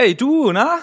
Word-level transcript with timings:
Ey, 0.00 0.14
du, 0.14 0.50
na? 0.50 0.78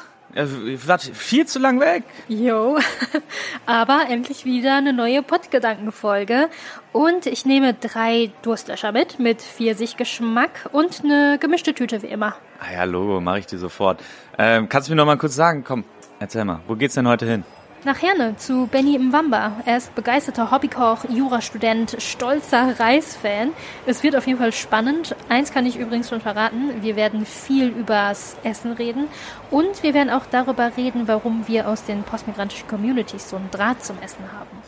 Wart 0.86 1.02
viel 1.02 1.48
zu 1.48 1.58
lang 1.58 1.80
weg. 1.80 2.04
Jo, 2.28 2.78
aber 3.66 4.06
endlich 4.12 4.46
wieder 4.46 4.76
eine 4.76 4.94
neue 4.94 5.24
Pottgedanken-Folge. 5.24 6.50
Und 6.94 7.26
ich 7.26 7.44
nehme 7.44 7.74
drei 7.74 8.30
Durstlöscher 8.44 8.92
mit, 8.92 9.18
mit 9.18 9.42
Pfirsichgeschmack 9.42 10.70
und 10.72 11.04
eine 11.04 11.40
gemischte 11.40 11.74
Tüte 11.74 12.04
wie 12.04 12.08
immer. 12.08 12.36
Ah 12.60 12.72
ja, 12.72 12.84
Logo, 12.84 13.20
mache 13.20 13.40
ich 13.40 13.48
dir 13.48 13.58
sofort. 13.58 14.04
Ähm, 14.38 14.70
kannst 14.70 14.88
du 14.88 14.92
mir 14.92 14.98
noch 14.98 15.08
mal 15.08 15.18
kurz 15.18 15.34
sagen, 15.34 15.64
komm, 15.64 15.84
erzähl 16.20 16.46
mal, 16.46 16.60
wo 16.68 16.76
geht's 16.76 16.94
denn 16.94 17.08
heute 17.08 17.26
hin? 17.26 17.44
Nach 17.88 18.02
Herne 18.02 18.36
zu 18.36 18.68
Benny 18.68 19.00
Mwamba. 19.00 19.62
Er 19.66 19.78
ist 19.78 19.96
begeisterter 19.96 20.52
Hobbykoch, 20.52 21.06
Jurastudent, 21.08 21.96
stolzer 22.00 22.78
Reisfan. 22.78 23.54
Es 23.86 24.04
wird 24.04 24.18
auf 24.18 24.28
jeden 24.28 24.40
Fall 24.40 24.52
spannend. 24.52 25.16
Eins 25.30 25.54
kann 25.54 25.66
ich 25.66 25.80
übrigens 25.80 26.10
schon 26.10 26.20
verraten. 26.20 26.82
Wir 26.82 26.98
werden 26.98 27.26
viel 27.26 27.70
übers 27.70 28.36
Essen 28.44 28.74
reden. 28.74 29.08
Und 29.52 29.84
wir 29.84 29.94
werden 29.94 30.10
auch 30.10 30.26
darüber 30.30 30.76
reden, 30.76 31.08
warum 31.08 31.48
wir 31.48 31.70
aus 31.70 31.86
den 31.86 32.04
postmigrantischen 32.04 32.68
Communities 32.68 33.30
so 33.30 33.38
einen 33.38 33.50
Draht 33.52 33.82
zum 33.86 33.96
Essen 34.04 34.34
haben. 34.38 34.62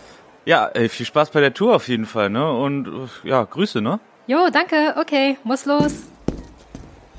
Ja, 0.46 0.68
ey, 0.68 0.88
viel 0.88 1.06
Spaß 1.06 1.32
bei 1.32 1.42
der 1.42 1.54
Tour 1.54 1.76
auf 1.76 1.90
jeden 1.90 2.06
Fall, 2.06 2.30
ne? 2.30 2.50
Und 2.50 3.10
ja, 3.26 3.44
Grüße, 3.44 3.82
ne? 3.82 4.00
Jo, 4.28 4.48
danke. 4.50 4.96
Okay, 4.98 5.38
muss 5.44 5.66
los. 5.66 6.04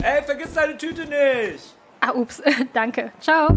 Ey, 0.03 0.23
vergiss 0.23 0.55
deine 0.55 0.79
Tüte 0.79 1.03
nicht! 1.03 1.75
Ah, 2.01 2.13
ups. 2.15 2.43
danke. 2.73 3.13
Ciao. 3.21 3.49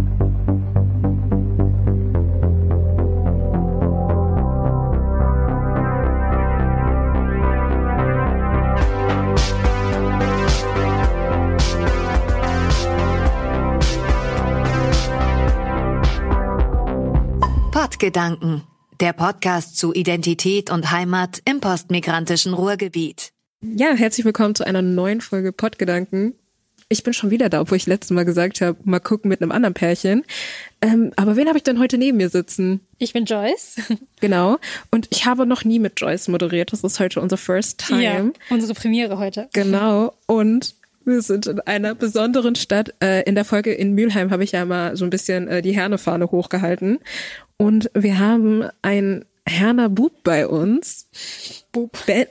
Pottgedanken, 18.03 18.63
der 18.99 19.13
Podcast 19.13 19.77
zu 19.77 19.93
Identität 19.93 20.69
und 20.69 20.91
Heimat 20.91 21.41
im 21.45 21.61
postmigrantischen 21.61 22.53
Ruhrgebiet. 22.53 23.31
Ja, 23.61 23.93
herzlich 23.93 24.25
willkommen 24.25 24.55
zu 24.55 24.65
einer 24.65 24.81
neuen 24.81 25.21
Folge 25.21 25.53
Pottgedanken. 25.53 26.33
Ich 26.89 27.03
bin 27.03 27.13
schon 27.13 27.31
wieder 27.31 27.47
da, 27.47 27.61
obwohl 27.61 27.77
ich 27.77 27.87
letztes 27.87 28.11
Mal 28.11 28.25
gesagt 28.25 28.59
habe, 28.59 28.77
mal 28.83 28.99
gucken 28.99 29.29
mit 29.29 29.41
einem 29.41 29.53
anderen 29.53 29.73
Pärchen. 29.73 30.25
Ähm, 30.81 31.13
aber 31.15 31.37
wen 31.37 31.47
habe 31.47 31.57
ich 31.57 31.63
denn 31.63 31.79
heute 31.79 31.97
neben 31.97 32.17
mir 32.17 32.27
sitzen? 32.27 32.81
Ich 32.97 33.13
bin 33.13 33.23
Joyce. 33.23 33.77
Genau. 34.19 34.57
Und 34.91 35.07
ich 35.09 35.25
habe 35.25 35.45
noch 35.45 35.63
nie 35.63 35.79
mit 35.79 35.93
Joyce 35.95 36.27
moderiert. 36.27 36.73
Das 36.73 36.83
ist 36.83 36.99
heute 36.99 37.21
unser 37.21 37.37
First 37.37 37.87
Time. 37.87 38.03
Ja, 38.03 38.25
unsere 38.49 38.73
Premiere 38.73 39.17
heute. 39.17 39.47
Genau. 39.53 40.13
Und 40.27 40.75
wir 41.05 41.21
sind 41.21 41.47
in 41.47 41.59
einer 41.61 41.95
besonderen 41.95 42.55
Stadt. 42.55 42.93
Äh, 43.01 43.23
in 43.23 43.35
der 43.35 43.45
Folge 43.45 43.73
in 43.73 43.93
Mülheim 43.93 44.31
habe 44.31 44.43
ich 44.43 44.53
ja 44.53 44.65
mal 44.65 44.95
so 44.95 45.05
ein 45.05 45.09
bisschen 45.09 45.47
äh, 45.47 45.61
die 45.61 45.75
Hernefahne 45.75 46.31
hochgehalten. 46.31 46.99
Und 47.63 47.89
wir 47.93 48.19
haben 48.19 48.67
ein 48.81 49.23
Herner 49.47 49.87
Bub 49.87 50.11
bei 50.25 50.45
uns. 50.45 51.07
Bub. 51.71 51.97
Ben 52.05 52.27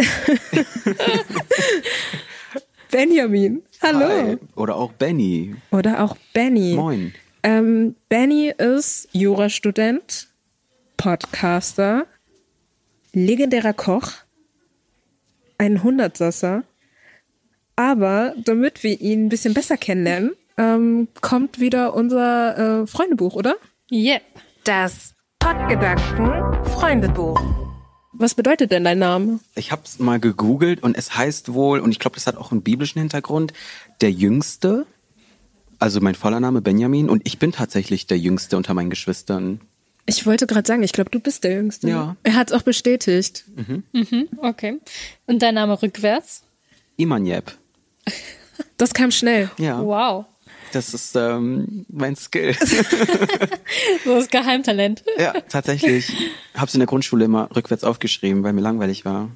Benjamin. 2.91 3.63
Hallo. 3.81 4.09
Hi. 4.09 4.39
Oder 4.57 4.77
auch 4.77 4.93
Benny. 4.93 5.57
Oder 5.71 6.05
auch 6.05 6.19
Benny. 6.35 6.75
Moin. 6.75 7.15
Ähm, 7.43 7.97
Benny 8.11 8.53
ist 8.59 9.09
Jurastudent, 9.13 10.29
Podcaster, 10.99 12.07
legendärer 13.15 13.73
Koch, 13.73 14.13
ein 15.57 15.83
Hundertsasser. 15.83 16.65
Aber 17.75 18.35
damit 18.37 18.83
wir 18.83 19.01
ihn 19.01 19.25
ein 19.25 19.29
bisschen 19.31 19.55
besser 19.55 19.79
kennenlernen, 19.79 20.33
ähm, 20.59 21.09
kommt 21.23 21.59
wieder 21.59 21.95
unser 21.95 22.83
äh, 22.83 22.87
Freundebuch, 22.87 23.35
oder? 23.35 23.57
Yep. 23.91 24.21
Das 24.65 25.15
Pottgedanken 25.43 26.65
Freundebuch. 26.67 27.41
Was 28.13 28.37
bedeutet 28.37 28.71
denn 28.71 28.85
dein 28.85 29.01
Name? 29.01 29.41
Ich 29.57 29.73
habe 29.73 29.83
es 29.85 29.99
mal 29.99 30.21
gegoogelt 30.21 30.85
und 30.85 30.97
es 30.97 31.17
heißt 31.17 31.53
wohl, 31.53 31.81
und 31.81 31.91
ich 31.91 31.99
glaube, 31.99 32.15
das 32.15 32.29
hat 32.29 32.37
auch 32.37 32.53
einen 32.53 32.63
biblischen 32.63 33.01
Hintergrund, 33.01 33.53
der 34.01 34.13
Jüngste. 34.13 34.87
Also 35.81 36.01
mein 36.01 36.15
voller 36.15 36.39
Name 36.39 36.63
Benjamin 36.63 37.11
und 37.11 37.23
ich 37.25 37.41
bin 37.41 37.51
tatsächlich 37.51 38.07
der 38.07 38.19
Jüngste 38.19 38.57
unter 38.57 38.73
meinen 38.73 38.89
Geschwistern. 38.89 39.61
Ich 40.07 40.27
wollte 40.27 40.47
gerade 40.47 40.65
sagen, 40.67 40.85
ich 40.85 40.93
glaube, 40.93 41.11
du 41.11 41.19
bist 41.19 41.43
der 41.43 41.55
Jüngste. 41.55 41.89
Ja. 41.89 42.17
Er 42.23 42.37
hat 42.37 42.53
es 42.53 42.57
auch 42.57 42.63
bestätigt. 42.63 43.45
Okay. 44.37 44.79
Und 45.27 45.43
dein 45.43 45.57
Name 45.57 45.83
rückwärts? 45.83 46.45
Imanjeb. 46.97 47.51
Das 48.77 48.95
kam 48.95 49.11
schnell. 49.11 49.51
Ja, 49.59 49.83
Wow. 49.85 50.27
Das 50.73 50.95
ist 50.95 51.15
ähm, 51.17 51.87
mein 51.89 52.17
Skill. 52.17 52.55
So 54.05 54.15
das 54.17 54.29
Geheimtalent. 54.29 55.05
ja, 55.19 55.33
tatsächlich. 55.49 56.13
Hab's 56.55 56.75
in 56.75 56.81
der 56.81 56.87
Grundschule 56.87 57.25
immer 57.25 57.49
rückwärts 57.55 57.85
aufgeschrieben, 57.85 58.43
weil 58.43 58.53
mir 58.53 58.61
langweilig 58.61 59.05
war. 59.05 59.31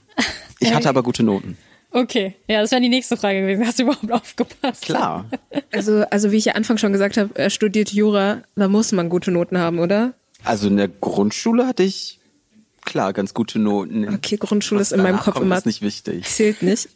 Ich 0.58 0.74
hatte 0.74 0.88
aber 0.88 1.02
gute 1.02 1.22
Noten. 1.22 1.56
Okay. 1.90 2.34
Ja, 2.48 2.60
das 2.60 2.72
wäre 2.72 2.82
die 2.82 2.88
nächste 2.88 3.16
Frage 3.16 3.40
gewesen. 3.42 3.66
Hast 3.66 3.78
du 3.78 3.84
überhaupt 3.84 4.10
aufgepasst? 4.12 4.82
Klar. 4.82 5.26
Also, 5.72 6.04
also 6.10 6.32
wie 6.32 6.36
ich 6.36 6.44
ja 6.46 6.54
Anfang 6.54 6.78
schon 6.78 6.92
gesagt 6.92 7.16
habe, 7.16 7.30
er 7.34 7.48
studiert 7.50 7.92
Jura, 7.92 8.42
da 8.56 8.68
muss 8.68 8.92
man 8.92 9.08
gute 9.08 9.30
Noten 9.30 9.58
haben, 9.58 9.78
oder? 9.78 10.14
Also 10.44 10.68
in 10.68 10.76
der 10.76 10.88
Grundschule 10.88 11.66
hatte 11.66 11.82
ich 11.84 12.18
klar 12.84 13.12
ganz 13.12 13.32
gute 13.34 13.58
Noten. 13.58 14.08
Okay, 14.14 14.36
Grundschule 14.36 14.80
Was 14.80 14.92
ist 14.92 14.96
in 14.96 15.02
meinem 15.02 15.18
Kopf 15.18 15.34
kommt, 15.34 15.46
immer 15.46 15.58
ist 15.58 15.66
nicht 15.66 15.82
wichtig. 15.82 16.24
zählt 16.24 16.62
nicht. 16.62 16.88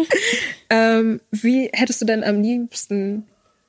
ähm, 0.70 1.20
wie 1.30 1.70
hättest 1.72 2.00
du 2.00 2.06
denn 2.06 2.22
am 2.24 2.42
liebsten, 2.42 3.26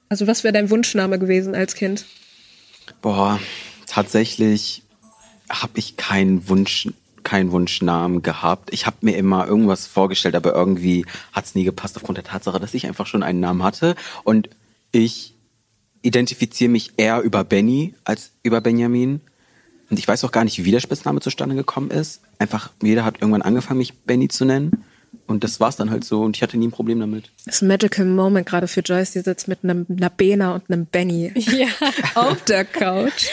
also 0.10 0.28
was 0.28 0.44
wäre 0.44 0.54
dein 0.54 0.70
Wunschname 0.70 1.20
gewesen 1.20 1.56
als 1.56 1.76
Kind? 1.76 2.06
Boah, 3.02 3.40
tatsächlich 3.86 4.84
habe 5.50 5.80
ich 5.80 5.98
keinen 5.98 6.50
Wunsch, 6.50 6.90
keinen 7.24 7.52
Wunschnamen 7.52 8.22
gehabt. 8.22 8.74
Ich 8.74 8.86
habe 8.86 8.98
mir 9.02 9.16
immer 9.16 9.48
irgendwas 9.48 9.88
vorgestellt, 9.88 10.36
aber 10.36 10.54
irgendwie 10.54 11.06
hat 11.32 11.46
es 11.46 11.56
nie 11.56 11.64
gepasst 11.64 11.96
aufgrund 11.96 12.18
der 12.18 12.26
Tatsache, 12.26 12.60
dass 12.60 12.74
ich 12.74 12.88
einfach 12.88 13.08
schon 13.08 13.24
einen 13.24 13.40
Namen 13.40 13.64
hatte. 13.64 13.96
Und 14.24 14.50
ich 14.92 15.36
identifiziere 16.02 16.72
mich 16.72 16.94
eher 16.98 17.22
über 17.22 17.44
Benny 17.44 17.94
als 18.04 18.32
über 18.44 18.62
Benjamin. 18.62 19.22
Und 19.90 20.00
ich 20.00 20.08
weiß 20.08 20.24
auch 20.24 20.32
gar 20.32 20.44
nicht, 20.44 20.64
wie 20.64 20.72
der 20.72 20.80
Spitzname 20.80 21.20
zustande 21.20 21.56
gekommen 21.56 21.92
ist. 21.92 22.22
Einfach, 22.38 22.72
jeder 22.82 23.06
hat 23.06 23.22
irgendwann 23.22 23.42
angefangen, 23.42 23.80
mich 23.80 24.00
Benny 24.00 24.28
zu 24.28 24.46
nennen. 24.46 24.86
Und 25.28 25.44
das 25.44 25.60
war's 25.60 25.76
dann 25.76 25.92
halt 25.92 26.04
so. 26.04 26.22
Und 26.22 26.36
ich 26.36 26.42
hatte 26.44 26.58
nie 26.58 26.68
ein 26.68 26.72
Problem 26.72 27.00
damit. 27.00 27.30
Das 27.46 27.56
ist 27.56 27.62
ein 27.62 27.68
Magical 27.68 28.06
Moment 28.06 28.48
gerade 28.48 28.68
für 28.68 28.82
Joyce, 28.82 29.12
die 29.12 29.20
sitzt 29.20 29.48
mit 29.48 29.60
einem, 29.64 29.86
einer 29.90 30.10
Bena 30.10 30.56
und 30.56 30.70
einem 30.70 30.86
Benny 30.86 31.32
Ja. 31.36 31.68
auf 32.16 32.44
der 32.46 32.66
Couch. 32.66 33.28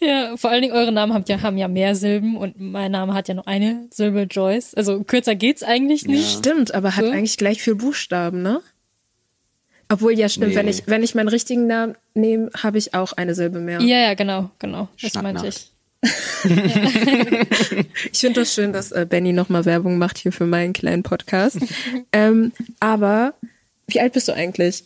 ja, 0.00 0.36
vor 0.36 0.50
allen 0.50 0.62
Dingen 0.62 0.74
eure 0.74 0.92
Namen 0.92 1.12
haben 1.14 1.24
ja, 1.26 1.42
haben 1.42 1.56
ja 1.58 1.68
mehr 1.68 1.94
Silben 1.94 2.36
und 2.36 2.60
mein 2.60 2.92
Name 2.92 3.14
hat 3.14 3.28
ja 3.28 3.34
nur 3.34 3.48
eine 3.48 3.86
Silbe 3.90 4.22
Joyce. 4.30 4.74
Also 4.74 5.02
kürzer 5.02 5.34
geht's 5.34 5.62
eigentlich 5.62 6.06
nicht. 6.06 6.38
Stimmt, 6.38 6.74
aber 6.74 6.96
hat 6.96 7.04
So. 7.04 7.10
eigentlich 7.10 7.36
gleich 7.36 7.62
viel 7.62 7.74
Buchstaben, 7.74 8.42
ne? 8.42 8.60
Obwohl, 9.90 10.12
ja, 10.12 10.28
stimmt, 10.28 10.50
Nee. 10.50 10.54
wenn 10.56 10.68
ich, 10.68 10.82
wenn 10.86 11.02
ich 11.02 11.14
meinen 11.14 11.28
richtigen 11.28 11.66
Namen 11.66 11.96
nehme, 12.14 12.50
habe 12.62 12.76
ich 12.78 12.94
auch 12.94 13.14
eine 13.14 13.34
Silbe 13.34 13.58
mehr. 13.58 13.80
Ja, 13.80 13.98
ja, 13.98 14.14
genau, 14.14 14.50
genau. 14.58 14.88
Das 15.00 15.14
meinte 15.14 15.46
ich. 15.46 15.70
Ich 18.12 18.20
finde 18.20 18.40
das 18.40 18.54
schön, 18.54 18.72
dass 18.72 18.92
äh, 18.92 19.06
Benny 19.08 19.32
nochmal 19.32 19.64
Werbung 19.64 19.98
macht 19.98 20.18
hier 20.18 20.32
für 20.32 20.46
meinen 20.46 20.72
kleinen 20.72 21.02
Podcast. 21.02 21.58
ähm, 22.12 22.52
aber 22.80 23.34
wie 23.88 24.00
alt 24.00 24.12
bist 24.12 24.28
du 24.28 24.32
eigentlich? 24.34 24.84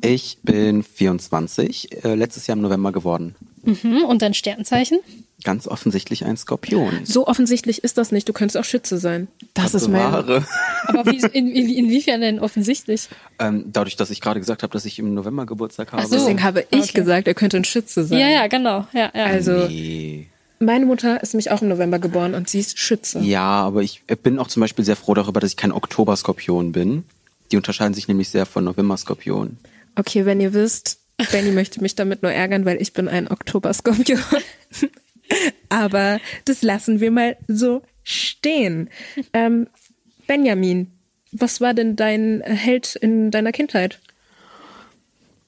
Ich 0.00 0.38
bin 0.42 0.82
24, 0.82 2.04
äh, 2.04 2.14
letztes 2.14 2.46
Jahr 2.46 2.56
im 2.56 2.62
November 2.62 2.90
geworden. 2.92 3.34
Hm, 3.64 4.04
und 4.04 4.22
dein 4.22 4.34
Sternzeichen? 4.34 4.98
Ganz 5.44 5.68
offensichtlich 5.68 6.24
ein 6.24 6.36
Skorpion. 6.36 7.00
So 7.04 7.26
offensichtlich 7.28 7.84
ist 7.84 7.98
das 7.98 8.10
nicht. 8.10 8.28
Du 8.28 8.32
könntest 8.32 8.56
auch 8.56 8.64
Schütze 8.64 8.98
sein. 8.98 9.28
Das 9.54 9.74
ist 9.74 9.88
mein. 9.88 10.00
Wahre. 10.00 10.44
Aber 10.86 11.06
wie, 11.10 11.18
in, 11.32 11.48
in, 11.48 11.68
inwiefern 11.68 12.20
denn 12.20 12.40
offensichtlich? 12.40 13.08
Ähm, 13.38 13.64
dadurch, 13.72 13.96
dass 13.96 14.10
ich 14.10 14.20
gerade 14.20 14.40
gesagt 14.40 14.62
habe, 14.64 14.72
dass 14.72 14.84
ich 14.84 14.98
im 14.98 15.14
November 15.14 15.46
Geburtstag 15.46 15.92
habe. 15.92 16.06
so. 16.06 16.14
Deswegen 16.16 16.42
habe 16.42 16.64
ich 16.70 16.80
Okay. 16.90 16.92
gesagt, 16.92 17.28
er 17.28 17.34
könnte 17.34 17.56
ein 17.56 17.64
Schütze 17.64 18.04
sein. 18.04 18.18
Ja, 18.18 18.28
ja, 18.28 18.46
genau. 18.48 18.86
Ja, 18.92 19.10
ja. 19.14 19.24
Also, 19.26 19.66
Nee. 19.68 20.28
Meine 20.62 20.86
Mutter 20.86 21.22
ist 21.22 21.34
nämlich 21.34 21.50
auch 21.50 21.62
im 21.62 21.68
November 21.68 21.98
geboren 21.98 22.34
und 22.34 22.48
sie 22.48 22.60
ist 22.60 22.78
Schütze. 22.78 23.20
Ja, 23.20 23.62
aber 23.62 23.82
ich 23.82 24.02
bin 24.22 24.38
auch 24.38 24.48
zum 24.48 24.60
Beispiel 24.60 24.84
sehr 24.84 24.96
froh 24.96 25.14
darüber, 25.14 25.40
dass 25.40 25.50
ich 25.50 25.56
kein 25.56 25.72
Oktoberskorpion 25.72 26.72
bin. 26.72 27.04
Die 27.50 27.56
unterscheiden 27.56 27.94
sich 27.94 28.08
nämlich 28.08 28.30
sehr 28.30 28.46
von 28.46 28.64
Novemberskorpion. 28.64 29.58
Okay, 29.96 30.24
wenn 30.24 30.40
ihr 30.40 30.54
wisst, 30.54 30.98
Benny 31.30 31.50
möchte 31.50 31.82
mich 31.82 31.94
damit 31.94 32.22
nur 32.22 32.32
ärgern, 32.32 32.64
weil 32.64 32.80
ich 32.80 32.92
bin 32.92 33.08
ein 33.08 33.28
Oktoberskorpion. 33.28 34.20
Aber 35.68 36.20
das 36.44 36.62
lassen 36.62 37.00
wir 37.00 37.10
mal 37.10 37.36
so 37.48 37.82
stehen. 38.02 38.88
Ähm, 39.32 39.68
Benjamin, 40.26 40.90
was 41.30 41.60
war 41.60 41.74
denn 41.74 41.96
dein 41.96 42.42
Held 42.42 42.96
in 42.96 43.30
deiner 43.30 43.52
Kindheit? 43.52 44.00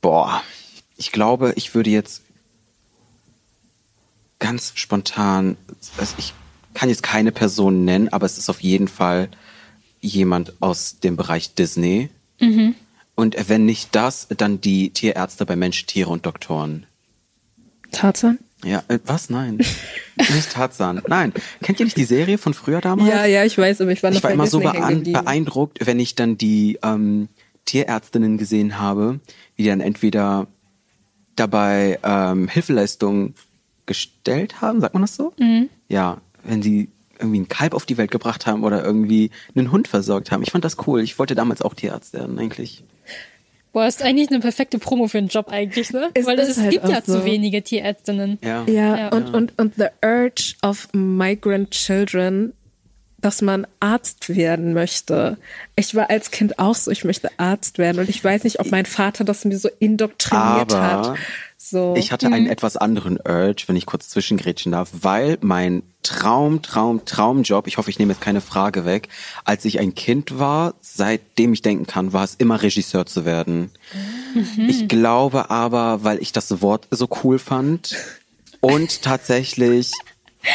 Boah, 0.01 0.43
ich 0.97 1.13
glaube, 1.13 1.55
ich 1.57 1.75
würde 1.75 1.91
jetzt 1.91 2.24
ganz 4.45 4.73
spontan, 4.75 5.57
also 5.97 6.15
ich 6.19 6.35
kann 6.75 6.91
jetzt 6.91 7.03
keine 7.03 7.33
Person 7.33 7.87
nennen, 7.87 8.11
aber 8.11 8.27
es 8.27 8.37
ist 8.37 8.51
auf 8.51 8.61
jeden 8.61 8.89
Fall 8.89 9.31
jemand 10.03 10.53
aus 10.61 11.01
dem 11.01 11.17
Bereich 11.17 11.55
Disney. 11.55 12.11
Und 13.15 13.49
wenn 13.49 13.65
nicht 13.65 13.95
das, 13.95 14.29
dann 14.37 14.61
die 14.61 14.91
Tierärzte 14.91 15.47
bei 15.47 15.57
Mensch, 15.57 15.87
Tiere 15.87 16.11
und 16.11 16.27
Doktoren. 16.27 16.85
Tarzan? 17.91 18.39
Ja, 18.63 18.83
äh, 18.89 18.99
was? 19.07 19.31
Nein. 19.31 19.59
nicht 20.17 20.53
Tarzan. 20.53 21.01
Nein. 21.09 21.33
Kennt 21.63 21.81
ihr 21.81 21.87
nicht 21.87 21.97
die 21.97 22.05
Serie 22.05 22.37
von 22.37 22.53
früher 22.53 22.83
damals? 22.83 23.09
Ja, 23.09 23.25
ja, 23.25 23.45
ich 23.45 23.57
weiß, 23.57 23.81
aber 23.81 23.93
ich 23.93 24.03
war 24.03 24.11
noch 24.11 24.19
ich 24.19 24.25
war 24.25 24.31
immer 24.31 24.47
so 24.47 24.61
geblieben. 24.61 25.13
beeindruckt, 25.13 25.87
wenn 25.87 25.99
ich 25.99 26.17
dann 26.17 26.37
die 26.37 26.79
ähm, 26.83 27.29
Tierärztinnen 27.65 28.37
gesehen 28.37 28.79
habe, 28.79 29.21
die 29.57 29.65
dann 29.65 29.81
entweder 29.81 30.49
dabei 31.35 31.99
ähm, 32.03 32.49
Hilfeleistungen 32.49 33.35
gestellt 33.87 34.61
haben, 34.61 34.81
sagt 34.81 34.95
man 34.95 35.03
das 35.03 35.17
so? 35.17 35.33
Mhm. 35.39 35.69
Ja, 35.89 36.19
wenn 36.43 36.63
sie 36.63 36.89
irgendwie 37.19 37.41
ein 37.41 37.49
Kalb 37.49 37.75
auf 37.75 37.87
die 37.87 37.97
Welt 37.97 38.11
gebracht 38.11 38.47
haben 38.47 38.65
oder 38.65 38.85
irgendwie 38.85 39.31
einen 39.55 39.71
Hund 39.71 39.89
versorgt 39.89 40.31
haben. 40.31 40.43
Ich 40.43 40.51
fand 40.51 40.65
das 40.65 40.77
cool. 40.87 41.01
Ich 41.03 41.19
wollte 41.19 41.35
damals 41.35 41.63
auch 41.63 41.75
Tierarzt 41.75 42.13
werden, 42.13 42.39
eigentlich. 42.39 42.83
Boah, 43.73 43.87
ist 43.87 44.03
eigentlich 44.03 44.31
eine 44.31 44.41
perfekte 44.41 44.79
Promo 44.79 45.09
für 45.09 45.19
einen 45.19 45.29
Job 45.29 45.49
eigentlich, 45.49 45.91
ne? 45.93 46.11
Es 46.15 46.27
Weil 46.27 46.39
ist 46.39 46.51
es 46.51 46.59
halt 46.59 46.71
gibt 46.71 46.89
ja 46.89 47.03
so. 47.05 47.19
zu 47.19 47.25
wenige 47.25 47.63
Tierärztinnen. 47.63 48.39
Ja. 48.43 48.65
Ja, 48.67 48.97
Ja. 48.97 49.09
Und, 49.09 49.35
und, 49.35 49.59
und 49.59 49.75
the 49.77 49.87
urge 50.01 50.55
of 50.63 50.89
migrant 50.93 51.71
children, 51.73 52.53
dass 53.25 53.41
man 53.41 53.67
Arzt 53.81 54.29
werden 54.29 54.75
möchte. 54.75 55.39
Ich 55.77 55.95
war 55.95 56.11
als 56.11 56.31
Kind 56.31 56.59
auch 56.59 56.75
so, 56.75 56.91
ich 56.91 57.05
möchte 57.05 57.31
Arzt 57.39 57.79
werden. 57.79 57.99
Und 58.01 58.11
ich 58.11 58.23
weiß 58.23 58.45
nicht, 58.45 58.61
ob 58.61 58.71
mein 58.71 58.85
Vater 58.85 59.25
das 59.25 59.47
mir 59.47 59.57
so 59.57 59.71
indoktriniert 59.79 60.75
Aber 60.75 60.83
hat. 60.83 61.19
So. 61.57 61.95
Ich 61.97 62.13
hatte 62.13 62.27
einen 62.27 62.47
etwas 62.47 62.77
anderen 62.77 63.17
Urge, 63.17 63.65
wenn 63.67 63.77
ich 63.77 63.87
kurz 63.87 64.11
zwischengrätschen 64.11 64.73
darf, 64.73 64.91
weil 65.01 65.39
mein 65.41 65.83
Traum, 66.03 66.61
Traum, 66.61 67.07
Traumjob, 67.07 67.67
ich 67.67 67.79
hoffe, 67.79 67.89
ich 67.89 67.99
nehme 67.99 68.13
jetzt 68.13 68.21
keine 68.21 68.43
Frage 68.43 68.85
weg, 68.85 69.09
als 69.47 69.65
ich 69.65 69.81
ein 69.81 69.95
Kind 69.95 70.39
war, 70.39 70.75
seitdem 70.83 71.55
ich 71.55 71.63
denken 71.63 71.87
kann, 71.87 72.13
war 72.13 72.25
es 72.25 72.35
immer 72.35 72.61
Regisseur 72.61 73.07
zu 73.07 73.25
werden. 73.25 73.71
Ich 74.69 74.87
glaube 74.89 75.49
aber, 75.49 76.05
weil 76.05 76.21
ich 76.21 76.33
das 76.33 76.61
Wort 76.61 76.89
so 76.91 77.09
cool 77.23 77.39
fand 77.39 77.97
und 78.61 79.01
tatsächlich 79.01 79.93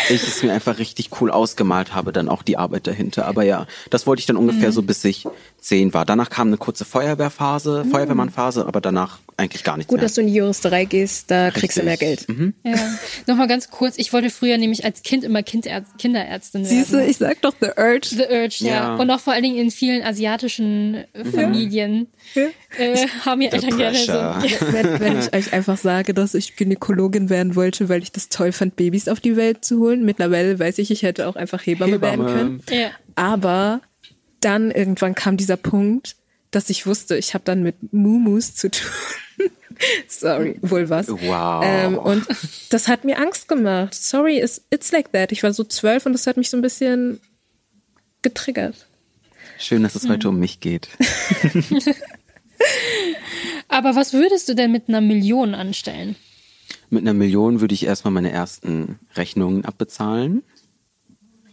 ich 0.10 0.24
es 0.24 0.44
mir 0.44 0.54
einfach 0.54 0.78
richtig 0.78 1.10
cool 1.20 1.32
ausgemalt 1.32 1.94
habe, 1.96 2.12
dann 2.12 2.30
auch 2.30 2.44
die 2.44 2.58
Arbeit 2.58 2.88
dahinter. 2.88 3.26
Aber 3.26 3.44
ja, 3.44 3.68
das 3.90 4.08
wollte 4.08 4.22
ich 4.22 4.26
dann 4.26 4.38
ungefähr 4.38 4.72
so 4.72 4.82
bis 4.82 5.04
ich 5.04 5.28
zehn 5.60 5.94
war. 5.94 6.06
Danach 6.06 6.30
kam 6.30 6.48
eine 6.48 6.58
kurze 6.58 6.86
Feuerwehrphase, 6.86 7.86
Feuerwehrmannphase, 7.86 8.66
aber 8.66 8.82
danach 8.82 9.20
eigentlich 9.40 9.64
gar 9.64 9.78
nichts 9.78 9.90
Gut, 9.90 9.98
mehr. 9.98 10.06
dass 10.06 10.14
du 10.14 10.22
in 10.22 10.28
die 10.28 10.34
Juristerei 10.34 10.86
gehst, 10.86 11.32
da 11.32 11.50
kriegst 11.52 11.78
du 11.78 11.84
mehr 11.84 11.94
Richtig. 12.00 12.28
Geld. 12.28 12.38
Mhm. 12.38 12.54
Ja. 12.64 12.78
Nochmal 13.28 13.48
ganz 13.48 13.70
kurz, 13.70 13.98
ich 13.98 14.14
wollte 14.14 14.30
früher 14.30 14.58
nämlich 14.58 14.86
als 14.86 15.02
Kind 15.02 15.24
immer 15.24 15.42
Kinderärzt, 15.42 15.98
Kinderärztin 15.98 16.66
Siehst 16.66 16.92
du, 16.94 16.98
werden. 16.98 17.10
ich 17.10 17.18
sag 17.18 17.42
doch 17.42 17.54
the 17.60 17.70
urge. 17.78 18.08
The 18.10 18.26
Urge, 18.30 18.58
ja. 18.60 18.70
Ja. 18.70 18.96
Und 18.96 19.10
auch 19.10 19.20
vor 19.20 19.34
allen 19.34 19.44
Dingen 19.44 19.58
in 19.58 19.72
vielen 19.72 20.04
asiatischen 20.04 20.96
äh, 21.14 21.26
Familien 21.26 22.08
äh, 22.78 23.08
haben 23.26 23.42
ja 23.42 23.50
Eltern 23.52 23.78
gerne 23.78 23.98
so. 23.98 24.14
wenn, 24.14 25.00
wenn 25.00 25.20
ich 25.20 25.34
euch 25.34 25.54
einfach 25.54 25.78
sage, 25.78 26.14
dass 26.14 26.34
ich 26.34 26.56
Gynäkologin 26.56 27.30
werden 27.30 27.56
wollte, 27.56 27.90
weil 27.90 28.04
ich 28.04 28.12
das 28.12 28.30
toll 28.30 28.52
fand, 28.52 28.76
Babys 28.76 29.08
auf 29.08 29.20
die 29.20 29.36
Welt 29.36 29.64
zu 29.66 29.80
holen. 29.80 30.06
Mittlerweile 30.06 30.60
weiß 30.60 30.78
ich, 30.80 30.92
ich 30.92 31.04
hätte 31.04 31.28
auch 31.28 31.36
einfach 31.36 31.66
Hebamme, 31.66 32.02
werden 32.02 32.28
Hebamme. 32.28 32.38
können. 32.38 32.64
Ja. 32.70 32.90
Aber 33.16 33.82
dann 34.42 34.72
irgendwann 34.72 35.16
kam 35.16 35.38
dieser 35.38 35.58
Punkt, 35.58 36.16
dass 36.52 36.70
ich 36.70 36.86
wusste, 36.88 37.18
ich 37.18 37.34
habe 37.34 37.44
dann 37.44 37.62
mit 37.64 37.94
Mumus 37.94 38.56
zu 38.56 38.72
tun. 38.72 38.90
Sorry, 40.08 40.58
wohl 40.62 40.90
was. 40.90 41.10
Wow. 41.10 41.64
Ähm, 41.66 41.98
und 41.98 42.26
das 42.70 42.88
hat 42.88 43.06
mir 43.06 43.20
Angst 43.20 43.48
gemacht. 43.48 43.94
Sorry, 43.96 44.40
it's, 44.40 44.62
it's 44.70 44.92
like 44.92 45.12
that. 45.14 45.32
Ich 45.32 45.44
war 45.44 45.54
so 45.54 45.64
zwölf 45.64 46.06
und 46.06 46.14
das 46.14 46.28
hat 46.28 46.38
mich 46.38 46.50
so 46.50 46.58
ein 46.58 46.62
bisschen 46.62 47.20
getriggert. 48.22 48.88
Schön, 49.58 49.84
dass 49.84 49.96
es 49.96 50.08
heute 50.08 50.30
um 50.30 50.40
mich 50.40 50.60
geht. 50.60 50.90
Aber 53.68 53.96
was 53.96 54.14
würdest 54.14 54.50
du 54.50 54.56
denn 54.56 54.72
mit 54.72 54.90
einer 54.90 55.02
Million 55.02 55.54
anstellen? 55.54 56.16
Mit 56.90 57.04
einer 57.04 57.14
Million 57.14 57.62
würde 57.62 57.74
ich 57.74 57.86
erstmal 57.86 58.14
meine 58.14 58.32
ersten 58.32 59.00
Rechnungen 59.16 59.66
abbezahlen. 59.66 60.44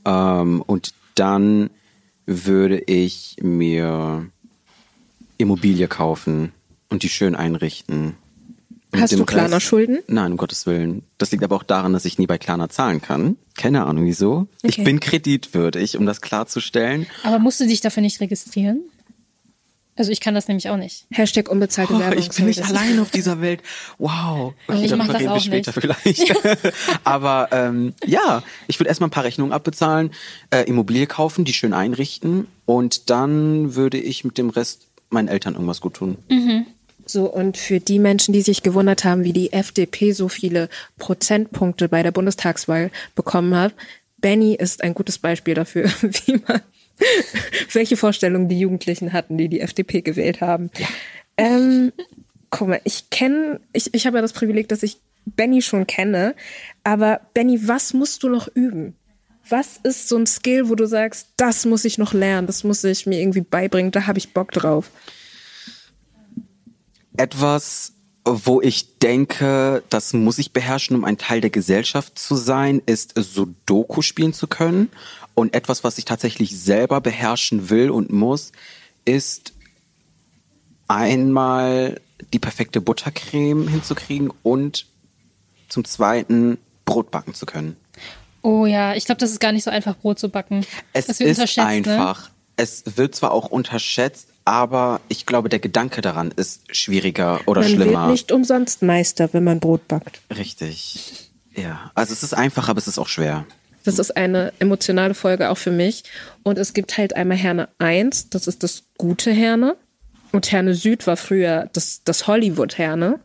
Ähm, 0.05 0.63
und 0.63 0.95
dann 1.15 1.71
würde 2.27 2.79
ich 2.79 3.37
mir 3.41 4.31
Immobilie 5.37 5.89
kaufen 5.89 6.53
und 6.89 7.03
die 7.03 7.09
schön 7.09 7.35
einrichten. 7.35 8.15
Hast 8.95 9.13
du 9.13 9.25
Klarna-Schulden? 9.27 9.99
Nein, 10.07 10.33
um 10.33 10.39
Gottes 10.39 10.65
Willen. 10.65 11.03
Das 11.19 11.31
liegt 11.33 11.45
aber 11.45 11.57
auch 11.57 11.63
daran, 11.65 11.93
dass 11.93 12.05
ich 12.07 12.19
nie 12.19 12.27
bei 12.27 12.39
Klarna 12.39 12.69
zahlen 12.71 13.03
kann. 13.03 13.37
Keine 13.55 13.85
Ahnung 13.85 14.07
wieso. 14.07 14.47
Ich 14.63 14.75
Okay. 14.75 14.85
bin 14.85 15.01
kreditwürdig, 15.01 15.99
um 15.99 16.07
das 16.07 16.21
klarzustellen. 16.23 17.07
Aber 17.23 17.39
musst 17.39 17.61
du 17.61 17.67
dich 17.67 17.81
dafür 17.83 18.03
nicht 18.03 18.21
registrieren? 18.21 18.81
Also 19.99 20.13
ich 20.13 20.21
kann 20.21 20.35
das 20.35 20.47
nämlich 20.47 20.69
auch 20.69 20.77
nicht. 20.77 21.07
Hashtag 21.11 21.49
unbezahlte 21.51 21.95
Oh, 21.95 21.99
Werbung. 21.99 22.19
ich 22.19 22.29
bin 22.31 22.45
nicht 22.47 22.63
allein 22.65 22.99
auf 23.01 23.11
dieser 23.11 23.41
Welt. 23.41 23.63
Wow. 23.99 24.53
Okay, 24.69 24.85
Ich 24.85 24.95
mach 24.97 25.07
darüber 25.09 25.19
das 25.35 25.43
auch 25.43 25.45
später 25.45 25.73
vielleicht. 25.73 26.35
Aber 27.05 27.49
ähm, 27.51 27.95
ja, 28.05 28.43
ich 28.67 28.79
würde 28.79 28.89
erstmal 28.89 29.09
ein 29.09 29.13
paar 29.13 29.25
Rechnungen 29.25 29.53
abbezahlen, 29.53 30.11
äh, 30.51 30.63
Immobilie 30.65 31.07
kaufen, 31.07 31.45
die 31.47 31.55
schön 31.55 31.73
einrichten 31.73 32.47
und 32.67 33.09
dann 33.11 33.75
würde 33.75 33.99
ich 33.99 34.23
mit 34.25 34.37
dem 34.39 34.51
Rest 34.51 34.87
meinen 35.09 35.29
Eltern 35.29 35.55
irgendwas 35.55 35.81
gut 35.81 35.95
tun. 35.95 36.19
So, 37.09 37.33
und 37.33 37.57
für 37.57 37.79
die 37.79 38.01
Menschen, 38.01 38.33
die 38.33 38.43
sich 38.43 38.65
gewundert 38.65 39.05
haben, 39.05 39.23
wie 39.23 39.33
die 39.33 39.53
FDP 39.53 40.11
so 40.11 40.29
viele 40.29 40.69
Prozentpunkte 40.99 41.89
bei 41.89 42.03
der 42.03 42.11
Bundestagswahl 42.11 42.91
bekommen 43.15 43.57
hat, 43.57 43.75
Benny 44.19 44.55
ist 44.55 44.83
ein 44.83 44.93
gutes 44.93 45.19
Beispiel 45.19 45.55
dafür, 45.55 45.85
wie 46.03 46.41
man, 46.47 46.61
welche 47.73 47.97
Vorstellungen 47.97 48.49
die 48.49 48.59
Jugendlichen 48.59 49.13
hatten, 49.13 49.39
die 49.39 49.49
die 49.49 49.61
FDP 49.61 50.01
gewählt 50.01 50.41
haben. 50.41 50.71
Ähm, 51.37 51.93
guck 52.51 52.69
mal, 52.69 52.81
ich 52.83 53.09
kenne, 53.11 53.61
ich, 53.73 53.95
ich 53.95 54.07
habe 54.07 54.19
ja 54.19 54.23
das 54.23 54.33
Privileg, 54.33 54.69
dass 54.69 54.83
ich 54.83 54.99
Benny 55.27 55.63
schon 55.63 55.87
kenne, 55.87 56.35
aber 56.83 57.21
Benny, 57.35 57.69
was 57.69 57.95
musst 57.95 58.25
du 58.25 58.29
noch 58.29 58.49
üben? 58.49 58.97
Was 59.49 59.77
ist 59.85 60.09
so 60.09 60.17
ein 60.17 60.27
Skill, 60.27 60.69
wo 60.69 60.75
du 60.75 60.87
sagst, 60.87 61.29
das 61.37 61.67
muss 61.67 61.85
ich 61.85 61.99
noch 61.99 62.13
lernen, 62.13 62.49
das 62.49 62.65
muss 62.65 62.83
ich 62.83 63.07
mir 63.07 63.21
irgendwie 63.21 63.43
beibringen, 63.43 63.93
da 63.93 64.09
habe 64.09 64.19
ich 64.19 64.33
Bock 64.33 64.51
drauf? 64.51 64.91
Etwas, 67.17 67.93
wo 68.25 68.61
ich 68.61 68.99
denke, 68.99 69.83
das 69.89 70.13
muss 70.13 70.39
ich 70.39 70.53
beherrschen, 70.53 70.97
um 70.97 71.05
ein 71.05 71.19
Teil 71.19 71.41
der 71.41 71.51
Gesellschaft 71.51 72.19
zu 72.19 72.35
sein, 72.35 72.83
ist 72.85 73.13
Sudoku 73.17 74.03
spielen 74.03 74.33
zu 74.33 74.49
können. 74.49 74.91
Und 75.35 75.55
etwas, 75.55 75.85
was 75.85 75.99
ich 75.99 76.05
tatsächlich 76.05 76.59
selber 76.59 77.01
beherrschen 77.01 77.71
will 77.71 77.91
und 77.91 78.13
muss, 78.13 78.53
ist 79.05 79.53
einmal 80.89 82.01
die 82.33 82.39
perfekte 82.39 82.81
Buttercreme 82.81 83.69
hinzukriegen 83.69 84.33
und 84.43 84.87
zum 85.69 85.85
zweiten 85.85 86.59
Brot 86.85 87.11
backen 87.11 87.35
zu 87.35 87.47
können. 87.47 87.77
Oh 88.43 88.65
ja, 88.67 88.95
ich 88.95 89.05
glaube, 89.05 89.19
das 89.19 89.31
ist 89.31 89.41
gar 89.41 89.53
nicht 89.53 89.65
so 89.65 89.71
einfach, 89.71 89.97
Brot 89.97 90.19
zu 90.19 90.29
backen. 90.29 90.65
Es 90.93 91.09
ist 91.09 91.21
unterschätzt, 91.21 91.59
einfach. 91.67 92.31
Es 92.57 92.85
wird 92.97 93.15
zwar 93.15 93.33
auch 93.33 93.51
unterschätzt, 93.51 94.29
aber 94.47 95.01
ich 95.09 95.27
glaube, 95.27 95.49
der 95.51 95.59
Gedanke 95.59 96.01
daran 96.01 96.31
ist 96.31 96.75
schwieriger 96.75 97.41
oder 97.47 97.61
man 97.63 97.71
schlimmer. 97.71 98.03
wird 98.03 98.11
nicht 98.13 98.33
umsonst 98.33 98.81
Meister, 98.81 99.29
wenn 99.33 99.45
man 99.45 99.61
Brot 99.61 99.87
backt. 99.89 100.21
Richtig. 100.35 101.31
Ja, 101.55 101.91
also 101.95 102.13
es 102.13 102.23
ist 102.23 102.33
einfach, 102.33 102.69
aber 102.69 102.79
es 102.79 102.87
ist 102.87 102.99
auch 102.99 103.09
schwer. 103.09 103.45
Das 103.85 103.99
ist 103.99 104.17
eine 104.17 104.53
emotionale 104.59 105.15
Folge 105.15 105.51
auch 105.51 105.59
für 105.59 105.73
mich. 105.73 106.05
Und 106.43 106.59
es 106.59 106.75
gibt 106.75 106.97
halt 106.97 107.17
einmal 107.17 107.37
Herne 107.37 107.69
1, 107.79 108.31
das 108.31 108.47
ist 108.47 108.63
das 108.63 108.85
gute 108.97 109.33
Herne. 109.33 109.77
Und 110.33 110.53
Herne 110.53 110.75
Süd 110.75 111.07
war 111.07 111.17
früher 111.17 111.69
das, 111.73 112.03
das 112.05 112.27
Hollywood-Herne. 112.27 113.21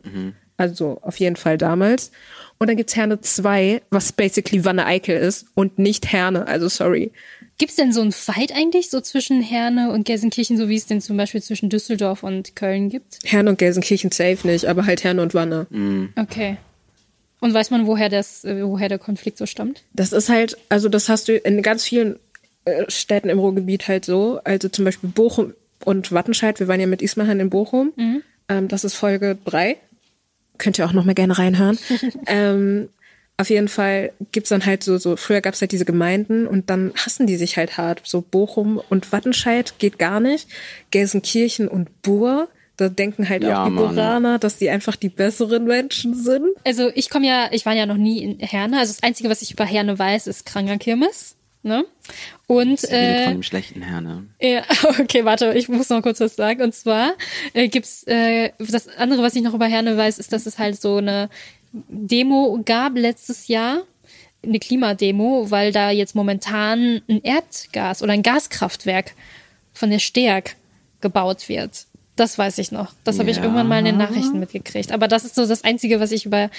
Also 0.56 0.98
auf 1.02 1.20
jeden 1.20 1.36
Fall 1.36 1.56
damals. 1.56 2.10
Und 2.58 2.68
dann 2.68 2.76
gibt's 2.76 2.96
Herne 2.96 3.20
2, 3.20 3.82
was 3.90 4.12
basically 4.12 4.64
Wanne 4.64 4.86
Eickel 4.86 5.16
ist 5.16 5.46
und 5.54 5.78
nicht 5.78 6.12
Herne. 6.12 6.46
Also 6.46 6.68
sorry. 6.68 7.12
Gibt 7.62 7.70
es 7.70 7.76
denn 7.76 7.92
so 7.92 8.00
einen 8.00 8.10
Fight 8.10 8.52
eigentlich 8.52 8.90
so 8.90 9.00
zwischen 9.00 9.40
Herne 9.40 9.92
und 9.92 10.04
Gelsenkirchen, 10.04 10.58
so 10.58 10.68
wie 10.68 10.74
es 10.74 10.86
den 10.86 11.00
zum 11.00 11.16
Beispiel 11.16 11.40
zwischen 11.40 11.70
Düsseldorf 11.70 12.24
und 12.24 12.56
Köln 12.56 12.88
gibt? 12.88 13.20
Herne 13.22 13.50
und 13.50 13.58
Gelsenkirchen 13.60 14.10
safe 14.10 14.44
nicht, 14.48 14.64
aber 14.64 14.84
halt 14.84 15.04
Herne 15.04 15.22
und 15.22 15.32
Wanne. 15.32 15.68
Okay. 16.16 16.56
Und 17.38 17.54
weiß 17.54 17.70
man, 17.70 17.86
woher, 17.86 18.08
das, 18.08 18.44
äh, 18.44 18.66
woher 18.66 18.88
der 18.88 18.98
Konflikt 18.98 19.38
so 19.38 19.46
stammt? 19.46 19.84
Das 19.92 20.12
ist 20.12 20.28
halt, 20.28 20.58
also 20.70 20.88
das 20.88 21.08
hast 21.08 21.28
du 21.28 21.36
in 21.36 21.62
ganz 21.62 21.84
vielen 21.84 22.18
äh, 22.64 22.82
Städten 22.88 23.28
im 23.28 23.38
Ruhrgebiet 23.38 23.86
halt 23.86 24.04
so. 24.04 24.40
Also 24.42 24.68
zum 24.68 24.84
Beispiel 24.84 25.10
Bochum 25.10 25.54
und 25.84 26.10
Wattenscheid. 26.10 26.58
Wir 26.58 26.66
waren 26.66 26.80
ja 26.80 26.88
mit 26.88 27.00
Ismahan 27.00 27.38
in 27.38 27.48
Bochum. 27.48 27.92
Ähm, 28.48 28.66
das 28.66 28.82
ist 28.82 28.94
Folge 28.94 29.38
drei. 29.44 29.76
Könnt 30.58 30.80
ihr 30.80 30.84
auch 30.84 30.92
noch 30.92 31.04
mal 31.04 31.14
gerne 31.14 31.38
reinhören. 31.38 31.78
ähm, 32.26 32.88
auf 33.38 33.50
jeden 33.50 33.68
Fall 33.68 34.12
gibt's 34.30 34.50
dann 34.50 34.64
halt 34.64 34.84
so, 34.84 34.98
so 34.98 35.16
früher 35.16 35.40
gab's 35.40 35.60
halt 35.60 35.72
diese 35.72 35.84
Gemeinden 35.84 36.46
und 36.46 36.70
dann 36.70 36.92
hassen 36.94 37.26
die 37.26 37.36
sich 37.36 37.56
halt 37.56 37.76
hart. 37.76 38.02
So 38.04 38.20
Bochum 38.20 38.80
und 38.88 39.10
Wattenscheid 39.10 39.74
geht 39.78 39.98
gar 39.98 40.20
nicht. 40.20 40.48
Gelsenkirchen 40.90 41.66
und 41.66 42.02
Bur, 42.02 42.48
da 42.76 42.88
denken 42.88 43.28
halt 43.28 43.42
Ja, 43.42 43.62
auch 43.62 43.66
die 43.66 43.72
Mann. 43.72 43.94
Buraner, 43.94 44.38
dass 44.38 44.58
die 44.58 44.70
einfach 44.70 44.96
die 44.96 45.08
besseren 45.08 45.64
Menschen 45.64 46.14
sind. 46.14 46.48
Also 46.64 46.90
ich 46.94 47.10
komme 47.10 47.26
ja, 47.26 47.48
ich 47.50 47.66
war 47.66 47.72
ja 47.72 47.86
noch 47.86 47.96
nie 47.96 48.22
in 48.22 48.38
Herne. 48.38 48.78
Also 48.78 48.92
das 48.92 49.02
Einzige, 49.02 49.28
was 49.28 49.42
ich 49.42 49.52
über 49.52 49.64
Herne 49.64 49.98
weiß, 49.98 50.26
ist 50.26 50.46
Krangerkirmes. 50.46 51.36
Ne? 51.64 51.84
Und 52.48 52.82
äh, 52.90 53.24
von 53.24 53.34
dem 53.34 53.42
schlechten 53.44 53.82
Herne. 53.82 54.26
ja, 54.40 54.62
okay, 55.00 55.24
warte, 55.24 55.52
ich 55.54 55.68
muss 55.68 55.88
noch 55.90 56.02
kurz 56.02 56.18
was 56.20 56.34
sagen. 56.34 56.60
Und 56.60 56.74
zwar 56.74 57.14
äh, 57.54 57.68
gibt's 57.68 58.02
äh, 58.08 58.50
das 58.58 58.88
andere, 58.88 59.22
was 59.22 59.36
ich 59.36 59.42
noch 59.42 59.54
über 59.54 59.66
Herne 59.66 59.96
weiß, 59.96 60.18
ist, 60.18 60.32
dass 60.32 60.46
es 60.46 60.58
halt 60.58 60.80
so 60.80 60.96
eine 60.96 61.28
Demo 61.72 62.60
gab 62.64 62.96
letztes 62.96 63.48
Jahr, 63.48 63.82
eine 64.44 64.58
Klimademo, 64.58 65.50
weil 65.50 65.72
da 65.72 65.90
jetzt 65.90 66.14
momentan 66.14 67.00
ein 67.08 67.22
Erdgas 67.22 68.02
oder 68.02 68.12
ein 68.12 68.22
Gaskraftwerk 68.22 69.14
von 69.72 69.90
der 69.90 70.00
Steag 70.00 70.56
gebaut 71.00 71.48
wird. 71.48 71.86
Das 72.16 72.36
weiß 72.36 72.58
ich 72.58 72.72
noch. 72.72 72.92
Das 73.04 73.18
habe 73.18 73.30
ich 73.30 73.36
Ja. 73.38 73.44
irgendwann 73.44 73.68
mal 73.68 73.78
in 73.78 73.86
den 73.86 73.96
Nachrichten 73.96 74.38
mitgekriegt. 74.38 74.92
Aber 74.92 75.08
das 75.08 75.24
ist 75.24 75.34
so 75.34 75.46
das 75.46 75.64
Einzige, 75.64 75.98
was 76.00 76.12
ich 76.12 76.26
über 76.26 76.50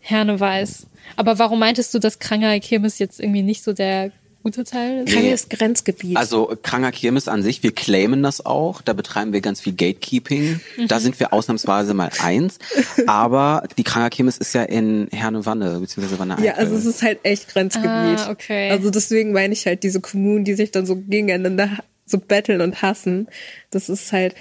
Herne 0.00 0.38
weiß. 0.38 0.86
Aber 1.16 1.38
warum 1.38 1.58
meintest 1.58 1.92
du, 1.94 1.98
dass 1.98 2.18
Kranger 2.20 2.58
Kirmes 2.60 2.98
jetzt 2.98 3.20
irgendwie 3.20 3.42
nicht 3.42 3.62
so 3.62 3.72
der 3.72 4.12
gute 4.42 4.64
Teil 4.64 5.04
ist? 5.04 5.12
Krange 5.12 5.32
ist 5.32 5.50
Grenzgebiet. 5.50 6.16
Also 6.16 6.56
Kranger 6.62 6.92
Kirmes 6.92 7.28
an 7.28 7.42
sich, 7.42 7.62
wir 7.62 7.72
claimen 7.72 8.22
das 8.22 8.44
auch, 8.44 8.80
da 8.82 8.92
betreiben 8.92 9.32
wir 9.32 9.40
ganz 9.40 9.60
viel 9.60 9.74
Gatekeeping. 9.74 10.60
Da 10.88 10.98
sind 11.00 11.20
wir 11.20 11.32
ausnahmsweise 11.32 11.94
mal 11.94 12.10
eins. 12.20 12.58
Aber 13.06 13.64
die 13.76 13.84
Kranger 13.84 14.10
Kirmes 14.10 14.38
ist 14.38 14.54
ja 14.54 14.62
in 14.62 15.08
Herne-Wanne, 15.12 15.80
beziehungsweise 15.80 16.18
wanne 16.18 16.36
ja, 16.44 16.54
also 16.54 16.74
es 16.76 16.86
ist 16.86 17.02
halt 17.02 17.20
echt 17.22 17.48
Grenzgebiet. 17.48 17.90
Ah, 17.90 18.30
okay. 18.30 18.70
Also 18.70 18.90
deswegen 18.90 19.32
meine 19.32 19.52
ich 19.52 19.66
halt 19.66 19.82
diese 19.82 20.00
Kommunen, 20.00 20.44
die 20.44 20.54
sich 20.54 20.70
dann 20.70 20.86
so 20.86 20.96
gegeneinander 20.96 21.78
so 22.06 22.18
betteln 22.18 22.60
und 22.60 22.82
hassen. 22.82 23.28
Das 23.70 23.88
ist 23.88 24.10
halt, 24.12 24.34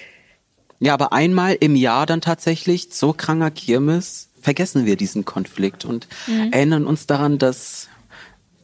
Ja, 0.80 0.94
aber 0.94 1.12
einmal 1.14 1.58
im 1.60 1.76
Jahr 1.76 2.06
dann 2.06 2.22
tatsächlich 2.22 2.90
zur 2.92 3.16
Kranger 3.18 3.52
Kirmes 3.52 4.30
vergessen 4.42 4.86
wir 4.86 4.96
diesen 4.96 5.26
Konflikt 5.26 5.84
und 5.84 6.08
Mhm. 6.26 6.54
erinnern 6.54 6.86
uns 6.88 7.06
daran, 7.06 7.38
dass 7.38 7.89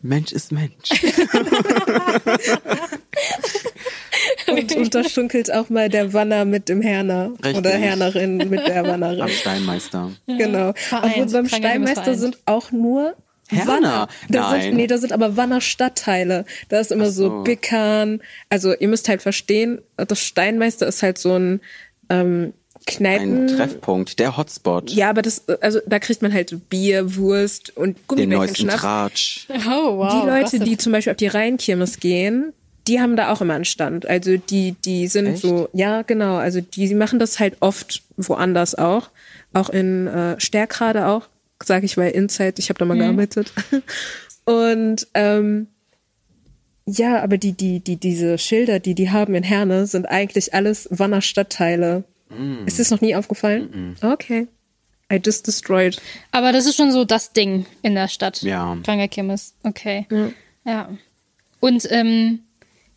Mensch 0.06 0.32
ist 0.32 0.52
Mensch. 0.52 0.92
und, 4.48 4.76
und 4.76 4.96
da 4.96 5.04
schunkelt 5.04 5.52
auch 5.52 5.70
mal 5.70 5.90
der 5.90 6.14
Wanner 6.14 6.46
mit 6.46 6.70
dem 6.70 6.82
Herner. 6.82 7.32
Richtig. 7.44 7.58
Oder 7.58 7.72
Hernerin 7.72 8.38
mit 8.38 8.68
der 8.68 8.86
Wannerin. 8.86 9.22
Am 9.22 9.30
Steinmeister. 9.30 10.12
Genau. 10.28 10.74
Vereint. 10.76 11.18
Obwohl 11.18 11.32
beim 11.32 11.48
Steinmeister 11.48 12.16
sind 12.16 12.38
auch 12.46 12.72
nur 12.72 13.16
Herner? 13.48 13.68
Wanner. 13.68 14.08
Da 14.30 14.52
Nein. 14.52 14.62
sind, 14.62 14.76
nee, 14.76 14.88
da 14.88 14.98
sind 15.00 15.12
aber 15.12 15.38
Wanner 15.38 15.62
Stadtteile. 15.62 16.46
Da 16.70 16.80
ist 16.80 16.92
immer 16.92 17.06
Ach 17.06 17.12
so. 17.12 17.30
so 17.30 17.44
Bickern. 17.44 18.22
Also 18.50 18.76
ihr 18.76 18.88
müsst 18.88 19.10
halt 19.10 19.24
verstehen, 19.24 19.82
das 19.98 20.20
Steinmeister 20.20 20.86
ist 20.88 21.02
halt 21.02 21.18
so 21.18 21.34
ein 21.34 21.62
ähm, 22.10 22.54
Kneipen. 22.86 23.44
Ein 23.44 23.48
Treffpunkt, 23.48 24.20
der 24.20 24.38
Hotspot. 24.38 24.92
Ja, 24.92 25.10
aber 25.10 25.22
das, 25.22 25.48
also 25.62 25.80
da 25.88 26.00
kriegt 26.00 26.22
man 26.22 26.32
halt 26.32 26.50
so 26.50 26.58
Bier, 26.58 27.16
Wurst 27.16 27.76
und 27.76 27.98
den 27.98 28.08
Gummibärchen, 28.08 28.38
neuesten 28.38 28.56
Schnaps. 28.64 28.82
Tratsch. 28.82 29.48
Oh, 29.68 29.98
wow. 29.98 30.22
Die 30.22 30.30
Leute, 30.30 30.60
die 30.60 30.78
zum 30.78 30.92
Beispiel 30.92 31.12
auf 31.12 31.18
die 31.18 31.28
Rheinkirmes 31.28 32.00
gehen, 32.00 32.54
die 32.88 33.02
haben 33.02 33.16
da 33.16 33.32
auch 33.32 33.42
immer 33.42 33.56
einen 33.56 33.66
Stand. 33.66 34.06
Also 34.06 34.38
die, 34.38 34.74
die 34.86 35.08
sind 35.08 35.28
Echt? 35.28 35.42
so, 35.42 35.70
ja 35.74 36.04
genau, 36.04 36.36
also 36.36 36.62
die, 36.62 36.88
die 36.88 36.96
machen 36.96 37.18
das 37.18 37.40
halt 37.40 37.58
oft 37.60 38.04
woanders 38.18 38.76
auch. 38.76 39.10
Auch 39.54 39.70
in 39.70 40.08
äh, 40.08 40.40
Stärkrade 40.40 41.08
auch, 41.08 41.28
sage 41.64 41.86
ich, 41.86 41.98
weil 41.98 42.12
Inside, 42.12 42.56
ich 42.58 42.70
habe 42.70 42.78
da 42.78 42.86
mal 42.86 42.98
gearbeitet. 42.98 43.52
Und 44.46 45.08
ähm, 45.16 45.68
ja, 46.86 47.24
aber 47.24 47.38
die, 47.38 47.54
die, 47.54 47.80
die, 47.80 47.96
diese 47.96 48.38
Schilder, 48.38 48.80
die 48.80 48.94
die 48.94 49.10
haben 49.10 49.34
in 49.34 49.44
Herne, 49.44 49.88
sind 49.88 50.06
eigentlich 50.06 50.54
alles 50.54 50.88
Wanner 50.92 51.22
Stadtteile. 51.22 52.04
Ist 52.66 52.80
das 52.80 52.92
noch 52.92 53.02
nie 53.02 53.16
aufgefallen? 53.16 53.96
Okay. 54.02 54.48
I 55.12 55.22
just 55.24 55.46
destroyed. 55.46 56.02
Aber 56.32 56.52
das 56.52 56.66
ist 56.66 56.76
schon 56.76 56.92
so 56.92 57.06
das 57.06 57.32
Ding 57.32 57.66
in 57.84 57.94
der 57.94 58.08
Stadt. 58.08 58.42
Ja. 58.42 58.78
Kranger 58.84 59.08
Kirmes. 59.08 59.54
Okay. 59.64 60.08
Ja. 60.66 60.90
Und 61.60 61.88
ähm, 61.92 62.40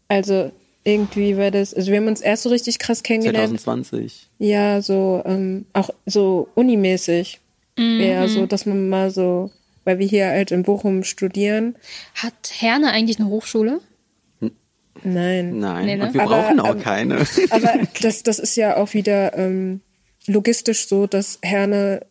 Also 0.07 0.51
irgendwie 0.83 1.37
war 1.37 1.51
das, 1.51 1.73
also 1.73 1.91
wir 1.91 1.97
haben 1.97 2.07
uns 2.07 2.21
erst 2.21 2.43
so 2.43 2.49
richtig 2.49 2.79
krass 2.79 3.03
kennengelernt. 3.03 3.59
2020. 3.59 4.29
Ja, 4.39 4.81
so, 4.81 5.21
ähm, 5.25 5.65
auch 5.73 5.89
so 6.05 6.47
unimäßig. 6.55 7.39
Eher 7.77 8.27
so, 8.27 8.45
dass 8.45 8.65
man 8.65 8.89
mal 8.89 9.09
so, 9.09 9.51
weil 9.85 9.99
wir 9.99 10.07
hier 10.07 10.27
halt 10.27 10.51
in 10.51 10.63
Bochum 10.63 11.05
studieren. 11.05 11.75
Hat 12.13 12.33
Herne 12.51 12.91
eigentlich 12.91 13.19
eine 13.19 13.29
Hochschule? 13.29 13.79
Nein. 15.03 15.59
Nein, 15.59 15.85
Nee, 15.85 15.95
ne? 15.95 16.07
und 16.07 16.13
wir 16.13 16.21
Aber, 16.21 16.41
brauchen 16.41 16.59
auch 16.59 16.75
ähm, 16.75 16.81
keine. 16.81 17.25
Aber 17.49 17.73
das, 18.01 18.23
das 18.23 18.39
ist 18.39 18.55
ja 18.55 18.77
auch 18.77 18.93
wieder 18.93 19.37
ähm, 19.37 19.81
logistisch 20.27 20.87
so, 20.87 21.07
dass 21.07 21.39
Herne 21.41 22.05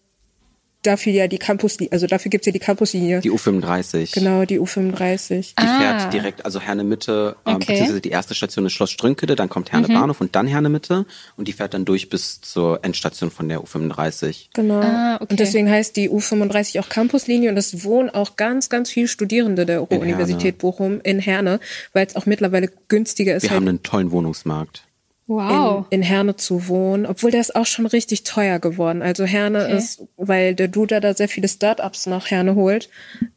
dafür 0.89 1.13
ja 1.13 1.29
die 1.29 1.39
Campus, 1.39 1.77
also 1.91 2.07
dafür 2.07 2.31
gibt's 2.31 2.47
ja 2.47 2.53
die 2.53 2.59
Campuslinie. 2.59 3.21
Die 3.21 3.31
U35. 3.31 4.13
Genau, 4.13 4.45
die 4.45 4.59
U35. 4.59 5.55
Die 5.55 5.55
Ah. 5.57 5.79
fährt 5.79 6.13
direkt, 6.13 6.45
also 6.45 6.61
Herne 6.61 6.85
Mitte, 6.85 7.37
ähm, 7.47 7.57
Okay. 7.57 7.67
beziehungsweise 7.67 8.01
die 8.01 8.11
erste 8.11 8.35
Station 8.35 8.67
ist 8.67 8.73
Schloss 8.73 8.91
Strünkede, 8.91 9.37
dann 9.37 9.49
kommt 9.49 9.71
Herne 9.73 9.89
Bahnhof 9.89 10.21
und 10.21 10.35
dann 10.35 10.47
Herne 10.47 10.69
Mitte 10.69 11.07
und 11.37 11.47
die 11.49 11.53
fährt 11.53 11.75
dann 11.75 11.85
durch 11.85 12.09
bis 12.09 12.41
zur 12.41 12.85
Endstation 12.85 13.31
von 13.31 13.49
der 13.49 13.61
U35. 13.63 14.49
Genau. 14.55 14.81
Ah, 14.81 15.17
okay. 15.17 15.27
Und 15.31 15.41
deswegen 15.41 15.71
heißt 15.71 15.97
die 15.97 16.11
U35 16.11 16.81
auch 16.81 16.89
Campuslinie 16.89 17.51
und 17.51 17.57
es 17.57 17.85
wohnen 17.85 18.11
auch 18.11 18.37
ganz, 18.37 18.69
ganz 18.69 18.91
viele 18.91 19.09
Studierende 19.09 19.67
der 19.67 19.81
Ruhr-Universität 19.81 20.59
Bochum 20.59 21.01
in 21.03 21.19
Herne, 21.21 21.61
weil 21.93 22.07
es 22.07 22.17
auch 22.17 22.27
mittlerweile 22.27 22.71
günstiger 22.89 23.37
ist, 23.37 23.43
Wir 23.45 23.51
halt 23.51 23.61
haben 23.61 23.69
einen 23.69 23.83
tollen 23.83 24.11
Wohnungsmarkt. 24.11 24.83
Wow. 25.29 25.87
in, 25.91 26.01
in 26.01 26.03
Herne 26.03 26.35
zu 26.37 26.67
wohnen, 26.69 27.07
obwohl 27.07 27.31
der 27.31 27.41
ist 27.41 27.55
auch 27.55 27.67
schon 27.67 27.87
richtig 27.87 28.25
teuer 28.25 28.59
geworden. 28.59 29.03
Also 29.03 29.25
Herne 29.25 29.65
Okay. 29.67 29.77
ist, 29.77 30.03
weil 30.17 30.55
der 30.55 30.69
Duda 30.69 30.99
da 31.01 31.15
sehr 31.15 31.29
viele 31.29 31.49
Startups 31.49 32.07
nach 32.07 32.31
Herne 32.31 32.55
holt, 32.55 32.89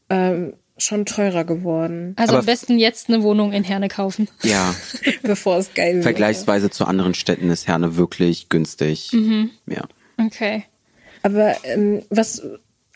ähm, 0.09 0.53
schon 0.77 1.05
teurer 1.05 1.43
geworden, 1.43 2.13
also 2.17 2.31
Aber- 2.33 2.39
am 2.39 2.45
besten 2.47 2.79
jetzt 2.79 3.09
eine 3.09 3.21
Wohnung 3.21 3.51
in 3.53 3.63
Herne 3.63 3.87
kaufen. 3.87 4.27
Ja, 4.41 4.73
bevor 5.21 5.57
es 5.57 5.73
geil 5.75 5.95
wird. 5.95 6.03
vergleichsweise 6.03 6.71
zu 6.71 6.85
anderen 6.85 7.13
Städten 7.13 7.51
ist 7.51 7.67
Herne 7.67 7.97
wirklich 7.97 8.49
günstig. 8.49 9.11
Mhm. 9.13 9.51
Ja. 9.67 9.83
Okay. 10.17 10.63
Aber 11.23 11.55
ähm, 11.65 12.01
was 12.09 12.41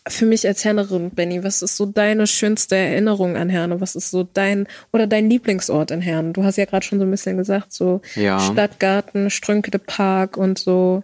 für 0.08 0.26
mich 0.26 0.48
als 0.48 0.64
Hernerin, 0.64 1.10
Benny, 1.10 1.44
was 1.44 1.62
ist 1.62 1.78
so 1.78 1.86
deine 1.86 2.28
schönste 2.28 2.76
Erinnerung 2.76 3.38
an 3.38 3.50
Herne? 3.50 3.82
Was 3.82 3.96
ist 3.96 4.12
so 4.12 4.24
dein 4.24 4.68
oder 4.94 5.08
dein 5.08 5.30
Lieblingsort 5.30 5.92
in 5.92 6.02
Herne? 6.02 6.34
Du 6.34 6.44
hast 6.44 6.58
ja 6.58 6.66
gerade 6.66 6.86
schon 6.86 7.00
so 7.00 7.06
ein 7.06 7.12
bisschen 7.12 7.38
gesagt, 7.38 7.74
so 7.74 8.02
Ja. 8.16 8.40
Stadtgarten, 8.40 9.30
Strünkede 9.30 9.80
Park 9.80 10.38
und 10.38 10.60
so. 10.60 11.04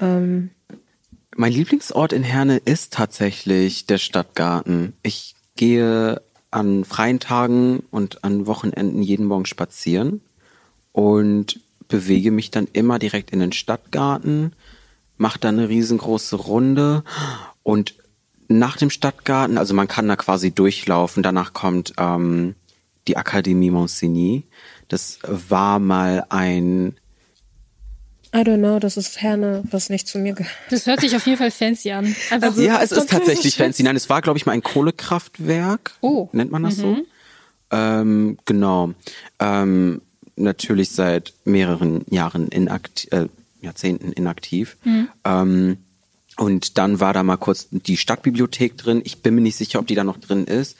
Mein 0.00 0.50
Lieblingsort 1.36 2.12
in 2.12 2.22
Herne 2.24 2.56
ist 2.56 2.92
tatsächlich 2.92 3.86
der 3.86 3.98
Stadtgarten. 3.98 4.94
Ich 5.02 5.36
gehe 5.56 6.20
an 6.50 6.84
freien 6.84 7.20
Tagen 7.20 7.84
und 7.90 8.24
an 8.24 8.46
Wochenenden 8.46 9.02
jeden 9.02 9.26
Morgen 9.26 9.46
spazieren 9.46 10.22
und 10.92 11.60
bewege 11.88 12.30
mich 12.30 12.50
dann 12.50 12.66
immer 12.72 12.98
direkt 12.98 13.30
in 13.30 13.40
den 13.40 13.52
Stadtgarten. 13.52 14.54
macht 15.18 15.44
da 15.44 15.50
eine 15.50 15.68
riesengroße 15.68 16.36
Runde 16.36 17.04
und 17.62 17.94
nach 18.58 18.76
dem 18.76 18.90
Stadtgarten, 18.90 19.58
also 19.58 19.74
man 19.74 19.88
kann 19.88 20.08
da 20.08 20.16
quasi 20.16 20.50
durchlaufen, 20.50 21.22
danach 21.22 21.52
kommt 21.52 21.92
ähm, 21.98 22.54
die 23.08 23.16
Akademie 23.16 23.70
Monsigny. 23.70 24.44
Das 24.88 25.18
war 25.26 25.78
mal 25.78 26.24
ein 26.28 26.96
I 28.34 28.38
don't 28.38 28.58
know, 28.58 28.78
das 28.78 28.96
ist 28.96 29.20
Herne, 29.20 29.62
was 29.70 29.90
nicht 29.90 30.08
zu 30.08 30.18
mir 30.18 30.32
gehört. 30.32 30.54
Das 30.70 30.86
hört 30.86 31.00
sich 31.00 31.14
auf 31.14 31.26
jeden 31.26 31.36
Fall 31.36 31.50
fancy 31.50 31.90
an. 31.92 32.16
Einfach 32.30 32.48
Also, 32.48 32.62
ja, 32.62 32.80
es 32.82 32.90
ist 32.90 33.10
tatsächlich 33.10 33.56
fancy. 33.56 33.82
Nein, 33.82 33.94
es 33.94 34.08
war, 34.08 34.22
glaube 34.22 34.38
ich, 34.38 34.46
mal 34.46 34.52
ein 34.52 34.62
Kohlekraftwerk. 34.62 35.92
Oh. 36.00 36.30
Nennt 36.32 36.50
man 36.50 36.62
das 36.62 36.76
so? 36.76 36.96
Ähm, 37.70 38.38
genau. 38.46 38.94
Ähm, 39.38 40.00
natürlich 40.36 40.92
seit 40.92 41.34
mehreren 41.44 42.06
Jahren 42.08 42.48
inaktiv, 42.48 43.12
äh, 43.12 43.26
Jahrzehnten 43.60 44.12
inaktiv. 44.12 44.78
Ähm, 45.24 45.76
und 46.36 46.78
dann 46.78 47.00
war 47.00 47.12
da 47.12 47.22
mal 47.22 47.36
kurz 47.36 47.68
die 47.70 47.96
Stadtbibliothek 47.96 48.78
drin. 48.78 49.02
Ich 49.04 49.18
bin 49.18 49.34
mir 49.34 49.42
nicht 49.42 49.56
sicher, 49.56 49.78
ob 49.78 49.86
die 49.86 49.94
da 49.94 50.04
noch 50.04 50.18
drin 50.18 50.44
ist. 50.44 50.76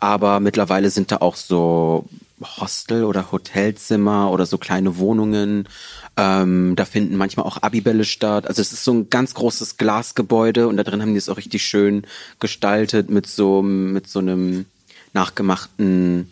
Aber 0.00 0.40
mittlerweile 0.40 0.90
sind 0.90 1.12
da 1.12 1.18
auch 1.18 1.36
so 1.36 2.06
Hostel 2.40 3.04
oder 3.04 3.30
Hotelzimmer 3.32 4.30
oder 4.30 4.46
so 4.46 4.58
kleine 4.58 4.98
Wohnungen. 4.98 5.68
Ähm, 6.16 6.74
da 6.76 6.84
finden 6.84 7.16
manchmal 7.16 7.46
auch 7.46 7.62
Abibälle 7.62 8.04
statt. 8.04 8.46
Also 8.46 8.60
es 8.60 8.72
ist 8.72 8.84
so 8.84 8.92
ein 8.92 9.10
ganz 9.10 9.34
großes 9.34 9.76
Glasgebäude 9.76 10.66
und 10.68 10.76
da 10.76 10.82
drin 10.82 11.00
haben 11.00 11.12
die 11.12 11.18
es 11.18 11.28
auch 11.28 11.36
richtig 11.36 11.62
schön 11.62 12.04
gestaltet 12.40 13.08
mit 13.08 13.26
so, 13.26 13.62
mit 13.62 14.08
so 14.08 14.18
einem 14.18 14.66
nachgemachten 15.12 16.30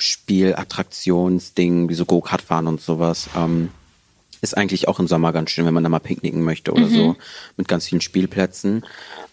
Spielattraktionsdingen, 0.03 1.89
wie 1.89 1.93
so 1.93 2.05
Go-Kart 2.05 2.41
fahren 2.41 2.67
und 2.67 2.81
sowas, 2.81 3.29
ähm, 3.35 3.69
ist 4.41 4.57
eigentlich 4.57 4.87
auch 4.89 4.99
im 4.99 5.07
Sommer 5.07 5.31
ganz 5.31 5.51
schön, 5.51 5.65
wenn 5.65 5.73
man 5.73 5.83
da 5.83 5.89
mal 5.89 5.99
picknicken 5.99 6.43
möchte 6.43 6.73
oder 6.73 6.87
so, 6.89 7.15
mit 7.55 7.69
ganz 7.69 7.87
vielen 7.87 8.01
Spielplätzen. 8.01 8.83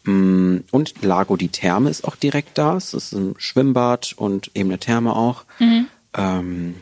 Mm, 0.04 0.58
Und 0.70 1.02
Lago 1.02 1.36
die 1.36 1.48
Therme 1.48 1.90
ist 1.90 2.04
auch 2.04 2.14
direkt 2.14 2.56
da. 2.58 2.76
Es 2.76 2.94
ist 2.94 3.12
ein 3.12 3.34
Schwimmbad 3.36 4.12
und 4.16 4.52
eben 4.54 4.70
eine 4.70 4.78
Therme 4.78 5.16
auch. 5.16 5.44
Ähm, 6.14 6.76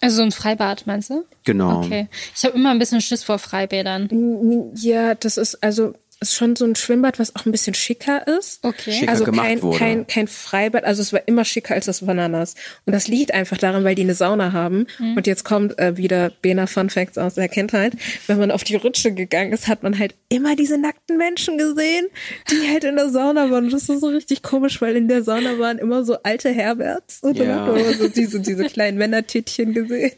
Also 0.00 0.16
so 0.16 0.22
ein 0.22 0.32
Freibad, 0.32 0.86
meinst 0.88 1.10
du? 1.10 1.24
genau. 1.44 1.82
Okay. 1.84 2.08
Ich 2.34 2.44
habe 2.44 2.56
immer 2.56 2.70
ein 2.72 2.78
bisschen 2.80 3.00
Schiss 3.00 3.22
vor 3.22 3.38
Freibädern. 3.38 4.72
Ja, 4.74 5.14
das 5.14 5.36
ist 5.36 5.62
also 5.62 5.94
ist 6.20 6.34
schon 6.34 6.56
so 6.56 6.64
ein 6.64 6.74
Schwimmbad, 6.76 7.18
was 7.18 7.34
auch 7.36 7.46
ein 7.46 7.52
bisschen 7.52 7.74
schicker 7.74 8.26
ist. 8.26 8.64
Okay. 8.64 8.92
Schicker 8.92 9.12
also 9.12 9.24
gemacht 9.24 9.46
kein, 9.46 9.62
wurde. 9.62 9.78
kein 9.78 10.06
kein 10.06 10.28
Freibad, 10.28 10.84
also 10.84 11.02
es 11.02 11.12
war 11.12 11.26
immer 11.26 11.44
schicker 11.44 11.74
als 11.74 11.86
das 11.86 12.04
Bananas. 12.04 12.54
Und 12.86 12.92
das 12.92 13.08
liegt 13.08 13.32
einfach 13.34 13.58
daran, 13.58 13.84
weil 13.84 13.94
die 13.94 14.02
eine 14.02 14.14
Sauna 14.14 14.52
haben. 14.52 14.86
Mhm. 14.98 15.16
Und 15.16 15.26
jetzt 15.26 15.44
kommt 15.44 15.78
äh, 15.78 15.96
wieder 15.96 16.30
Bena 16.42 16.66
Fun 16.66 16.90
Facts 16.90 17.18
aus 17.18 17.34
der 17.34 17.48
Kindheit. 17.48 17.94
Wenn 18.26 18.38
man 18.38 18.50
auf 18.50 18.64
die 18.64 18.76
Rutsche 18.76 19.12
gegangen 19.12 19.52
ist, 19.52 19.68
hat 19.68 19.82
man 19.82 19.98
halt 19.98 20.14
immer 20.28 20.56
diese 20.56 20.78
nackten 20.78 21.16
Menschen 21.16 21.58
gesehen, 21.58 22.06
die 22.50 22.68
halt 22.70 22.84
in 22.84 22.96
der 22.96 23.10
Sauna 23.10 23.50
waren. 23.50 23.64
Und 23.64 23.72
das 23.72 23.88
ist 23.88 24.00
so 24.00 24.08
richtig 24.08 24.42
komisch, 24.42 24.80
weil 24.80 24.96
in 24.96 25.08
der 25.08 25.22
Sauna 25.22 25.58
waren 25.58 25.78
immer 25.78 26.04
so 26.04 26.16
alte 26.22 26.50
Herberts 26.50 27.20
und 27.22 27.38
dann 27.38 27.48
Ja. 27.48 27.56
hat 27.60 27.66
man 27.68 27.76
immer 27.80 27.92
so 27.92 28.08
diese, 28.08 28.40
diese 28.40 28.64
kleinen 28.64 28.98
Männertittchen 28.98 29.72
gesehen. 29.74 30.12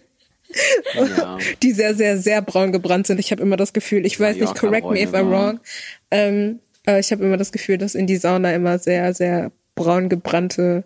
Ja. 0.94 1.38
die 1.62 1.72
sehr, 1.72 1.94
sehr, 1.94 2.18
sehr 2.18 2.42
braun 2.42 2.72
gebrannt 2.72 3.06
sind. 3.06 3.20
Ich 3.20 3.30
habe 3.30 3.42
immer 3.42 3.56
das 3.56 3.72
Gefühl, 3.72 4.06
ich 4.06 4.18
weiß 4.18 4.36
nicht, 4.36 4.54
correct 4.54 4.88
me 4.90 5.00
if 5.02 5.12
I'm 5.12 5.22
Räume. 5.22 5.30
wrong. 5.30 5.60
Ähm, 6.10 6.60
äh, 6.86 7.00
ich 7.00 7.12
habe 7.12 7.24
immer 7.24 7.36
das 7.36 7.52
Gefühl, 7.52 7.78
dass 7.78 7.94
in 7.94 8.06
die 8.06 8.16
Sauna 8.16 8.54
immer 8.54 8.78
sehr, 8.78 9.14
sehr 9.14 9.50
braun 9.74 10.08
gebrannte 10.08 10.84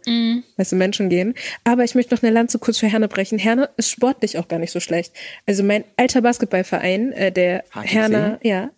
weißt 0.56 0.72
du, 0.72 0.76
Menschen 0.76 1.08
gehen. 1.08 1.34
Aber 1.64 1.84
ich 1.84 1.94
möchte 1.94 2.14
noch 2.14 2.22
eine 2.22 2.32
Lanze 2.32 2.58
kurz 2.58 2.78
für 2.78 2.88
Herne 2.88 3.08
brechen. 3.08 3.38
Herne 3.38 3.70
ist 3.76 3.90
sportlich 3.90 4.36
auch 4.36 4.48
gar 4.48 4.58
nicht 4.58 4.72
so 4.72 4.80
schlecht. 4.80 5.14
Also 5.46 5.62
mein 5.62 5.84
alter 5.96 6.20
Basketballverein, 6.22 7.12
äh, 7.12 7.32
der 7.32 7.64
HTC? 7.70 7.86
Herne, 7.86 8.40
ja, 8.42 8.70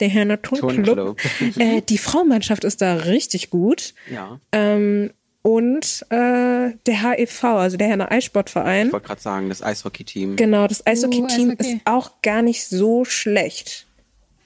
der 0.00 0.08
Herne 0.08 0.40
Turnclub, 0.40 0.96
Turnclub. 0.96 1.20
äh, 1.58 1.82
die 1.82 1.98
Frauenmannschaft 1.98 2.64
ist 2.64 2.80
da 2.80 2.94
richtig 2.94 3.50
gut. 3.50 3.94
Ja. 4.10 4.40
Ähm, 4.52 5.10
und 5.42 6.04
äh, 6.10 6.72
der 6.86 7.02
HEV, 7.02 7.44
also 7.44 7.76
der 7.76 7.88
Herne 7.88 8.10
Eissportverein. 8.10 8.88
Ich 8.88 8.92
wollte 8.92 9.06
gerade 9.06 9.22
sagen, 9.22 9.48
das 9.48 9.62
Eishockey-Team. 9.62 10.36
Genau, 10.36 10.66
das 10.66 10.86
Eishockey-Team 10.86 11.50
Eishockey. 11.50 11.76
ist 11.76 11.80
auch 11.86 12.22
gar 12.22 12.42
nicht 12.42 12.66
so 12.66 13.04
schlecht. 13.04 13.86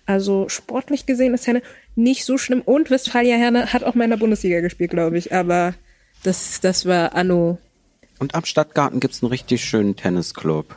Also 0.06 0.48
sportlich 0.48 1.06
gesehen 1.06 1.34
ist 1.34 1.46
Herne 1.46 1.62
nicht 1.96 2.24
so 2.24 2.38
schlimm. 2.38 2.60
Und 2.60 2.90
Westfalia 2.90 3.36
Herne 3.36 3.72
hat 3.72 3.82
auch 3.82 3.94
mal 3.94 4.04
in 4.04 4.10
der 4.10 4.18
Bundesliga 4.18 4.60
gespielt, 4.60 4.90
glaube 4.90 5.18
ich. 5.18 5.32
Aber 5.32 5.74
das, 6.22 6.60
das 6.60 6.86
war 6.86 7.14
Anno. 7.14 7.58
Und 8.18 8.34
am 8.34 8.44
Stadtgarten 8.44 9.00
gibt's 9.00 9.22
einen 9.22 9.30
richtig 9.30 9.64
schönen 9.64 9.96
Tennisclub. 9.96 10.76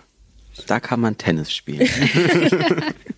Da 0.66 0.80
kann 0.80 1.00
man 1.00 1.18
Tennis 1.18 1.54
spielen. 1.54 1.88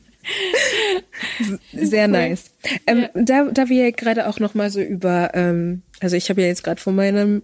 Sehr 1.73 2.07
nice. 2.07 2.51
Ähm, 2.87 3.07
da, 3.13 3.45
da 3.45 3.69
wir 3.69 3.85
ja 3.85 3.91
gerade 3.91 4.27
auch 4.27 4.39
noch 4.39 4.53
mal 4.53 4.69
so 4.69 4.81
über, 4.81 5.31
ähm, 5.33 5.81
also 5.99 6.15
ich 6.15 6.29
habe 6.29 6.41
ja 6.41 6.47
jetzt 6.47 6.63
gerade 6.63 6.81
von 6.81 6.95
meinem 6.95 7.43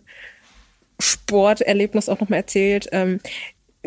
Sporterlebnis 1.00 2.10
auch 2.10 2.20
noch 2.20 2.30
mal 2.30 2.38
erzählt. 2.38 2.88
Ähm, 2.92 3.20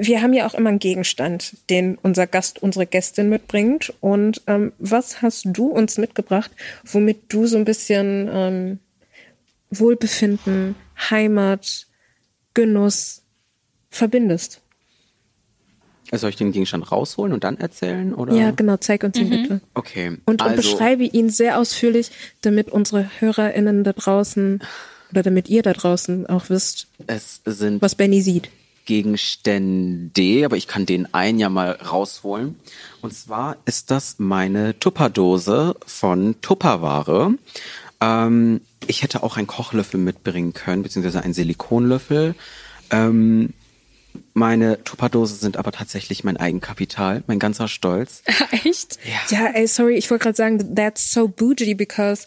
wir 0.00 0.22
haben 0.22 0.32
ja 0.32 0.46
auch 0.46 0.54
immer 0.54 0.70
einen 0.70 0.78
Gegenstand, 0.78 1.56
den 1.70 1.98
unser 2.02 2.26
Gast, 2.26 2.62
unsere 2.62 2.86
Gästin 2.86 3.28
mitbringt. 3.28 3.92
Und 4.00 4.42
ähm, 4.46 4.72
was 4.78 5.22
hast 5.22 5.44
du 5.46 5.66
uns 5.66 5.98
mitgebracht, 5.98 6.50
womit 6.84 7.32
du 7.32 7.46
so 7.46 7.56
ein 7.56 7.64
bisschen 7.64 8.28
ähm, 8.32 8.78
Wohlbefinden, 9.70 10.76
Heimat, 11.10 11.86
Genuss 12.54 13.22
verbindest? 13.90 14.62
Soll 16.12 16.30
ich 16.30 16.36
den 16.36 16.52
Gegenstand 16.52 16.90
rausholen 16.90 17.32
und 17.32 17.44
dann 17.44 17.58
erzählen? 17.58 18.14
Oder? 18.14 18.34
Ja, 18.34 18.50
genau, 18.50 18.76
zeig 18.78 19.04
uns 19.04 19.18
ihn 19.18 19.30
bitte. 19.30 19.60
Okay. 19.74 20.08
Und, 20.08 20.26
und 20.26 20.42
also, 20.42 20.56
beschreibe 20.56 21.04
ihn 21.04 21.30
sehr 21.30 21.58
ausführlich, 21.58 22.10
damit 22.40 22.70
unsere 22.70 23.10
HörerInnen 23.18 23.84
da 23.84 23.92
draußen 23.92 24.60
oder 25.10 25.22
damit 25.22 25.48
ihr 25.48 25.62
da 25.62 25.72
draußen 25.72 26.26
auch 26.26 26.48
wisst, 26.48 26.88
Es 27.06 27.40
sind 27.44 27.82
was 27.82 27.94
Benny 27.94 28.22
sieht. 28.22 28.50
Gegenstände, 28.84 30.44
aber 30.46 30.56
ich 30.56 30.66
kann 30.66 30.86
den 30.86 31.12
einen 31.12 31.38
ja 31.38 31.50
mal 31.50 31.72
rausholen. 31.72 32.56
Und 33.02 33.12
zwar 33.12 33.58
ist 33.66 33.90
das 33.90 34.16
meine 34.18 34.78
Tupperdose 34.78 35.76
von 35.84 36.36
Tupperware. 36.40 37.34
Ähm, 38.00 38.62
ich 38.86 39.02
hätte 39.02 39.22
auch 39.22 39.36
einen 39.36 39.46
Kochlöffel 39.46 40.00
mitbringen 40.00 40.54
können, 40.54 40.82
beziehungsweise 40.82 41.22
einen 41.22 41.34
Silikonlöffel. 41.34 42.34
Ähm, 42.90 43.52
meine 44.34 44.82
Tupperdose 44.84 45.34
sind 45.36 45.56
aber 45.56 45.72
tatsächlich 45.72 46.24
mein 46.24 46.36
Eigenkapital, 46.36 47.22
mein 47.26 47.38
ganzer 47.38 47.68
Stolz. 47.68 48.22
Echt? 48.64 48.98
Ja, 49.30 49.46
ey, 49.54 49.66
sorry, 49.66 49.94
ich 49.96 50.10
wollte 50.10 50.24
gerade 50.24 50.36
sagen, 50.36 50.74
that's 50.74 51.12
so 51.12 51.28
bougie 51.28 51.74
because 51.74 52.26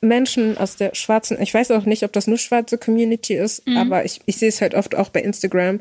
Menschen 0.00 0.56
aus 0.56 0.76
der 0.76 0.94
schwarzen, 0.94 1.40
ich 1.40 1.52
weiß 1.52 1.70
auch 1.72 1.84
nicht, 1.84 2.04
ob 2.04 2.12
das 2.12 2.26
nur 2.26 2.38
schwarze 2.38 2.78
Community 2.78 3.34
ist, 3.34 3.66
Mhm. 3.66 3.76
aber 3.76 4.04
ich, 4.04 4.20
ich 4.26 4.36
sehe 4.38 4.48
es 4.48 4.60
halt 4.60 4.74
oft 4.74 4.94
auch 4.94 5.10
bei 5.10 5.20
Instagram, 5.20 5.80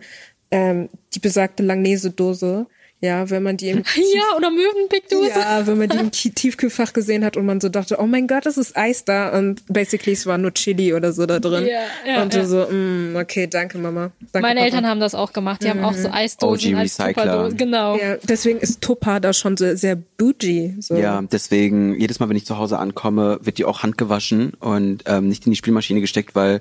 ähm, 0.52 0.90
die 1.14 1.20
besagte 1.20 1.64
Langnese-Dose. 1.64 2.66
Ja, 3.02 3.30
wenn 3.30 3.44
man 3.44 3.56
die 3.56 3.70
im 3.70 3.78
Ja, 3.96 4.36
oder 4.36 4.52
Möwenpickdose. 4.52 5.30
ja, 5.30 5.66
wenn 5.66 5.78
man 5.78 5.90
die 5.90 5.98
im 5.98 6.12
Tiefkühlfach 6.12 6.92
gesehen 6.92 7.24
hat 7.24 7.38
und 7.38 7.46
man 7.46 7.62
so 7.62 7.70
dachte, 7.70 7.98
oh 8.00 8.06
mein 8.06 8.28
Gott, 8.28 8.46
es 8.46 8.58
ist 8.58 8.76
Eis 8.76 9.06
da 9.06 9.38
und 9.38 9.62
basically 9.68 10.12
es 10.12 10.26
war 10.26 10.38
nur 10.38 10.54
Chili 10.54 10.94
oder 10.94 11.14
so 11.14 11.26
da 11.26 11.40
drin. 11.40 11.66
Ja, 11.66 12.12
ja, 12.14 12.22
und 12.22 12.34
du 12.34 12.40
ja. 12.40 12.46
so, 12.46 12.68
mm, 12.70 13.16
okay, 13.16 13.48
danke 13.48 13.78
Mama. 13.78 14.12
Danke, 14.34 14.46
Meine 14.46 14.60
Papa. 14.60 14.66
Eltern 14.66 14.88
haben 14.88 15.00
das 15.00 15.16
auch 15.16 15.32
gemacht. 15.32 15.64
Die 15.64 15.70
haben 15.70 15.84
auch 15.84 15.94
so 15.94 16.10
Eisdosen 16.10 16.74
OG 16.74 16.80
als 16.80 17.00
Recycler. 17.00 17.24
Tupperdosen. 17.24 17.58
Genau. 17.58 17.98
Ja, 17.98 18.18
deswegen 18.18 18.60
ist 18.60 18.82
Topa 18.82 19.22
da 19.22 19.32
schon 19.32 19.56
so 19.56 19.76
sehr 19.76 19.96
bougie. 19.96 20.76
So. 20.82 20.96
Ja, 20.96 21.22
deswegen, 21.22 21.98
jedes 22.00 22.20
Mal, 22.20 22.28
wenn 22.28 22.36
ich 22.36 22.46
zu 22.46 22.58
Hause 22.58 22.80
ankomme, 22.80 23.40
wird 23.44 23.58
die 23.60 23.66
auch 23.66 23.82
handgewaschen 23.84 24.54
und 24.60 25.04
ähm, 25.06 25.30
nicht 25.30 25.46
in 25.46 25.52
die 25.52 25.58
Spielmaschine 25.58 26.02
gesteckt, 26.02 26.36
weil 26.36 26.60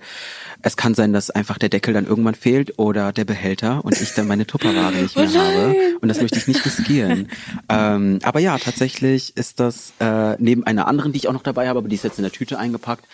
es 0.62 0.76
kann 0.76 0.94
sein, 0.94 1.12
dass 1.12 1.30
einfach 1.30 1.58
der 1.58 1.68
Deckel 1.68 1.94
dann 1.94 2.06
irgendwann 2.06 2.34
fehlt 2.34 2.78
oder 2.78 3.12
der 3.12 3.24
Behälter 3.24 3.84
und 3.84 4.00
ich 4.00 4.14
dann 4.14 4.28
meine 4.28 4.46
Tupperware 4.46 4.92
nicht 5.02 5.16
mehr 5.16 5.32
habe. 5.32 5.74
Und 6.00 6.08
das 6.08 6.20
möchte 6.28 6.38
ich 6.38 6.46
nicht 6.46 6.64
riskieren. 6.64 7.28
ähm, 7.68 8.18
aber 8.22 8.40
ja, 8.40 8.58
tatsächlich 8.58 9.36
ist 9.36 9.60
das 9.60 9.92
äh, 10.00 10.36
neben 10.38 10.64
einer 10.64 10.86
anderen, 10.86 11.12
die 11.12 11.18
ich 11.18 11.28
auch 11.28 11.32
noch 11.32 11.42
dabei 11.42 11.68
habe, 11.68 11.78
aber 11.78 11.88
die 11.88 11.96
ist 11.96 12.04
jetzt 12.04 12.18
in 12.18 12.22
der 12.22 12.32
Tüte 12.32 12.58
eingepackt. 12.58 13.04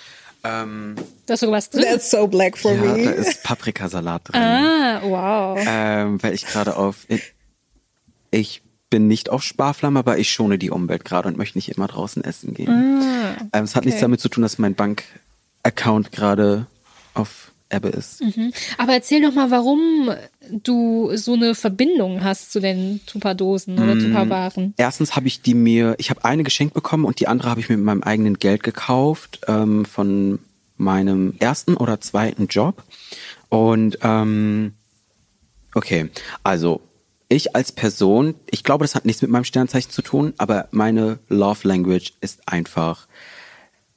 Ähm, 0.42 0.96
Da 1.26 1.34
ist 1.34 1.40
sogar 1.40 1.56
was 1.56 1.70
drin. 1.70 1.84
That's 1.84 2.10
so 2.10 2.26
black 2.26 2.58
for 2.58 2.72
ja, 2.72 2.82
da 2.82 2.96
me. 2.96 3.02
ist 3.02 3.42
Paprikasalat 3.44 4.28
drin. 4.28 4.40
Ah, 4.40 5.00
wow. 5.02 5.58
ähm, 5.66 6.22
weil 6.22 6.34
ich 6.34 6.44
gerade 6.46 6.76
auf 6.76 7.06
ich 8.30 8.62
bin 8.90 9.06
nicht 9.06 9.30
auf 9.30 9.42
Sparflamme, 9.42 10.00
aber 10.00 10.18
ich 10.18 10.30
schone 10.30 10.58
die 10.58 10.70
Umwelt 10.70 11.04
gerade 11.04 11.28
und 11.28 11.38
möchte 11.38 11.56
nicht 11.56 11.70
immer 11.70 11.86
draußen 11.86 12.22
essen 12.22 12.52
gehen. 12.52 12.68
Ah, 12.68 13.36
ähm, 13.52 13.64
es 13.64 13.74
hat 13.74 13.84
nichts 13.84 14.00
damit 14.00 14.20
zu 14.20 14.28
tun, 14.28 14.42
dass 14.42 14.58
mein 14.58 14.74
Bankaccount 14.74 16.12
gerade 16.12 16.66
auf 17.14 17.52
Ebbe 17.70 17.88
ist. 17.88 18.22
Mhm. 18.22 18.52
Aber 18.78 18.92
erzähl 18.92 19.22
doch 19.22 19.34
mal, 19.34 19.50
warum 19.50 20.10
du 20.50 21.16
so 21.16 21.32
eine 21.32 21.54
Verbindung 21.54 22.22
hast 22.22 22.52
zu 22.52 22.60
den 22.60 23.00
Tupperdosen 23.06 23.78
oder 23.78 23.98
Tupperwaren. 23.98 24.74
Erstens 24.76 25.16
habe 25.16 25.26
ich 25.26 25.42
die 25.42 25.54
mir, 25.54 25.94
ich 25.98 26.10
habe 26.10 26.24
eine 26.24 26.44
geschenkt 26.44 26.74
bekommen 26.74 27.04
und 27.04 27.20
die 27.20 27.28
andere 27.28 27.50
habe 27.50 27.60
ich 27.60 27.68
mir 27.68 27.76
mit 27.76 27.86
meinem 27.86 28.02
eigenen 28.02 28.38
Geld 28.38 28.62
gekauft 28.62 29.40
ähm, 29.48 29.84
von 29.84 30.38
meinem 30.76 31.34
ersten 31.38 31.76
oder 31.76 32.00
zweiten 32.00 32.46
Job. 32.48 32.82
Und 33.48 33.98
ähm, 34.02 34.74
okay, 35.74 36.10
also 36.42 36.82
ich 37.28 37.56
als 37.56 37.72
Person, 37.72 38.34
ich 38.50 38.64
glaube, 38.64 38.84
das 38.84 38.94
hat 38.94 39.04
nichts 39.06 39.22
mit 39.22 39.30
meinem 39.30 39.44
Sternzeichen 39.44 39.90
zu 39.90 40.02
tun, 40.02 40.34
aber 40.38 40.68
meine 40.70 41.18
Love 41.28 41.66
Language 41.66 42.12
ist 42.20 42.46
einfach 42.46 43.08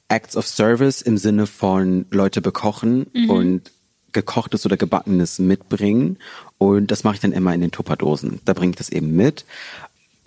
Acts 0.08 0.36
of 0.36 0.46
Service 0.46 1.02
im 1.02 1.18
Sinne 1.18 1.46
von 1.46 2.06
Leute 2.10 2.40
bekochen 2.40 3.06
und 3.28 3.70
gekochtes 4.12 4.64
oder 4.64 4.76
gebackenes 4.76 5.38
mitbringen. 5.38 6.18
Und 6.56 6.90
das 6.90 7.04
mache 7.04 7.16
ich 7.16 7.20
dann 7.20 7.32
immer 7.32 7.54
in 7.54 7.60
den 7.60 7.70
Tupperdosen. 7.70 8.40
Da 8.44 8.52
bringe 8.52 8.70
ich 8.70 8.76
das 8.76 8.88
eben 8.88 9.14
mit. 9.14 9.44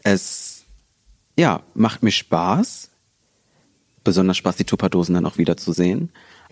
Es, 0.04 0.64
ja, 1.38 1.62
macht 1.74 2.04
mir 2.04 2.12
Spaß. 2.12 2.90
Besonders 4.04 4.38
Spaß, 4.38 4.56
die 4.56 4.66
Tupperdosen 4.66 5.16
dann 5.16 5.26
auch 5.26 5.38
wieder 5.38 5.58
zu 5.58 5.74
sehen. 5.74 6.10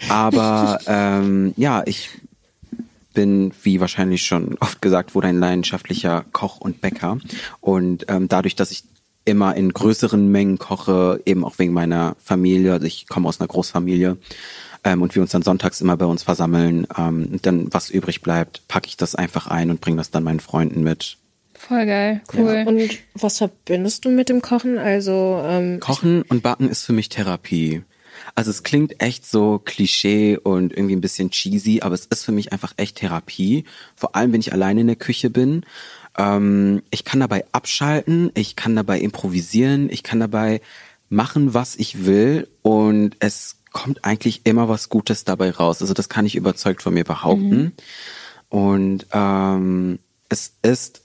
Aber 0.08 0.80
ähm, 0.88 1.54
ja, 1.56 1.84
ich 1.86 2.10
bin, 3.13 3.52
wie 3.63 3.80
wahrscheinlich 3.80 4.24
schon 4.24 4.58
oft 4.60 4.82
gesagt 4.82 5.15
wurde, 5.15 5.28
ein 5.28 5.39
leidenschaftlicher 5.39 6.26
Koch 6.32 6.60
und 6.60 6.82
Bäcker. 6.82 7.20
Und 7.60 8.06
ähm, 8.08 8.28
dadurch, 8.28 8.56
dass 8.56 8.72
ich 8.72 8.84
immer 9.25 9.55
in 9.55 9.71
größeren 9.71 10.32
Mengen 10.32 10.58
koche, 10.58 11.21
eben 11.25 11.45
auch 11.45 11.60
wegen 11.60 11.73
meiner 11.73 12.15
Familie, 12.23 12.73
also 12.73 12.86
ich 12.86 13.08
komme 13.08 13.27
aus 13.27 13.39
einer 13.39 13.47
Großfamilie, 13.47 14.17
ähm, 14.84 15.01
und 15.01 15.15
wir 15.15 15.21
uns 15.21 15.32
dann 15.32 15.41
sonntags 15.41 15.82
immer 15.82 15.97
bei 15.97 16.05
uns 16.05 16.23
versammeln, 16.23 16.88
ähm, 16.97 17.29
und 17.34 17.45
dann 17.45 17.73
was 17.73 17.89
übrig 17.89 18.21
bleibt, 18.21 18.67
packe 18.67 18.88
ich 18.88 18.97
das 18.97 19.15
einfach 19.15 19.47
ein 19.47 19.69
und 19.69 19.82
bringe 19.82 19.97
das 19.97 20.12
dann 20.12 20.23
meinen 20.23 20.39
Freunden 20.39 20.84
mit. 20.84 21.17
Voll 21.53 21.86
geil, 21.86 22.21
cool. 22.34 22.63
Und 22.65 22.99
was 23.15 23.39
verbindest 23.39 24.05
du 24.05 24.10
mit 24.10 24.29
dem 24.29 24.41
Kochen? 24.41 24.77
Also, 24.77 25.41
ähm, 25.45 25.82
Kochen 25.82 26.21
und 26.23 26.41
Backen 26.41 26.69
ist 26.69 26.86
für 26.86 26.93
mich 26.93 27.10
Therapie. 27.10 27.84
Also 28.36 28.51
es 28.51 28.63
klingt 28.63 29.01
echt 29.01 29.25
so 29.25 29.60
Klischee 29.63 30.38
und 30.38 30.71
irgendwie 30.71 30.95
ein 30.95 31.01
bisschen 31.01 31.32
cheesy, 31.32 31.82
aber 31.82 31.95
es 31.95 32.05
ist 32.05 32.23
für 32.23 32.32
mich 32.32 32.53
einfach 32.53 32.73
echt 32.77 32.97
Therapie. 32.97 33.65
Vor 33.95 34.15
allem, 34.15 34.34
wenn 34.34 34.41
ich 34.41 34.53
alleine 34.53 34.82
in 34.82 34.88
der 34.88 34.95
Küche 34.95 35.29
bin. 35.29 35.65
Ähm, 36.17 36.82
ich 36.91 37.04
kann 37.04 37.19
dabei 37.19 37.45
abschalten, 37.52 38.32
ich 38.34 38.56
kann 38.56 38.76
dabei 38.76 39.00
improvisieren, 39.00 39.89
ich 39.89 40.04
kann 40.04 40.19
dabei 40.19 40.62
machen, 41.10 41.54
was 41.54 41.76
ich 41.76 42.06
will 42.06 42.48
und 42.62 43.15
es 43.19 43.58
kommt 43.72 44.04
eigentlich 44.04 44.41
immer 44.45 44.67
was 44.67 44.89
Gutes 44.89 45.24
dabei 45.24 45.52
raus. 45.52 45.82
Also 45.82 45.93
das 45.93 46.10
kann 46.10 46.26
ich 46.26 46.36
überzeugt 46.36 46.82
von 46.82 46.93
mir 46.93 47.04
behaupten. 47.04 47.74
Und 48.50 49.06
ähm, 49.12 50.00
es 50.28 50.54
ist 50.63 51.02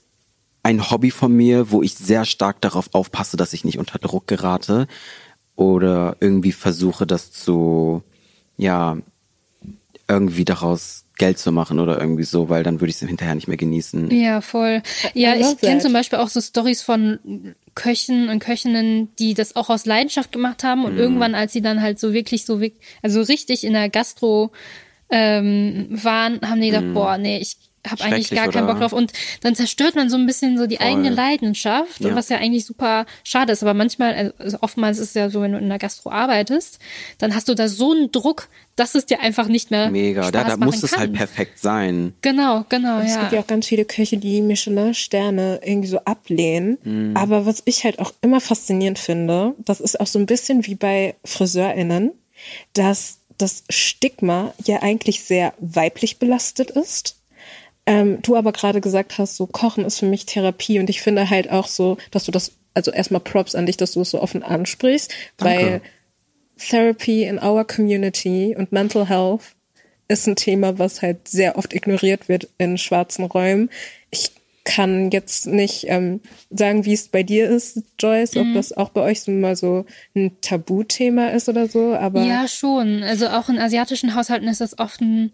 ein 0.63 0.89
Hobby 0.89 1.11
von 1.11 1.31
mir, 1.31 1.69
wo 1.69 1.83
ich 1.83 1.93
sehr 1.93 2.25
stark 2.25 2.59
darauf 2.61 2.89
aufpasse, 2.93 3.37
dass 3.37 3.53
ich 3.53 3.65
nicht 3.65 3.77
unter 3.77 3.99
Druck 3.99 4.27
gerate 4.27 4.87
oder 5.55 6.17
irgendwie 6.19 6.51
versuche, 6.51 7.05
das 7.05 7.31
zu, 7.31 8.03
ja, 8.57 8.97
irgendwie 10.07 10.45
daraus 10.45 11.05
Geld 11.17 11.39
zu 11.39 11.51
machen 11.51 11.79
oder 11.79 11.99
irgendwie 11.99 12.23
so, 12.23 12.49
weil 12.49 12.63
dann 12.63 12.81
würde 12.81 12.89
ich 12.89 13.01
es 13.01 13.07
hinterher 13.07 13.35
nicht 13.35 13.47
mehr 13.47 13.57
genießen. 13.57 14.11
Ja, 14.11 14.41
voll. 14.41 14.81
Ja, 15.13 15.35
ich 15.35 15.57
kenne 15.59 15.79
zum 15.81 15.93
Beispiel 15.93 16.19
auch 16.19 16.27
so 16.29 16.41
Stories 16.41 16.81
von 16.81 17.55
Köchen 17.73 18.29
und 18.29 18.39
Köchinnen, 18.39 19.15
die 19.17 19.33
das 19.33 19.55
auch 19.55 19.69
aus 19.69 19.85
Leidenschaft 19.85 20.31
gemacht 20.31 20.63
haben 20.63 20.79
Mhm. 20.79 20.85
und 20.85 20.97
irgendwann, 20.97 21.35
als 21.35 21.53
sie 21.53 21.61
dann 21.61 21.81
halt 21.81 21.99
so 21.99 22.13
wirklich 22.13 22.45
so, 22.45 22.61
also 23.01 23.21
richtig 23.21 23.63
in 23.63 23.73
der 23.73 23.89
Gastro 23.89 24.51
ähm, 25.09 25.87
waren, 25.89 26.41
haben 26.41 26.61
die 26.61 26.69
gedacht, 26.71 26.93
boah, 26.93 27.17
nee, 27.17 27.37
ich 27.37 27.57
habe 27.85 28.03
eigentlich 28.03 28.29
gar 28.31 28.49
keinen? 28.49 28.67
Bock 28.67 28.79
drauf. 28.79 28.93
Und 28.93 29.13
dann 29.41 29.55
zerstört 29.55 29.95
man 29.95 30.09
so 30.09 30.17
ein 30.17 30.25
bisschen 30.25 30.57
so 30.57 30.67
die 30.67 30.79
eigene 30.79 31.09
Leidenschaft, 31.09 31.99
Ja. 31.99 32.09
und 32.09 32.15
was 32.15 32.29
ja 32.29 32.37
eigentlich 32.37 32.65
super 32.65 33.05
schade 33.23 33.51
ist. 33.53 33.63
Aber 33.63 33.73
manchmal, 33.73 34.33
also 34.37 34.57
oftmals 34.61 34.99
ist 34.99 35.09
es 35.09 35.13
ja 35.13 35.29
so, 35.29 35.41
wenn 35.41 35.51
du 35.53 35.57
in 35.57 35.69
der 35.69 35.77
Gastro 35.79 36.11
arbeitest, 36.11 36.79
dann 37.17 37.35
hast 37.35 37.47
du 37.49 37.53
da 37.55 37.67
so 37.67 37.91
einen 37.91 38.11
Druck, 38.11 38.49
dass 38.75 38.93
es 38.95 39.05
dir 39.05 39.21
einfach 39.21 39.47
nicht 39.47 39.71
mehr 39.71 39.89
Mega, 39.89 40.23
Spaß 40.23 40.31
da, 40.31 40.43
da 40.43 40.57
muss 40.57 40.83
es 40.83 40.91
kann. 40.91 40.99
halt 41.01 41.13
perfekt 41.13 41.59
sein. 41.59 42.13
Genau, 42.21 42.65
genau, 42.69 42.99
Es 42.99 43.13
ja. 43.15 43.21
gibt 43.21 43.31
ja 43.33 43.39
auch 43.39 43.47
ganz 43.47 43.67
viele 43.67 43.85
Köche, 43.85 44.17
die 44.17 44.41
Michelin-Sterne 44.41 45.61
irgendwie 45.63 45.87
so 45.87 45.99
ablehnen. 45.99 46.77
Mhm. 46.83 47.15
Aber 47.15 47.45
was 47.45 47.61
ich 47.65 47.83
halt 47.85 47.99
auch 47.99 48.11
immer 48.21 48.41
faszinierend 48.41 48.99
finde, 48.99 49.53
das 49.59 49.79
ist 49.79 49.99
auch 49.99 50.07
so 50.07 50.19
ein 50.19 50.25
bisschen 50.25 50.65
wie 50.65 50.75
bei 50.75 51.15
FriseurInnen, 51.23 52.11
dass 52.73 53.19
das 53.37 53.63
Stigma 53.69 54.53
ja 54.65 54.81
eigentlich 54.81 55.23
sehr 55.23 55.53
weiblich 55.59 56.19
belastet 56.19 56.71
ist. 56.71 57.15
Ähm, 57.85 58.21
du 58.21 58.35
aber 58.35 58.51
gerade 58.51 58.81
gesagt 58.81 59.17
hast, 59.17 59.37
so 59.37 59.45
Kochen 59.45 59.85
ist 59.85 59.99
für 59.99 60.07
mich 60.07 60.25
Therapie 60.25 60.79
und 60.79 60.89
ich 60.89 61.01
finde 61.01 61.29
halt 61.29 61.51
auch 61.51 61.67
so, 61.67 61.97
dass 62.11 62.25
du 62.25 62.31
das, 62.31 62.53
also 62.73 62.91
erstmal 62.91 63.21
Props 63.21 63.53
an 63.53 63.67
dich, 63.67 63.77
dass 63.77 63.91
du 63.91 64.01
es 64.01 64.09
so 64.09 64.21
offen 64.21 64.41
ansprichst, 64.41 65.13
weil 65.37 65.81
Therapy 66.57 67.23
in 67.23 67.37
our 67.41 67.65
community 67.65 68.55
und 68.57 68.71
Mental 68.71 69.07
Health 69.07 69.41
ist 70.07 70.27
ein 70.27 70.35
Thema, 70.35 70.79
was 70.79 71.01
halt 71.01 71.27
sehr 71.27 71.57
oft 71.57 71.73
ignoriert 71.73 72.29
wird 72.29 72.47
in 72.57 72.77
schwarzen 72.77 73.25
Räumen. 73.25 73.69
Ich 74.11 74.31
kann 74.63 75.11
jetzt 75.11 75.45
nicht 75.45 75.85
ähm, 75.89 76.21
sagen, 76.49 76.85
wie 76.85 76.93
es 76.93 77.07
bei 77.07 77.21
dir 77.21 77.47
ist, 77.47 77.83
Joyce, 77.99 78.35
ob 78.37 78.47
das 78.55 78.73
auch 78.73 78.89
bei 78.89 79.01
euch 79.01 79.21
so 79.21 79.31
mal 79.31 79.55
so 79.55 79.85
ein 80.15 80.37
Tabuthema 80.41 81.27
ist 81.27 81.47
oder 81.47 81.67
so, 81.67 81.93
aber 81.93 82.23
Ja, 82.23 82.47
schon. 82.47 83.03
Also 83.03 83.27
auch 83.27 83.47
in 83.47 83.59
asiatischen 83.59 84.15
Haushalten 84.15 84.47
ist 84.47 84.61
das 84.61 84.79
oft 84.79 85.01
ein 85.01 85.31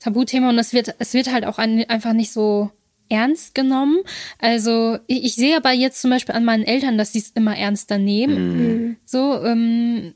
Tabuthema 0.00 0.48
und 0.48 0.58
es 0.58 0.72
wird, 0.72 0.94
es 0.98 1.14
wird 1.14 1.32
halt 1.32 1.44
auch 1.44 1.58
ein, 1.58 1.88
einfach 1.88 2.12
nicht 2.12 2.32
so 2.32 2.70
ernst 3.08 3.54
genommen. 3.54 3.98
Also 4.38 4.98
ich, 5.06 5.24
ich 5.24 5.34
sehe 5.34 5.56
aber 5.56 5.72
jetzt 5.72 6.00
zum 6.00 6.10
Beispiel 6.10 6.34
an 6.34 6.44
meinen 6.44 6.64
Eltern, 6.64 6.98
dass 6.98 7.12
sie 7.12 7.18
es 7.18 7.30
immer 7.30 7.56
ernster 7.56 7.98
nehmen. 7.98 8.96
So, 9.04 9.44
ähm, 9.44 10.14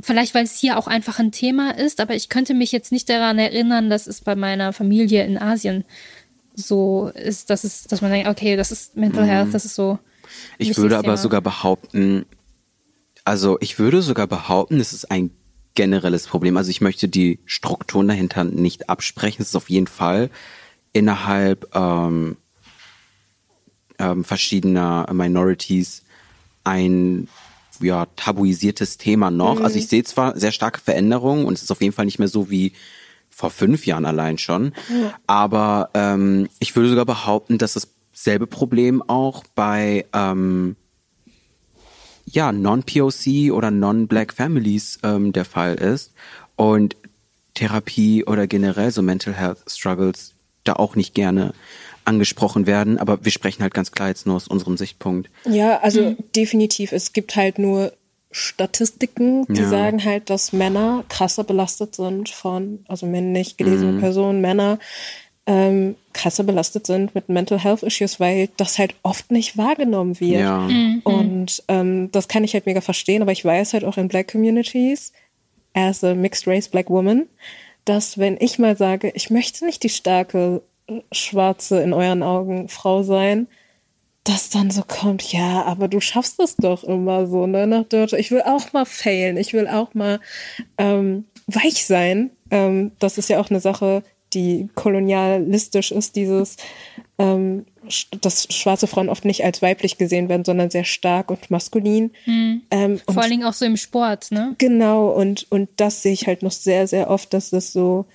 vielleicht 0.00 0.34
weil 0.34 0.44
es 0.44 0.58
hier 0.58 0.78
auch 0.78 0.86
einfach 0.86 1.18
ein 1.18 1.32
Thema 1.32 1.72
ist, 1.72 2.00
aber 2.00 2.14
ich 2.14 2.28
könnte 2.28 2.54
mich 2.54 2.72
jetzt 2.72 2.92
nicht 2.92 3.08
daran 3.08 3.38
erinnern, 3.38 3.90
dass 3.90 4.06
es 4.06 4.22
bei 4.22 4.34
meiner 4.34 4.72
Familie 4.72 5.24
in 5.24 5.38
Asien 5.38 5.84
so 6.54 7.10
ist, 7.14 7.50
dass 7.50 7.64
es, 7.64 7.84
dass 7.84 8.00
man 8.00 8.10
denkt, 8.10 8.28
okay, 8.28 8.56
das 8.56 8.72
ist 8.72 8.96
Mental 8.96 9.26
Health, 9.26 9.52
das 9.54 9.64
ist 9.64 9.74
so. 9.74 9.98
Ich 10.58 10.76
würde 10.76 10.96
aber 10.96 11.04
Thema. 11.04 11.16
sogar 11.16 11.40
behaupten, 11.40 12.26
also 13.24 13.58
ich 13.60 13.78
würde 13.78 14.02
sogar 14.02 14.26
behaupten, 14.26 14.80
es 14.80 14.92
ist 14.92 15.10
ein 15.10 15.30
generelles 15.74 16.26
Problem. 16.26 16.56
Also 16.56 16.70
ich 16.70 16.80
möchte 16.80 17.08
die 17.08 17.38
Strukturen 17.46 18.08
dahinter 18.08 18.44
nicht 18.44 18.88
absprechen. 18.88 19.42
Es 19.42 19.48
ist 19.48 19.56
auf 19.56 19.70
jeden 19.70 19.86
Fall 19.86 20.30
innerhalb 20.92 21.74
ähm, 21.74 22.36
ähm, 23.98 24.24
verschiedener 24.24 25.08
Minorities 25.12 26.02
ein 26.64 27.28
ja, 27.80 28.06
tabuisiertes 28.16 28.98
Thema 28.98 29.30
noch. 29.30 29.60
Also 29.60 29.78
ich 29.78 29.88
sehe 29.88 30.04
zwar 30.04 30.38
sehr 30.38 30.52
starke 30.52 30.80
Veränderungen 30.80 31.44
und 31.44 31.54
es 31.54 31.62
ist 31.62 31.70
auf 31.70 31.80
jeden 31.80 31.94
Fall 31.94 32.04
nicht 32.04 32.18
mehr 32.18 32.28
so 32.28 32.50
wie 32.50 32.72
vor 33.30 33.50
fünf 33.50 33.86
Jahren 33.86 34.04
allein 34.04 34.38
schon. 34.38 34.72
Aber 35.26 35.90
ähm, 35.94 36.48
ich 36.58 36.76
würde 36.76 36.90
sogar 36.90 37.06
behaupten, 37.06 37.56
dass 37.56 37.88
dasselbe 38.12 38.46
Problem 38.46 39.02
auch 39.02 39.44
bei 39.54 40.04
ähm, 40.12 40.76
ja 42.32 42.52
Non-POC 42.52 43.52
oder 43.52 43.70
Non-Black 43.70 44.32
Families 44.32 44.98
ähm, 45.02 45.32
der 45.32 45.44
Fall 45.44 45.74
ist 45.76 46.12
und 46.56 46.96
Therapie 47.54 48.24
oder 48.24 48.46
generell 48.46 48.90
so 48.90 49.02
Mental 49.02 49.34
Health 49.34 49.58
Struggles 49.66 50.34
da 50.64 50.74
auch 50.74 50.94
nicht 50.96 51.14
gerne 51.14 51.52
angesprochen 52.04 52.66
werden, 52.66 52.98
aber 52.98 53.24
wir 53.24 53.32
sprechen 53.32 53.62
halt 53.62 53.74
ganz 53.74 53.92
klar 53.92 54.08
jetzt 54.08 54.26
nur 54.26 54.36
aus 54.36 54.48
unserem 54.48 54.76
Sichtpunkt. 54.76 55.30
Ja, 55.44 55.80
also 55.80 56.16
definitiv. 56.34 56.92
Es 56.92 57.12
gibt 57.12 57.36
halt 57.36 57.58
nur 57.58 57.92
Statistiken, 58.32 59.44
die 59.48 59.60
Ja. 59.62 59.68
sagen 59.68 60.04
halt, 60.04 60.30
dass 60.30 60.52
Männer 60.52 61.04
krasser 61.08 61.44
belastet 61.44 61.96
sind 61.96 62.28
von, 62.28 62.84
also 62.88 63.06
männlich 63.06 63.56
gelesene 63.56 63.98
Personen, 63.98 64.40
Männer 64.40 64.78
ähm, 65.46 65.96
krasser 66.12 66.44
belastet 66.44 66.86
sind 66.86 67.14
mit 67.14 67.28
Mental 67.28 67.58
Health 67.58 67.82
Issues, 67.82 68.20
weil 68.20 68.48
das 68.56 68.78
halt 68.78 68.94
oft 69.02 69.30
nicht 69.30 69.56
wahrgenommen 69.56 70.20
wird. 70.20 70.40
Ja. 70.40 70.68
Und 71.04 71.62
ähm, 71.68 72.10
das 72.12 72.28
kann 72.28 72.44
ich 72.44 72.54
halt 72.54 72.66
mega 72.66 72.80
verstehen, 72.80 73.22
aber 73.22 73.32
ich 73.32 73.44
weiß 73.44 73.72
halt 73.72 73.84
auch 73.84 73.96
in 73.96 74.08
Black 74.08 74.30
Communities, 74.30 75.12
as 75.74 76.04
a 76.04 76.14
mixed 76.14 76.46
race 76.46 76.68
Black 76.68 76.90
woman, 76.90 77.26
dass 77.84 78.18
wenn 78.18 78.36
ich 78.40 78.58
mal 78.58 78.76
sage, 78.76 79.12
ich 79.14 79.30
möchte 79.30 79.64
nicht 79.64 79.82
die 79.82 79.88
starke, 79.88 80.62
schwarze, 81.12 81.80
in 81.80 81.92
euren 81.92 82.22
Augen 82.22 82.68
Frau 82.68 83.02
sein, 83.02 83.46
dass 84.24 84.50
dann 84.50 84.70
so 84.70 84.82
kommt, 84.86 85.32
ja, 85.32 85.62
aber 85.62 85.88
du 85.88 86.00
schaffst 86.00 86.38
das 86.38 86.56
doch 86.56 86.84
immer 86.84 87.26
so, 87.26 87.46
ne? 87.46 87.66
Nach 87.66 87.84
Deutsch. 87.84 88.12
Ich 88.12 88.30
will 88.30 88.42
auch 88.42 88.72
mal 88.72 88.84
failen, 88.84 89.36
ich 89.36 89.52
will 89.52 89.66
auch 89.66 89.94
mal 89.94 90.20
ähm, 90.76 91.24
weich 91.46 91.86
sein. 91.86 92.30
Ähm, 92.50 92.92
das 92.98 93.16
ist 93.16 93.30
ja 93.30 93.40
auch 93.40 93.50
eine 93.50 93.60
Sache, 93.60 94.02
die 94.32 94.68
kolonialistisch 94.74 95.92
ist, 95.92 96.16
dieses, 96.16 96.56
ähm, 97.18 97.66
dass 98.20 98.44
schwarze 98.50 98.86
Frauen 98.86 99.08
oft 99.08 99.24
nicht 99.24 99.44
als 99.44 99.62
weiblich 99.62 99.98
gesehen 99.98 100.28
werden, 100.28 100.44
sondern 100.44 100.70
sehr 100.70 100.84
stark 100.84 101.30
und 101.30 101.50
maskulin. 101.50 102.12
Ähm, 102.70 103.00
und 103.06 103.14
Vor 103.14 103.22
allen 103.22 103.30
Dingen 103.30 103.44
auch 103.44 103.52
so 103.52 103.64
im 103.64 103.76
Sport, 103.76 104.30
ne? 104.30 104.54
Genau, 104.58 105.08
und, 105.08 105.46
und 105.50 105.68
das 105.76 106.02
sehe 106.02 106.12
ich 106.12 106.26
halt 106.26 106.42
noch 106.42 106.52
sehr, 106.52 106.86
sehr 106.86 107.10
oft, 107.10 107.32
dass 107.34 107.50
das 107.50 107.72
so 107.72 108.06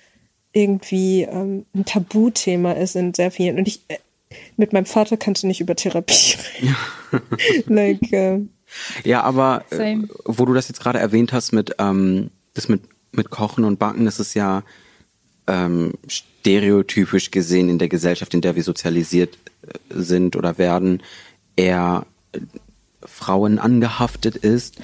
irgendwie 0.54 1.24
ähm, 1.24 1.66
ein 1.76 1.86
Tabuthema 1.86 2.72
ist 2.72 2.96
in 2.96 3.14
sehr 3.14 3.32
vielen. 3.32 3.58
Und 3.58 3.68
ich, 3.68 3.82
äh, 3.90 3.98
mit 4.58 4.74
meinem 4.74 4.86
Vater 4.86 5.18
kannst 5.18 5.44
du 5.44 5.48
nicht 5.48 5.62
über 5.62 5.76
Therapie 5.76 6.38
reden. 7.12 7.66
like, 7.68 8.14
äh, 8.14 8.40
Ja, 9.04 9.22
aber 9.24 9.66
äh, 9.72 9.98
wo 10.24 10.46
du 10.46 10.54
das 10.54 10.70
jetzt 10.70 10.80
gerade 10.80 11.00
erwähnt 11.00 11.34
hast 11.34 11.52
mit 11.52 11.76
ähm, 11.80 12.32
das 12.54 12.70
mit 12.70 12.82
mit 13.12 13.30
Kochen 13.30 13.64
und 13.64 13.80
Backen, 13.80 14.06
das 14.06 14.20
ist 14.20 14.34
ja 14.34 14.64
ähm, 15.48 15.94
stereotypisch 16.08 17.32
gesehen 17.32 17.70
in 17.70 17.80
der 17.80 17.90
Gesellschaft, 17.90 18.34
in 18.34 18.42
der 18.42 18.56
wir 18.56 18.64
sozialisiert 18.64 19.38
äh, 19.62 19.74
sind 19.90 20.36
oder 20.36 20.58
werden, 20.58 21.04
eher 21.56 22.06
äh, 22.32 22.40
Frauen 23.06 23.60
angehaftet 23.60 24.36
ist, 24.36 24.78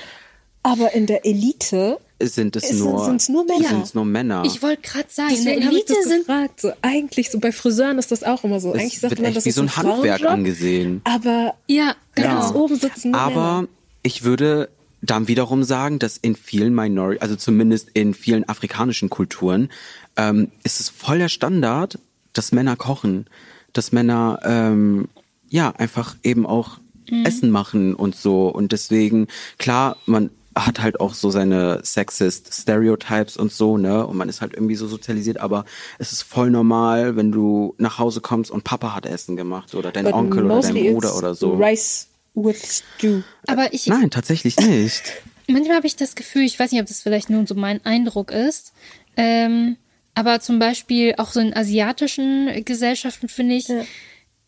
aber 0.64 0.94
in 0.94 1.08
der 1.08 1.26
Elite 1.26 2.00
sind 2.20 2.56
es 2.56 2.72
nur 2.74 3.04
sind's 3.06 3.30
nur 3.30 3.46
Männer? 3.46 3.68
Sind's 3.68 3.94
nur 3.96 4.06
Männer. 4.06 4.44
Ich 4.46 4.62
wollte 4.62 4.84
gerade 4.84 5.10
sagen, 5.10 5.36
in 5.36 5.46
der 5.46 5.58
Elite 5.58 5.96
sind 6.04 6.28
gefragt. 6.28 6.62
So, 6.62 6.72
eigentlich, 6.84 7.32
so 7.32 7.40
bei 7.40 7.52
Friseuren 7.52 7.98
ist 7.98 8.12
das 8.12 8.24
auch 8.24 8.44
immer 8.44 8.60
so. 8.60 8.74
Eigentlich 8.74 8.96
es 8.96 9.02
sagt 9.02 9.12
wird 9.12 9.22
man, 9.22 9.28
echt 9.30 9.38
das 9.38 9.46
wie 9.46 9.50
ist 9.50 9.56
so 9.56 9.64
ein 9.64 9.76
Handwerk 9.76 10.20
Frauenjob, 10.20 10.30
angesehen. 10.30 11.02
Aber 11.04 11.56
ja, 11.68 11.96
ganz 12.14 12.50
genau. 12.50 12.64
oben 12.64 12.76
sitzen 12.76 13.12
nur 13.12 13.20
Aber 13.20 13.56
Männer. 13.56 13.68
ich 14.04 14.24
würde 14.24 14.70
dann 15.02 15.28
wiederum 15.28 15.64
sagen, 15.64 16.00
dass 16.00 16.18
in 16.18 16.36
vielen 16.36 16.74
Minori, 16.76 17.18
also 17.20 17.36
zumindest 17.36 17.90
in 17.94 18.14
vielen 18.14 18.48
afrikanischen 18.48 19.10
Kulturen, 19.10 19.70
ähm, 20.16 20.52
ist 20.64 20.80
es 20.80 20.90
voll 20.90 21.18
der 21.18 21.30
Standard, 21.30 22.00
dass 22.34 22.52
Männer 22.52 22.76
kochen, 22.76 23.26
dass 23.74 23.92
Männer 23.92 24.40
ähm, 24.44 25.08
ja 25.50 25.72
einfach 25.72 26.16
eben 26.24 26.46
auch 26.46 26.80
Essen 27.26 27.52
machen 27.52 27.94
und 27.94 28.16
so. 28.16 28.48
Und 28.48 28.72
deswegen, 28.72 29.28
klar, 29.58 29.98
man 30.06 30.30
hat 30.56 30.82
halt 30.82 31.00
auch 31.00 31.14
so 31.14 31.30
seine 31.30 31.80
sexist 31.84 32.54
Stereotypes 32.54 33.38
und 33.38 33.52
so, 33.52 33.78
ne? 33.78 34.06
Und 34.06 34.18
man 34.18 34.30
ist 34.30 34.42
halt 34.42 34.54
irgendwie 34.54 34.76
so 34.76 34.88
sozialisiert, 34.88 35.40
aber 35.40 35.66
es 35.98 36.12
ist 36.12 36.24
voll 36.24 36.50
normal, 36.50 37.16
wenn 37.16 37.32
du 37.32 37.74
nach 37.78 38.00
Hause 38.00 38.22
kommst 38.22 38.52
und 38.52 38.64
Papa 38.64 38.94
hat 38.94 39.06
Essen 39.06 39.36
gemacht 39.36 39.74
oder 39.76 39.92
dein 39.92 40.06
But 40.06 40.14
Onkel 40.14 40.46
oder 40.46 40.62
dein 40.62 40.94
Bruder 40.94 41.16
oder 41.16 41.36
so. 41.36 41.56
Rice 41.56 42.08
with 42.34 42.84
stew. 42.98 43.22
Aber 43.48 43.74
ich, 43.74 43.88
Nein, 43.88 44.10
tatsächlich 44.10 44.58
nicht. 44.58 45.04
manchmal 45.48 45.78
habe 45.78 45.88
ich 45.88 45.96
das 45.96 46.16
Gefühl, 46.16 46.44
ich 46.44 46.58
weiß 46.58 46.72
nicht, 46.72 46.82
ob 46.82 46.88
das 46.88 47.02
vielleicht 47.02 47.30
nur 47.30 47.46
so 47.46 47.56
mein 47.56 47.84
Eindruck 47.86 48.32
ist, 48.32 48.74
ähm, 49.18 49.78
aber 50.14 50.40
zum 50.40 50.60
Beispiel 50.60 51.16
auch 51.18 51.32
so 51.32 51.40
in 51.40 51.54
asiatischen 51.54 52.64
Gesellschaften 52.66 53.30
finde 53.30 53.56
ich, 53.56 53.68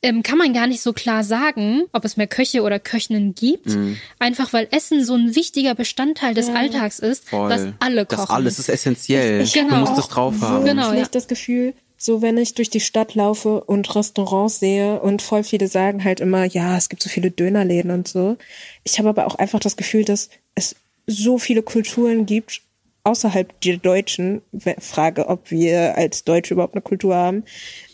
ähm, 0.02 0.22
kann 0.22 0.38
man 0.38 0.54
gar 0.54 0.67
nicht 0.67 0.82
so 0.82 0.91
klar 0.91 1.24
sagen, 1.24 1.84
ob 1.93 2.04
es 2.04 2.17
mehr 2.17 2.28
Köche 2.28 2.62
oder 2.62 2.78
Köchinnen 2.78 3.34
gibt. 3.34 3.67
Mhm. 3.67 3.98
Einfach 4.19 4.52
weil 4.52 4.67
Essen 4.72 5.04
so 5.06 5.15
ein 5.15 5.36
wichtiger 5.36 5.76
Bestandteil 5.76 6.34
des 6.34 6.50
Alltags 6.50 7.00
ist, 7.00 7.30
Voll. 7.30 7.50
was 7.50 7.67
alle 7.80 8.06
kochen. 8.06 8.17
Das 8.19 8.30
alles 8.30 8.60
ist 8.60 8.67
essentiell. 8.69 9.41
Ich 9.41 9.54
Genau. 9.54 9.86
Du 9.86 9.91
musst 9.91 9.98
es 9.98 10.10
drauf 10.10 10.41
haben. 10.41 10.65
Genau, 10.65 10.91
ja. 10.91 11.06
das 11.10 11.28
Gefühl, 11.28 11.74
so 12.06 12.22
wenn 12.22 12.38
ich 12.38 12.54
durch 12.54 12.70
die 12.70 12.82
Stadt 12.82 13.16
laufe 13.16 13.63
und 13.63 13.96
Restaurants 13.96 14.60
sehe 14.60 15.00
und 15.00 15.22
voll 15.22 15.42
viele 15.42 15.70
sagen 15.70 16.04
halt 16.04 16.20
immer, 16.20 16.44
ja, 16.44 16.76
es 16.76 16.89
gibt 16.89 17.02
so 17.02 17.10
viele 17.10 17.32
Dönerläden 17.32 17.92
und 17.92 18.10
so. 18.10 18.36
Ich 18.84 19.00
habe 19.00 19.08
aber 19.08 19.26
auch 19.26 19.36
einfach 19.36 19.62
das 19.62 19.78
Gefühl, 19.78 20.04
dass 20.04 20.30
es 20.54 20.76
so 21.08 21.38
viele 21.38 21.63
Kulturen 21.63 22.26
gibt, 22.26 22.62
außerhalb 23.06 23.58
der 23.62 23.78
Deutschen, 23.78 24.42
Frage, 24.80 25.30
ob 25.30 25.50
wir 25.50 25.96
als 25.96 26.26
Deutsche 26.26 26.56
überhaupt 26.56 26.74
eine 26.74 26.82
Kultur 26.82 27.16
haben, 27.16 27.46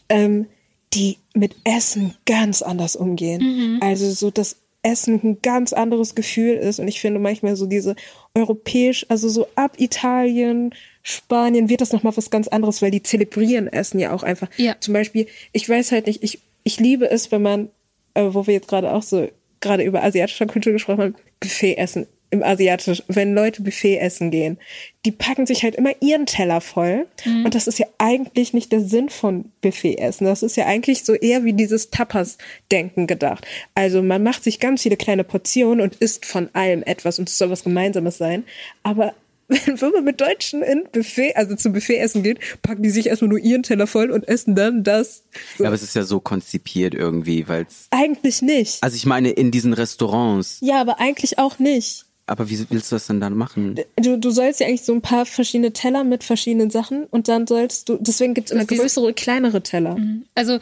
ähm, 0.09 0.47
die 0.95 1.19
mit 1.35 1.55
Essen 1.63 2.15
ganz 2.25 2.63
anders 2.63 2.95
umgehen. 2.95 3.77
Also 3.83 4.09
so, 4.09 4.31
dass 4.31 4.55
Essen 4.81 5.19
ein 5.23 5.41
ganz 5.41 5.73
anderes 5.73 6.15
Gefühl 6.15 6.55
ist. 6.55 6.79
Und 6.79 6.87
ich 6.87 7.01
finde 7.01 7.19
manchmal 7.19 7.55
so 7.55 7.65
diese 7.65 7.95
europäisch, 8.33 9.05
also 9.09 9.27
so 9.27 9.47
ab 9.55 9.73
Italien, 9.77 10.73
Spanien 11.03 11.69
wird 11.69 11.81
das 11.81 11.91
nochmal 11.91 12.15
was 12.15 12.29
ganz 12.29 12.47
anderes, 12.47 12.81
weil 12.81 12.91
die 12.91 13.03
zelebrieren 13.03 13.67
Essen 13.67 13.99
ja 13.99 14.13
auch 14.13 14.23
einfach. 14.23 14.49
Ja. 14.57 14.75
Zum 14.79 14.93
Beispiel, 14.93 15.27
ich 15.51 15.67
weiß 15.67 15.91
halt 15.91 16.07
nicht, 16.07 16.23
ich, 16.23 16.39
ich 16.63 16.79
liebe 16.79 17.09
es, 17.09 17.31
wenn 17.31 17.41
man, 17.41 17.69
äh, 18.13 18.25
wo 18.29 18.47
wir 18.47 18.53
jetzt 18.53 18.67
gerade 18.67 18.93
auch 18.93 19.03
so 19.03 19.27
gerade 19.61 19.83
über 19.83 20.03
asiatische 20.03 20.47
Kultur 20.47 20.73
gesprochen 20.73 21.01
haben, 21.01 21.15
Buffet 21.39 21.75
essen. 21.77 22.07
Im 22.31 22.43
Asiatisch, 22.43 23.03
wenn 23.07 23.33
Leute 23.33 23.63
Buffet 23.63 23.97
essen 23.97 24.29
gehen, 24.29 24.59
die 25.05 25.11
packen 25.11 25.45
sich 25.45 25.63
halt 25.63 25.75
immer 25.75 25.91
ihren 26.01 26.25
Teller 26.25 26.61
voll. 26.61 27.07
Und 27.25 27.55
das 27.55 27.67
ist 27.67 27.79
ja 27.79 27.87
eigentlich 27.97 28.53
nicht 28.53 28.71
der 28.71 28.81
Sinn 28.81 29.09
von 29.09 29.51
Buffet 29.61 29.97
essen. 29.97 30.25
Das 30.25 30.43
ist 30.43 30.57
ja 30.57 30.65
eigentlich 30.65 31.05
so 31.05 31.13
eher 31.13 31.43
wie 31.43 31.53
dieses 31.53 31.89
Tapas-Denken 31.89 33.07
gedacht. 33.07 33.47
Also 33.75 34.03
man 34.03 34.21
macht 34.21 34.43
sich 34.43 34.59
ganz 34.59 34.83
viele 34.83 34.97
kleine 34.97 35.23
Portionen 35.23 35.81
und 35.81 35.95
isst 35.95 36.25
von 36.25 36.49
allem 36.53 36.83
etwas 36.83 37.17
und 37.17 37.29
es 37.29 37.37
soll 37.37 37.49
was 37.49 37.63
Gemeinsames 37.63 38.17
sein. 38.17 38.43
Aber 38.83 39.13
wenn, 39.49 39.81
wenn 39.81 39.91
man 39.91 40.03
mit 40.03 40.21
Deutschen 40.21 40.61
in 40.61 40.83
Buffet, 40.91 41.35
also 41.35 41.55
zum 41.55 41.73
Buffet 41.73 41.97
essen 41.97 42.21
geht, 42.21 42.39
packen 42.61 42.83
die 42.83 42.91
sich 42.91 43.07
erstmal 43.07 43.29
nur 43.29 43.39
ihren 43.39 43.63
Teller 43.63 43.87
voll 43.87 44.11
und 44.11 44.27
essen 44.27 44.53
dann 44.53 44.83
das. 44.83 45.23
So. 45.57 45.63
Ja, 45.63 45.69
aber 45.69 45.75
es 45.75 45.81
ist 45.81 45.95
ja 45.95 46.03
so 46.03 46.19
konzipiert 46.19 46.93
irgendwie, 46.93 47.47
weil 47.47 47.65
es. 47.67 47.87
Eigentlich 47.89 48.43
nicht. 48.43 48.83
Also 48.83 48.95
ich 48.95 49.07
meine, 49.07 49.31
in 49.31 49.49
diesen 49.49 49.73
Restaurants. 49.73 50.59
Ja, 50.61 50.79
aber 50.79 50.99
eigentlich 50.99 51.39
auch 51.39 51.57
nicht. 51.57 52.05
Aber 52.29 52.49
wie 52.49 52.59
willst 52.69 52.91
du 52.91 52.95
das 52.95 53.07
denn 53.07 53.19
dann 53.19 53.35
machen? 53.35 53.79
Du, 53.95 54.17
du 54.17 54.29
sollst 54.31 54.59
ja 54.59 54.67
eigentlich 54.67 54.83
so 54.83 54.93
ein 54.93 55.01
paar 55.01 55.25
verschiedene 55.25 55.73
Teller 55.73 56.03
mit 56.03 56.23
verschiedenen 56.23 56.69
Sachen 56.69 57.05
und 57.05 57.27
dann 57.27 57.47
sollst 57.47 57.89
du, 57.89 57.97
deswegen 57.99 58.33
gibt 58.35 58.49
es 58.49 58.51
immer 58.51 58.65
Das 58.65 58.71
ist- 58.71 58.81
größere 58.81 59.05
und 59.07 59.15
kleinere 59.15 59.61
Teller. 59.63 59.97
Also 60.35 60.59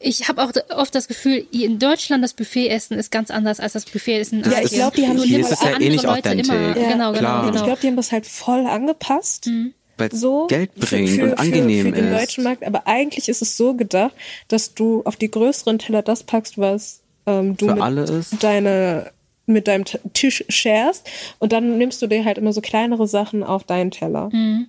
ich 0.00 0.28
habe 0.28 0.42
auch 0.42 0.52
oft 0.76 0.94
das 0.94 1.08
Gefühl, 1.08 1.46
in 1.50 1.78
Deutschland 1.78 2.22
das 2.22 2.34
Buffetessen 2.34 2.98
ist 2.98 3.10
ganz 3.10 3.30
anders 3.30 3.60
als 3.60 3.72
das 3.72 3.86
Buffetessen 3.86 4.42
in 4.42 4.50
Ja, 4.50 4.58
ich 4.58 4.66
Asien. 4.66 4.78
glaub, 4.80 4.94
die 4.94 5.06
haben 5.08 5.22
hier 5.22 5.38
das 5.38 5.52
ist 5.52 5.52
es 5.54 5.58
für 5.66 5.72
ja 5.72 5.80
eh 5.80 5.88
nicht 5.88 6.04
Leute 6.04 6.18
authentisch. 6.30 6.48
Immer, 6.48 6.60
Ja, 6.60 6.72
genau, 6.74 6.88
genau, 6.90 7.12
klar. 7.18 7.44
Ich 7.46 7.50
genau. 7.52 7.64
glaube, 7.64 7.80
die 7.80 7.86
haben 7.86 7.96
das 7.96 8.12
halt 8.12 8.26
voll 8.26 8.66
angepasst. 8.66 9.48
Weil 9.96 10.08
es 10.12 10.20
So 10.20 10.46
Geld 10.48 10.70
für- 10.76 10.86
bringt 10.86 11.08
für, 11.08 11.22
und 11.22 11.38
angenehm 11.38 11.86
für, 11.86 11.92
für 11.94 12.02
den 12.02 12.12
ist. 12.12 12.20
deutschen 12.20 12.44
Markt. 12.44 12.64
Aber 12.66 12.86
eigentlich 12.86 13.28
ist 13.30 13.40
es 13.40 13.56
so 13.56 13.72
gedacht, 13.74 14.12
dass 14.48 14.74
du 14.74 15.02
auf 15.04 15.16
die 15.16 15.30
größeren 15.30 15.78
Teller 15.78 16.02
das 16.02 16.24
packst, 16.24 16.58
was 16.58 17.00
ähm, 17.26 17.56
du 17.56 17.66
Für 17.68 17.74
mit 17.74 17.82
alle 17.82 18.02
ist. 18.02 18.34
deine 18.42 19.10
mit 19.46 19.68
deinem 19.68 19.84
Tisch 20.12 20.44
sharest 20.48 21.08
und 21.38 21.52
dann 21.52 21.78
nimmst 21.78 22.00
du 22.02 22.06
dir 22.06 22.24
halt 22.24 22.38
immer 22.38 22.52
so 22.52 22.60
kleinere 22.60 23.06
Sachen 23.06 23.42
auf 23.42 23.64
deinen 23.64 23.90
Teller. 23.90 24.30
Mhm. 24.32 24.68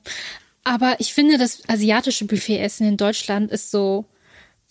Aber 0.65 0.95
ich 0.99 1.13
finde, 1.13 1.37
das 1.37 1.61
asiatische 1.67 2.25
Buffetessen 2.25 2.87
in 2.87 2.97
Deutschland 2.97 3.51
ist 3.51 3.71
so. 3.71 4.05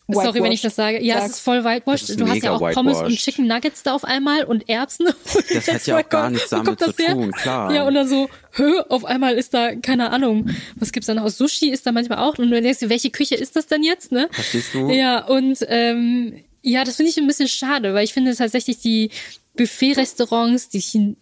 Sorry, 0.06 0.42
wenn 0.42 0.52
ich 0.52 0.60
das 0.60 0.76
sage. 0.76 1.02
Ja, 1.02 1.14
Sag. 1.14 1.24
es 1.24 1.30
ist 1.36 1.40
voll 1.40 1.64
whitewashed. 1.64 2.10
Ist 2.10 2.20
Du 2.20 2.28
hast 2.28 2.42
ja 2.42 2.52
auch 2.52 2.72
Pommes 2.72 3.00
und. 3.00 3.16
Chicken 3.16 3.46
Nuggets 3.46 3.84
da 3.84 3.94
auf 3.94 4.04
einmal 4.04 4.44
und 4.44 4.68
Erbsen. 4.68 5.08
Das 5.50 5.66
hat 5.66 5.86
ja 5.86 5.98
auch 5.98 6.08
gar 6.10 6.28
nichts 6.28 6.50
damit 6.50 6.66
kommt 6.66 6.82
das 6.82 6.94
zu 6.94 7.02
her? 7.04 7.14
tun, 7.14 7.32
klar. 7.32 7.72
Ja, 7.72 7.86
und 7.86 7.94
dann 7.94 8.06
so, 8.06 8.28
hö, 8.52 8.80
auf 8.90 9.06
einmal 9.06 9.34
ist 9.36 9.54
da, 9.54 9.74
keine 9.76 10.10
Ahnung, 10.10 10.50
was 10.76 10.92
gibt's 10.92 11.06
da 11.06 11.14
noch? 11.14 11.26
Sushi 11.30 11.70
ist 11.70 11.86
da 11.86 11.92
manchmal 11.92 12.18
auch. 12.18 12.36
Und 12.36 12.50
du 12.50 12.60
denkst, 12.60 12.80
dir, 12.80 12.90
welche 12.90 13.08
Küche 13.08 13.36
ist 13.36 13.56
das 13.56 13.66
denn 13.66 13.82
jetzt, 13.82 14.12
ne? 14.12 14.28
Verstehst 14.30 14.74
du? 14.74 14.90
Ja, 14.90 15.24
und 15.24 15.64
ähm, 15.68 16.44
ja, 16.60 16.84
das 16.84 16.96
finde 16.96 17.10
ich 17.10 17.16
ein 17.16 17.26
bisschen 17.26 17.48
schade, 17.48 17.94
weil 17.94 18.04
ich 18.04 18.12
finde 18.12 18.34
tatsächlich 18.34 18.80
die 18.80 19.10
Buffet-Restaurants, 19.56 20.68
die 20.68 20.80
Chin 20.80 21.16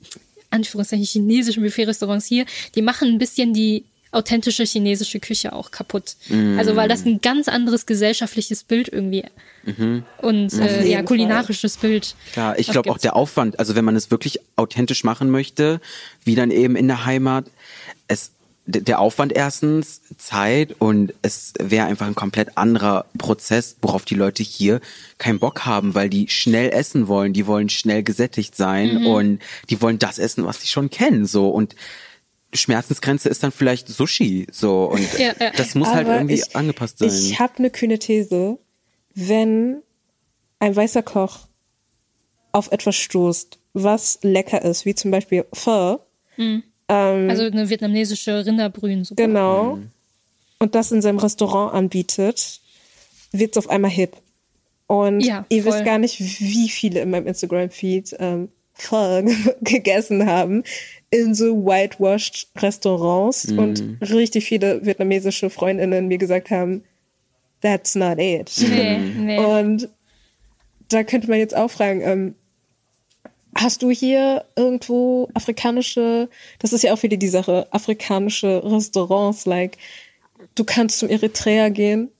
Anführungszeichen 0.50 1.04
chinesischen 1.04 1.62
Buffet-Restaurants 1.62 2.26
hier, 2.26 2.44
die 2.74 2.82
machen 2.82 3.08
ein 3.08 3.18
bisschen 3.18 3.54
die 3.54 3.84
authentische 4.10 4.64
chinesische 4.64 5.18
Küche 5.18 5.54
auch 5.54 5.70
kaputt. 5.70 6.16
Mm. 6.28 6.58
Also 6.58 6.76
weil 6.76 6.88
das 6.88 7.06
ein 7.06 7.22
ganz 7.22 7.48
anderes 7.48 7.86
gesellschaftliches 7.86 8.62
Bild 8.62 8.88
irgendwie 8.88 9.24
Mhm. 9.64 10.04
und 10.18 10.52
äh, 10.54 10.86
ja 10.88 11.02
kulinarisches 11.02 11.76
Bild. 11.76 12.16
Klar, 12.32 12.58
ich 12.58 12.68
glaube 12.68 12.90
auch 12.90 12.98
der 12.98 13.14
Aufwand, 13.14 13.58
also 13.58 13.74
wenn 13.74 13.84
man 13.84 13.94
es 13.94 14.10
wirklich 14.10 14.40
authentisch 14.56 15.04
machen 15.04 15.30
möchte, 15.30 15.80
wie 16.24 16.34
dann 16.34 16.50
eben 16.50 16.74
in 16.74 16.88
der 16.88 17.04
Heimat, 17.04 17.46
es 18.08 18.32
der 18.66 19.00
Aufwand 19.00 19.32
erstens, 19.32 20.02
Zeit 20.18 20.76
und 20.78 21.12
es 21.22 21.52
wäre 21.58 21.86
einfach 21.86 22.06
ein 22.06 22.14
komplett 22.14 22.56
anderer 22.56 23.06
Prozess, 23.18 23.76
worauf 23.82 24.04
die 24.04 24.14
Leute 24.14 24.42
hier 24.44 24.80
keinen 25.18 25.40
Bock 25.40 25.66
haben, 25.66 25.94
weil 25.96 26.08
die 26.08 26.28
schnell 26.28 26.70
essen 26.70 27.08
wollen, 27.08 27.32
die 27.32 27.46
wollen 27.48 27.68
schnell 27.68 28.02
gesättigt 28.04 28.54
sein 28.56 29.00
Mhm. 29.00 29.06
und 29.06 29.38
die 29.68 29.80
wollen 29.82 29.98
das 29.98 30.18
essen, 30.18 30.44
was 30.46 30.60
sie 30.60 30.68
schon 30.68 30.90
kennen, 30.90 31.26
so 31.26 31.48
und 31.48 31.74
Schmerzensgrenze 32.54 33.28
ist 33.30 33.42
dann 33.42 33.50
vielleicht 33.50 33.88
Sushi, 33.88 34.46
so 34.52 34.84
und 34.84 35.18
Ja, 35.18 35.32
ja. 35.40 35.50
das 35.56 35.74
muss 35.74 35.88
halt 35.88 36.06
Aber 36.06 36.16
irgendwie 36.16 36.34
ich, 36.34 36.54
angepasst 36.54 36.98
sein. 36.98 37.08
Ich 37.08 37.38
habe 37.40 37.54
eine 37.58 37.70
kühne 37.70 37.98
These. 37.98 38.58
Wenn 39.14 39.82
ein 40.58 40.76
weißer 40.76 41.02
Koch 41.02 41.48
auf 42.52 42.70
etwas 42.70 42.94
stoßt, 42.96 43.58
was 43.72 44.18
lecker 44.22 44.62
ist, 44.62 44.84
wie 44.84 44.94
zum 44.94 45.10
Beispiel 45.10 45.46
Pho, 45.54 46.00
Also 47.30 47.44
eine 47.44 47.68
vietnamesische 47.68 48.44
Rinderbrühen. 48.44 49.04
Super. 49.04 49.26
genau, 49.26 49.78
und 50.58 50.74
das 50.74 50.92
in 50.92 51.02
seinem 51.02 51.18
Restaurant 51.18 51.74
anbietet, 51.74 52.60
wird 53.32 53.56
es 53.56 53.58
auf 53.64 53.70
einmal 53.70 53.90
hip. 53.90 54.16
Und 54.86 55.20
Ja, 55.20 55.44
ihr 55.48 55.62
voll. 55.62 55.72
wisst 55.72 55.84
gar 55.84 55.98
nicht, 55.98 56.20
wie 56.20 56.68
viele 56.68 57.00
in 57.00 57.10
meinem 57.10 57.26
Instagram-Feed 57.26 58.16
ähm, 58.20 58.48
gegessen 59.60 60.26
haben 60.26 60.64
in 61.10 61.34
so 61.34 61.64
whitewashed 61.64 62.48
Restaurants 62.56 63.50
und 63.52 63.98
richtig 64.00 64.44
viele 64.46 64.84
vietnamesische 64.84 65.50
Freundinnen 65.50 66.08
mir 66.08 66.18
gesagt 66.18 66.50
haben, 66.50 66.84
that's 67.60 67.94
not 67.94 68.18
it. 68.18 68.50
Nee, 68.58 68.98
nee. 68.98 69.38
Und 69.38 69.88
da 70.88 71.04
könnte 71.04 71.28
man 71.28 71.38
jetzt 71.38 71.56
auch 71.56 71.70
fragen, 71.70 72.00
ähm, 72.02 72.34
hast 73.62 73.82
du 73.82 73.90
hier 73.90 74.44
irgendwo 74.56 75.28
afrikanische, 75.34 76.28
das 76.58 76.72
ist 76.72 76.82
ja 76.82 76.92
auch 76.92 77.02
wieder 77.02 77.16
die 77.16 77.28
Sache, 77.28 77.66
afrikanische 77.70 78.62
Restaurants, 78.64 79.46
like, 79.46 79.78
du 80.54 80.64
kannst 80.64 80.98
zum 80.98 81.08
Eritrea 81.08 81.68
gehen, 81.68 82.10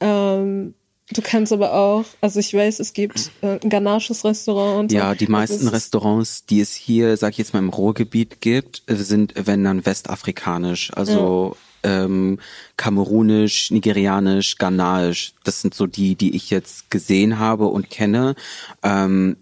ähm, 0.00 0.74
du 1.12 1.22
kannst 1.22 1.52
aber 1.52 1.74
auch, 1.74 2.04
also 2.20 2.40
ich 2.40 2.52
weiß, 2.54 2.80
es 2.80 2.92
gibt 2.92 3.30
äh, 3.42 3.58
ein 3.62 3.68
ghanaisches 3.68 4.24
Restaurant. 4.24 4.90
Ja, 4.92 5.14
die 5.14 5.26
meisten 5.26 5.56
es 5.56 5.62
ist- 5.62 5.72
Restaurants, 5.72 6.46
die 6.46 6.60
es 6.60 6.74
hier, 6.74 7.16
sag 7.16 7.32
ich 7.32 7.38
jetzt 7.38 7.52
mal, 7.52 7.60
im 7.60 7.68
Ruhrgebiet 7.68 8.40
gibt, 8.40 8.82
äh, 8.86 8.96
sind, 8.96 9.34
wenn 9.36 9.62
dann 9.64 9.84
westafrikanisch, 9.84 10.90
also 10.94 11.56
ähm, 11.84 12.38
kamerunisch, 12.76 13.72
nigerianisch, 13.72 14.56
ghanaisch. 14.56 15.34
Das 15.44 15.60
sind 15.62 15.74
so 15.74 15.86
die, 15.88 16.14
die 16.14 16.36
ich 16.36 16.48
jetzt 16.50 16.90
gesehen 16.90 17.40
habe 17.40 17.66
und 17.66 17.90
kenne. 17.90 18.36
Ähm, 18.84 19.36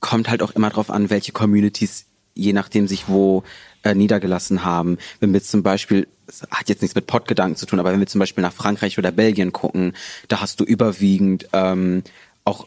kommt 0.00 0.28
halt 0.28 0.42
auch 0.42 0.52
immer 0.52 0.70
drauf 0.70 0.90
an, 0.90 1.10
welche 1.10 1.32
Communities 1.32 2.06
je 2.34 2.52
nachdem 2.52 2.88
sich 2.88 3.08
wo 3.08 3.42
äh, 3.82 3.94
niedergelassen 3.94 4.64
haben. 4.64 4.98
Wenn 5.20 5.32
wir 5.32 5.42
zum 5.42 5.62
Beispiel, 5.62 6.08
das 6.26 6.42
hat 6.50 6.68
jetzt 6.68 6.82
nichts 6.82 6.94
mit 6.94 7.06
Pottgedanken 7.06 7.56
zu 7.56 7.66
tun, 7.66 7.80
aber 7.80 7.92
wenn 7.92 8.00
wir 8.00 8.06
zum 8.06 8.18
Beispiel 8.18 8.42
nach 8.42 8.52
Frankreich 8.52 8.98
oder 8.98 9.12
Belgien 9.12 9.52
gucken, 9.52 9.94
da 10.28 10.40
hast 10.40 10.60
du 10.60 10.64
überwiegend 10.64 11.48
ähm, 11.52 12.02
auch 12.44 12.66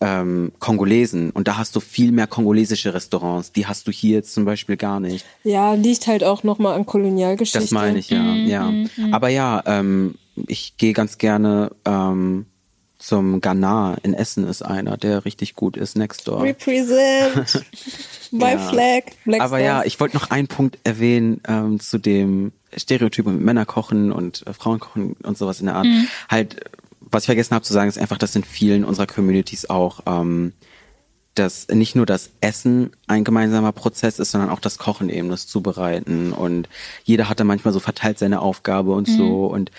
ähm, 0.00 0.52
Kongolesen 0.58 1.30
und 1.30 1.46
da 1.46 1.56
hast 1.56 1.76
du 1.76 1.80
viel 1.80 2.10
mehr 2.10 2.26
kongolesische 2.26 2.92
Restaurants. 2.92 3.52
Die 3.52 3.66
hast 3.66 3.86
du 3.86 3.92
hier 3.92 4.16
jetzt 4.16 4.34
zum 4.34 4.44
Beispiel 4.44 4.76
gar 4.76 4.98
nicht. 4.98 5.24
Ja, 5.44 5.74
liegt 5.74 6.08
halt 6.08 6.24
auch 6.24 6.42
nochmal 6.42 6.74
an 6.74 6.86
Kolonialgeschichte. 6.86 7.60
Das 7.60 7.70
meine 7.70 7.98
ich, 7.98 8.10
ja. 8.10 8.34
ja. 8.34 8.72
Aber 9.12 9.28
ja, 9.28 9.62
ähm, 9.66 10.16
ich 10.48 10.76
gehe 10.76 10.92
ganz 10.92 11.18
gerne 11.18 11.70
ähm, 11.84 12.46
zum 13.02 13.40
Ghana 13.40 13.96
in 14.02 14.14
Essen 14.14 14.46
ist 14.46 14.62
einer, 14.62 14.96
der 14.96 15.24
richtig 15.24 15.54
gut 15.56 15.76
ist, 15.76 15.96
next 15.96 16.28
door. 16.28 16.42
Represent 16.42 17.64
my 18.30 18.52
Ja. 18.52 18.58
flag. 18.58 19.02
Black 19.24 19.40
Aber 19.40 19.58
Stars. 19.58 19.62
ja, 19.64 19.84
ich 19.84 19.98
wollte 20.00 20.16
noch 20.16 20.30
einen 20.30 20.48
Punkt 20.48 20.78
erwähnen 20.84 21.40
ähm, 21.48 21.80
zu 21.80 21.98
dem 21.98 22.52
Stereotyp 22.76 23.26
mit 23.26 23.40
Männer 23.40 23.66
kochen 23.66 24.12
und 24.12 24.46
äh, 24.46 24.52
Frauen 24.52 24.80
kochen 24.80 25.14
und 25.22 25.36
sowas 25.36 25.60
in 25.60 25.66
der 25.66 25.74
Art. 25.76 25.86
Halt, 26.30 26.62
äh, 26.62 26.64
was 27.00 27.24
ich 27.24 27.26
vergessen 27.26 27.54
habe 27.54 27.64
zu 27.64 27.72
sagen, 27.72 27.88
ist 27.88 27.98
einfach, 27.98 28.18
dass 28.18 28.34
in 28.36 28.44
vielen 28.44 28.84
unserer 28.84 29.06
Communities 29.06 29.68
auch 29.68 30.00
ähm, 30.06 30.52
dass 31.34 31.68
nicht 31.68 31.96
nur 31.96 32.04
das 32.04 32.30
Essen 32.42 32.90
ein 33.06 33.24
gemeinsamer 33.24 33.72
Prozess 33.72 34.18
ist, 34.18 34.32
sondern 34.32 34.50
auch 34.50 34.60
das 34.60 34.76
Kochen 34.76 35.08
eben, 35.08 35.30
das 35.30 35.46
Zubereiten 35.46 36.30
und 36.32 36.68
jeder 37.04 37.30
hatte 37.30 37.44
manchmal 37.44 37.72
so 37.72 37.80
verteilt 37.80 38.18
seine 38.18 38.42
Aufgabe 38.42 38.92
und 38.92 39.08
so 39.08 39.46
und 39.46 39.70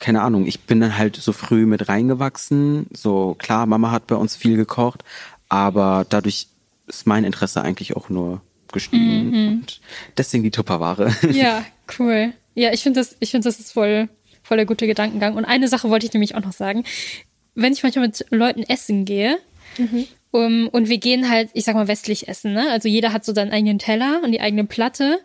keine 0.00 0.22
Ahnung, 0.22 0.46
ich 0.46 0.60
bin 0.60 0.80
dann 0.80 0.96
halt 0.96 1.16
so 1.16 1.32
früh 1.32 1.66
mit 1.66 1.88
reingewachsen. 1.88 2.86
So 2.92 3.34
klar, 3.38 3.66
Mama 3.66 3.90
hat 3.90 4.06
bei 4.06 4.16
uns 4.16 4.36
viel 4.36 4.56
gekocht, 4.56 5.04
aber 5.48 6.06
dadurch 6.08 6.48
ist 6.86 7.06
mein 7.06 7.24
Interesse 7.24 7.62
eigentlich 7.62 7.96
auch 7.96 8.08
nur 8.08 8.40
gestiegen. 8.72 9.48
Und 9.48 9.80
deswegen 10.16 10.44
die 10.44 10.50
Tupperware. 10.50 11.14
Ja, 11.32 11.64
cool. 11.98 12.32
Ja, 12.54 12.72
ich 12.72 12.82
finde 12.82 13.00
das, 13.00 13.16
ich 13.20 13.30
finde 13.30 13.48
das 13.48 13.60
ist 13.60 13.72
voll, 13.72 14.08
voll 14.42 14.56
der 14.56 14.66
gute 14.66 14.86
Gedankengang. 14.86 15.36
Und 15.36 15.44
eine 15.44 15.68
Sache 15.68 15.90
wollte 15.90 16.06
ich 16.06 16.12
nämlich 16.12 16.34
auch 16.34 16.42
noch 16.42 16.52
sagen. 16.52 16.84
Wenn 17.54 17.72
ich 17.72 17.82
manchmal 17.82 18.06
mit 18.06 18.24
Leuten 18.30 18.62
essen 18.62 19.04
gehe, 19.04 19.38
um, 20.30 20.68
und 20.68 20.88
wir 20.88 20.98
gehen 20.98 21.30
halt, 21.30 21.50
ich 21.54 21.64
sag 21.64 21.74
mal, 21.74 21.88
westlich 21.88 22.28
essen, 22.28 22.52
ne? 22.52 22.70
Also 22.70 22.88
jeder 22.88 23.12
hat 23.12 23.24
so 23.24 23.32
seinen 23.32 23.52
eigenen 23.52 23.78
Teller 23.78 24.20
und 24.22 24.32
die 24.32 24.40
eigene 24.40 24.64
Platte. 24.64 25.20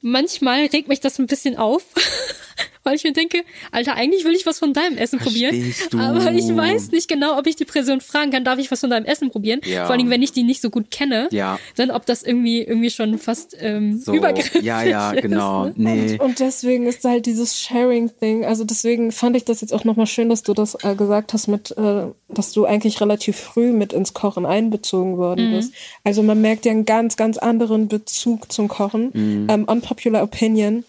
Manchmal 0.00 0.66
regt 0.66 0.88
mich 0.88 1.00
das 1.00 1.18
ein 1.18 1.26
bisschen 1.26 1.56
auf, 1.56 1.84
weil 2.84 2.96
ich 2.96 3.04
mir 3.04 3.12
denke, 3.12 3.38
Alter, 3.70 3.94
eigentlich 3.94 4.24
will 4.24 4.34
ich 4.34 4.46
was 4.46 4.58
von 4.58 4.72
deinem 4.72 4.98
Essen 4.98 5.18
probieren. 5.18 5.74
Du? 5.90 5.98
Aber 5.98 6.32
ich 6.32 6.54
weiß 6.54 6.90
nicht 6.90 7.08
genau, 7.08 7.38
ob 7.38 7.46
ich 7.46 7.56
die 7.56 7.64
Person 7.64 8.00
fragen 8.00 8.30
kann, 8.30 8.44
darf 8.44 8.58
ich 8.58 8.70
was 8.70 8.80
von 8.80 8.90
deinem 8.90 9.04
Essen 9.04 9.30
probieren? 9.30 9.60
Ja. 9.64 9.86
Vor 9.86 9.94
allem, 9.94 10.10
wenn 10.10 10.22
ich 10.22 10.32
die 10.32 10.42
nicht 10.42 10.60
so 10.60 10.70
gut 10.70 10.90
kenne. 10.90 11.28
Ja. 11.30 11.58
Dann 11.76 11.90
ob 11.90 12.06
das 12.06 12.22
irgendwie, 12.22 12.62
irgendwie 12.62 12.90
schon 12.90 13.18
fast 13.18 13.56
ähm, 13.60 13.98
So, 13.98 14.14
übergriffig 14.14 14.62
ja, 14.62 14.82
ja, 14.82 15.10
ist, 15.12 15.22
genau. 15.22 15.66
ne? 15.66 15.72
Nee. 15.76 16.18
Und 16.18 16.40
deswegen 16.40 16.86
ist 16.86 17.04
halt 17.04 17.26
dieses 17.26 17.60
Sharing-Thing, 17.60 18.44
also 18.44 18.64
deswegen 18.64 19.12
fand 19.12 19.36
ich 19.36 19.44
das 19.44 19.60
jetzt 19.60 19.72
auch 19.72 19.84
nochmal 19.84 20.06
schön, 20.06 20.28
dass 20.28 20.42
du 20.42 20.54
das 20.54 20.76
äh, 20.82 20.94
gesagt 20.94 21.32
hast, 21.32 21.48
mit, 21.48 21.70
äh, 21.72 22.06
dass 22.28 22.52
du 22.52 22.64
eigentlich 22.64 23.00
relativ 23.00 23.36
früh 23.36 23.72
mit 23.72 23.92
ins 23.92 24.14
Kochen 24.14 24.46
einbezogen 24.46 25.16
worden 25.18 25.52
bist. 25.52 25.72
Also 26.04 26.22
man 26.22 26.40
merkt 26.40 26.64
ja 26.64 26.72
einen 26.72 26.84
ganz, 26.84 27.16
ganz 27.16 27.38
anderen 27.38 27.88
Bezug 27.88 28.50
zum 28.52 28.68
Kochen. 28.68 29.10
Ähm, 29.48 29.64
unpopular 29.64 30.22
Opinion, 30.22 30.84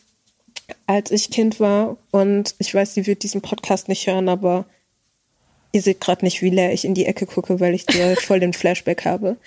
als 0.87 1.11
ich 1.11 1.29
Kind 1.29 1.59
war, 1.59 1.97
und 2.11 2.55
ich 2.59 2.73
weiß, 2.73 2.93
die 2.93 3.07
wird 3.07 3.23
diesen 3.23 3.41
Podcast 3.41 3.87
nicht 3.87 4.07
hören, 4.07 4.29
aber 4.29 4.65
ihr 5.71 5.81
seht 5.81 5.99
gerade 5.99 6.23
nicht, 6.23 6.41
wie 6.41 6.49
leer 6.49 6.73
ich 6.73 6.85
in 6.85 6.93
die 6.93 7.05
Ecke 7.05 7.25
gucke, 7.25 7.59
weil 7.59 7.73
ich 7.73 7.85
dir 7.85 8.15
voll 8.15 8.39
den 8.39 8.53
Flashback 8.53 9.05
habe. 9.05 9.37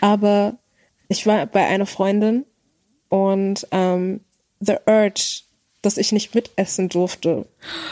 Aber 0.00 0.56
ich 1.08 1.26
war 1.26 1.46
bei 1.46 1.66
einer 1.66 1.86
Freundin 1.86 2.44
und 3.08 3.66
ähm, 3.70 4.20
the 4.60 4.76
urge, 4.86 5.42
dass 5.86 5.96
ich 5.96 6.12
nicht 6.12 6.34
mitessen 6.34 6.88
durfte 6.90 7.46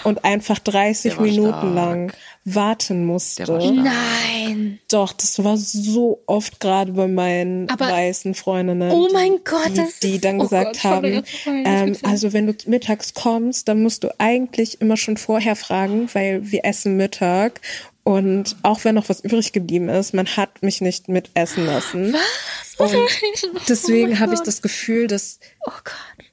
und 0.05 0.25
einfach 0.25 0.59
30 0.59 1.13
Der 1.13 1.19
war 1.19 1.25
Minuten 1.27 1.49
stark. 1.51 1.75
lang 1.75 2.13
warten 2.45 3.07
musste. 3.07 3.45
Nein. 3.45 4.79
Doch, 4.91 5.13
das 5.13 5.43
war 5.43 5.57
so 5.57 6.21
oft 6.27 6.61
gerade 6.61 6.93
bei 6.93 7.09
meinen 7.09 7.71
Aber- 7.71 7.89
weißen 7.91 8.35
Freundinnen. 8.35 8.91
Oh 8.91 9.07
die- 9.09 9.15
mein 9.15 9.39
Gott, 9.45 9.71
die, 10.03 10.07
die 10.09 10.15
ist- 10.17 10.25
dann 10.25 10.41
oh 10.41 10.43
gesagt 10.45 10.75
Gott, 10.83 10.85
haben, 10.85 11.23
ähm, 11.47 11.97
also 12.03 12.33
wenn 12.33 12.47
du 12.47 12.55
mittags 12.67 13.15
kommst, 13.15 13.69
dann 13.69 13.83
musst 13.83 14.05
du 14.05 14.09
eigentlich 14.19 14.81
immer 14.81 14.97
schon 14.97 15.17
vorher 15.17 15.57
fragen, 15.57 16.09
weil 16.13 16.51
wir 16.51 16.65
essen 16.65 16.97
Mittag 16.97 17.61
und 18.03 18.57
auch 18.63 18.85
wenn 18.85 18.97
noch 18.97 19.09
was 19.09 19.21
übrig 19.21 19.53
geblieben 19.53 19.89
ist, 19.89 20.13
man 20.13 20.27
hat 20.27 20.63
mich 20.63 20.83
nicht 20.83 21.09
mitessen 21.09 21.65
lassen. 21.65 22.13
Was? 22.13 22.64
Und 22.79 22.93
deswegen 23.69 24.13
Oh 24.15 24.19
habe 24.19 24.35
ich 24.35 24.41
das 24.41 24.61
Gefühl, 24.63 25.07
dass 25.07 25.39
Oh 25.67 25.71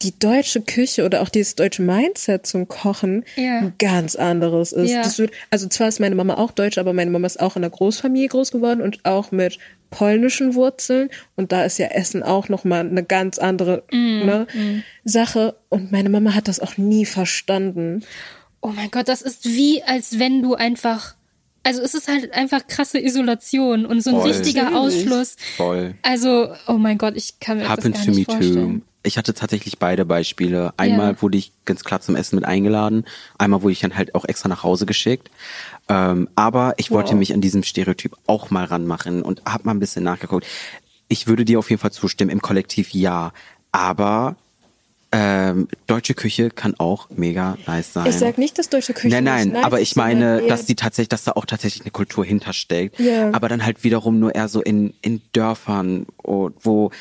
die 0.02 0.18
deutsche 0.18 0.62
Küche 0.62 1.06
oder 1.06 1.22
auch 1.22 1.30
dieses 1.30 1.56
deutsche 1.56 1.82
Mindset 1.84 2.48
zum 2.48 2.68
Kochen 2.68 3.24
Ja. 3.36 3.60
ein 3.60 3.74
ganz 3.78 4.16
anderes 4.16 4.72
ist. 4.72 4.90
Ja. 4.92 5.18
Wird, 5.18 5.32
also 5.52 5.68
zwar 5.68 5.88
ist 5.88 6.00
meine 6.00 6.16
Mama 6.16 6.36
auch 6.36 6.52
deutsch, 6.52 6.78
aber 6.78 6.94
meine 6.94 7.12
Mama 7.12 7.28
ist 7.28 7.40
auch 7.40 7.56
in 7.56 7.64
einer 7.64 7.70
Großfamilie 7.70 8.30
groß 8.30 8.52
geworden 8.52 8.82
und 8.82 9.06
auch 9.06 9.32
mit 9.32 9.60
polnischen 9.92 10.56
Wurzeln 10.56 11.10
und 11.36 11.52
da 11.52 11.64
ist 11.66 11.78
ja 11.78 11.88
Essen 11.88 12.24
auch 12.24 12.48
noch 12.50 12.64
mal 12.64 12.80
eine 12.80 13.04
ganz 13.04 13.38
andere 13.38 13.84
Mm, 13.92 14.26
ne, 14.26 14.48
Sache 15.04 15.56
und 15.70 15.92
meine 15.92 16.10
Mama 16.10 16.34
hat 16.34 16.48
das 16.48 16.60
auch 16.62 16.78
nie 16.78 17.06
verstanden. 17.06 18.04
Oh 18.62 18.70
mein 18.70 18.90
Gott, 18.90 19.08
das 19.10 19.22
ist 19.22 19.46
wie, 19.46 19.84
als 19.84 20.18
wenn 20.18 20.42
du 20.42 20.56
einfach. 20.56 21.16
Also 21.64 21.82
es 21.82 21.94
ist 21.94 22.08
halt 22.08 22.34
einfach 22.34 22.66
krasse 22.68 23.00
Isolation 23.00 23.86
und 23.86 24.02
so 24.04 24.10
ein 24.10 24.16
Voll. 24.22 24.32
richtiger. 24.32 24.76
Ausschluss. 24.76 25.36
Voll. 25.58 25.94
Also, 26.02 26.50
oh 26.68 26.74
mein 26.74 26.98
Gott, 26.98 27.16
ich 27.16 27.40
kann 27.40 27.58
mir 27.60 27.70
Happens 27.70 27.98
das 27.98 28.06
to 28.06 28.06
gar 28.08 28.14
me 28.14 28.20
nicht 28.20 28.32
vorstellen. 28.32 28.80
too. 28.82 28.86
Ich 29.04 29.18
hatte 29.18 29.34
tatsächlich 29.34 29.80
beide 29.80 30.06
Beispiele. 30.06 30.74
Einmal 30.78 31.14
Ja. 31.14 31.22
wurde 31.22 31.38
ich 31.38 31.52
ganz 31.66 31.84
klar 31.84 32.02
zum 32.02 32.16
Essen 32.16 32.36
mit 32.36 32.46
eingeladen, 32.46 33.06
einmal 33.38 33.62
wurde 33.64 33.74
ich 33.74 33.80
dann 33.80 33.96
halt 33.96 34.14
auch 34.16 34.26
extra 34.26 34.48
nach 34.50 34.64
Hause 34.64 34.86
geschickt. 34.86 35.30
Ähm, 35.90 36.30
aber 36.36 36.76
ich 36.78 36.92
wollte 36.92 37.12
Wow. 37.12 37.18
mich 37.20 37.34
an 37.34 37.42
diesem 37.42 37.64
Stereotyp 37.64 38.16
auch 38.28 38.50
mal 38.52 38.66
ranmachen 38.66 39.22
und 39.24 39.42
hab 39.46 39.66
mal 39.66 39.72
ein 39.74 39.80
bisschen 39.80 40.04
nachgeguckt. 40.04 40.46
Ich 41.08 41.28
würde 41.28 41.46
dir 41.46 41.58
auf 41.60 41.70
jeden 41.70 41.82
Fall 41.82 41.92
zustimmen, 41.92 42.30
im 42.32 42.42
Kollektiv 42.42 42.92
ja. 42.94 43.34
Aber 43.72 44.36
ähm, 45.14 45.68
deutsche 45.88 46.14
Küche 46.14 46.50
kann 46.50 46.76
auch 46.78 47.10
mega 47.10 47.58
nice 47.68 47.94
sein. 47.94 48.06
Ich 48.08 48.16
sag 48.16 48.38
nicht, 48.38 48.58
dass 48.58 48.70
deutsche 48.70 48.94
Küche 48.94 49.10
Nein, 49.10 49.26
nein, 49.26 49.44
nicht 49.44 49.54
nice 49.56 49.66
aber 49.66 49.82
ist, 49.82 49.90
ich 49.90 49.96
meine, 49.98 50.42
dass 50.48 50.66
die 50.66 50.76
tatsächlich, 50.76 51.10
dass 51.10 51.26
da 51.26 51.34
auch 51.34 51.46
tatsächlich 51.46 51.82
eine 51.82 51.92
Kultur 51.92 52.24
hintersteckt. 52.24 52.98
Ja. 53.00 53.34
Aber 53.34 53.50
dann 53.50 53.66
halt 53.66 53.84
wiederum 53.84 54.20
nur 54.20 54.34
eher 54.34 54.48
so 54.48 54.62
in, 54.62 54.94
in 55.02 55.22
Dörfern, 55.34 56.06
wo, 56.24 56.92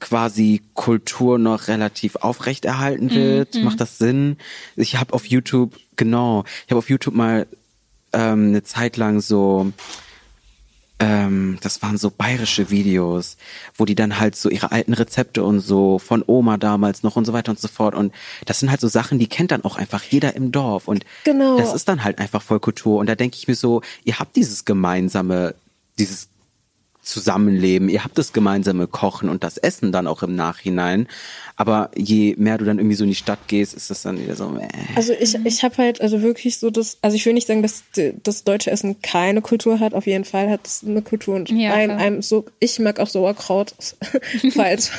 quasi 0.00 0.62
Kultur 0.74 1.38
noch 1.38 1.68
relativ 1.68 2.16
aufrechterhalten 2.16 3.10
wird. 3.10 3.56
Macht 3.62 3.80
das 3.80 3.98
Sinn? 3.98 4.36
Ich 4.76 4.96
habe 4.96 5.12
auf 5.12 5.26
YouTube, 5.26 5.76
genau, 5.96 6.44
ich 6.64 6.70
habe 6.70 6.78
auf 6.78 6.88
YouTube 6.88 7.14
mal 7.14 7.46
ähm, 8.12 8.48
eine 8.48 8.62
Zeit 8.62 8.96
lang 8.96 9.20
so 9.20 9.72
ähm, 11.00 11.58
das 11.62 11.80
waren 11.82 11.96
so 11.96 12.10
bayerische 12.10 12.70
Videos, 12.70 13.36
wo 13.76 13.84
die 13.84 13.94
dann 13.94 14.18
halt 14.18 14.34
so 14.36 14.48
ihre 14.48 14.72
alten 14.72 14.94
Rezepte 14.94 15.44
und 15.44 15.60
so 15.60 15.98
von 15.98 16.24
Oma 16.26 16.56
damals 16.56 17.02
noch 17.02 17.16
und 17.16 17.24
so 17.24 17.32
weiter 17.32 17.50
und 17.50 17.60
so 17.60 17.68
fort. 17.68 17.94
Und 17.94 18.12
das 18.46 18.60
sind 18.60 18.70
halt 18.70 18.80
so 18.80 18.88
Sachen, 18.88 19.18
die 19.18 19.28
kennt 19.28 19.50
dann 19.52 19.64
auch 19.64 19.76
einfach 19.76 20.02
jeder 20.02 20.34
im 20.34 20.50
Dorf. 20.50 20.88
Und 20.88 21.04
Genau. 21.24 21.56
das 21.56 21.72
ist 21.74 21.88
dann 21.88 22.02
halt 22.04 22.18
einfach 22.18 22.42
voll 22.42 22.60
Kultur. 22.60 22.98
Und 22.98 23.06
da 23.08 23.14
denke 23.14 23.36
ich 23.36 23.46
mir 23.46 23.54
so, 23.54 23.82
ihr 24.04 24.18
habt 24.18 24.34
dieses 24.36 24.64
gemeinsame, 24.64 25.54
dieses 25.98 26.28
Zusammenleben, 27.08 27.88
ihr 27.88 28.04
habt 28.04 28.18
das 28.18 28.34
gemeinsame 28.34 28.86
Kochen 28.86 29.30
und 29.30 29.42
das 29.42 29.56
Essen 29.56 29.92
dann 29.92 30.06
auch 30.06 30.22
im 30.22 30.36
Nachhinein. 30.36 31.08
Aber 31.56 31.90
je 31.96 32.34
mehr 32.36 32.58
du 32.58 32.66
dann 32.66 32.78
irgendwie 32.78 32.96
so 32.96 33.04
in 33.04 33.08
die 33.08 33.16
Stadt 33.16 33.38
gehst, 33.48 33.72
ist 33.72 33.88
das 33.88 34.02
dann 34.02 34.20
wieder 34.20 34.36
so, 34.36 34.54
äh. 34.58 34.68
Also 34.94 35.14
ich, 35.18 35.34
ich 35.42 35.62
habe 35.64 35.78
halt 35.78 36.02
also 36.02 36.20
wirklich 36.20 36.58
so 36.58 36.68
das, 36.68 36.98
also 37.00 37.16
ich 37.16 37.24
will 37.24 37.32
nicht 37.32 37.46
sagen, 37.46 37.62
dass 37.62 37.84
das 38.22 38.44
deutsche 38.44 38.70
Essen 38.70 39.00
keine 39.00 39.40
Kultur 39.40 39.80
hat. 39.80 39.94
Auf 39.94 40.06
jeden 40.06 40.26
Fall 40.26 40.50
hat 40.50 40.66
es 40.66 40.84
eine 40.84 41.00
Kultur 41.00 41.36
und 41.36 41.48
Ja, 41.50 41.72
ein, 41.72 41.90
einem 41.90 42.20
so, 42.20 42.44
ich 42.60 42.78
mag 42.78 43.00
auch 43.00 43.08
Sauerkraut, 43.08 43.72
falls 44.52 44.90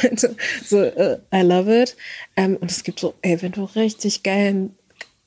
so, 0.66 0.82
äh, 0.82 1.20
I 1.32 1.42
love 1.42 1.84
it. 1.84 1.96
Ähm, 2.36 2.58
und 2.60 2.72
es 2.72 2.84
gibt 2.84 3.00
so, 3.00 3.14
ey, 3.22 3.40
wenn 3.44 3.52
du 3.52 3.66
richtig 3.76 4.24
geilen 4.24 4.76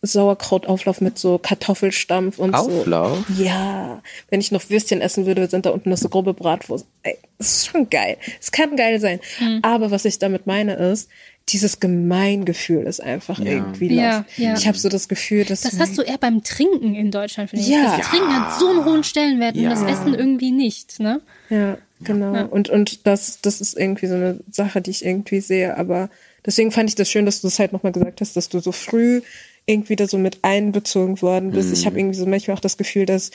Sauerkrautauflauf 0.02 1.00
mit 1.00 1.18
so 1.18 1.38
Kartoffelstampf 1.38 2.38
und 2.38 2.54
Auflauf? 2.54 3.24
so. 3.28 3.42
Ja, 3.42 4.02
wenn 4.30 4.40
ich 4.40 4.50
noch 4.50 4.68
Würstchen 4.68 5.00
essen 5.00 5.26
würde, 5.26 5.48
sind 5.48 5.64
da 5.64 5.70
unten 5.70 5.90
noch 5.90 5.96
so 5.96 6.08
grobe 6.08 6.34
Bratwurst. 6.34 6.86
Ey, 7.04 7.16
das 7.38 7.48
ist 7.58 7.66
schon 7.68 7.88
geil. 7.88 8.16
Es 8.40 8.50
kann 8.50 8.76
geil 8.76 8.98
sein. 9.00 9.20
Hm. 9.38 9.60
Aber 9.62 9.90
was 9.92 10.04
ich 10.04 10.18
damit 10.18 10.46
meine 10.46 10.74
ist, 10.74 11.08
dieses 11.48 11.80
Gemeingefühl 11.80 12.82
ist 12.84 13.00
einfach 13.00 13.40
irgendwie 13.40 13.94
Ja, 13.94 14.24
ja. 14.36 14.54
Ich 14.56 14.66
habe 14.68 14.78
so 14.78 14.88
das 14.88 15.08
Gefühl, 15.08 15.44
dass 15.44 15.62
Das 15.62 15.78
hast 15.78 15.98
du 15.98 16.02
eher 16.02 16.18
beim 16.18 16.42
Trinken 16.44 16.94
in 16.94 17.10
Deutschland, 17.10 17.50
finde 17.50 17.64
ich. 17.64 17.70
Ja. 17.70 17.96
Das 17.96 18.08
Trinken 18.08 18.32
hat 18.34 18.58
so 18.60 18.68
einen 18.68 18.84
hohen 18.84 19.04
Stellenwert 19.04 19.56
und 19.56 19.62
Ja. 19.62 19.70
das 19.70 19.82
Essen 19.82 20.14
irgendwie 20.14 20.52
nicht, 20.52 21.00
ne? 21.00 21.20
Ja, 21.50 21.78
genau. 22.00 22.46
Und, 22.46 22.70
und 22.70 23.06
das, 23.06 23.40
das 23.42 23.60
ist 23.60 23.76
irgendwie 23.76 24.06
so 24.06 24.14
eine 24.14 24.38
Sache, 24.50 24.80
die 24.80 24.90
ich 24.90 25.04
irgendwie 25.04 25.40
sehe. 25.40 25.76
Aber 25.76 26.10
deswegen 26.46 26.70
fand 26.70 26.88
ich 26.90 26.94
das 26.94 27.10
schön, 27.10 27.26
dass 27.26 27.40
du 27.40 27.48
es 27.48 27.58
halt 27.58 27.72
nochmal 27.72 27.92
gesagt 27.92 28.20
hast, 28.20 28.36
dass 28.36 28.48
du 28.48 28.60
so 28.60 28.70
früh 28.72 29.22
irgendwie 29.66 29.96
da 29.96 30.06
so 30.06 30.18
mit 30.18 30.38
einbezogen 30.42 31.22
worden 31.22 31.52
bist. 31.52 31.72
Ich 31.72 31.86
habe 31.86 31.98
irgendwie 31.98 32.18
so 32.18 32.26
manchmal 32.26 32.56
auch 32.56 32.60
das 32.60 32.76
Gefühl, 32.76 33.06
dass 33.06 33.30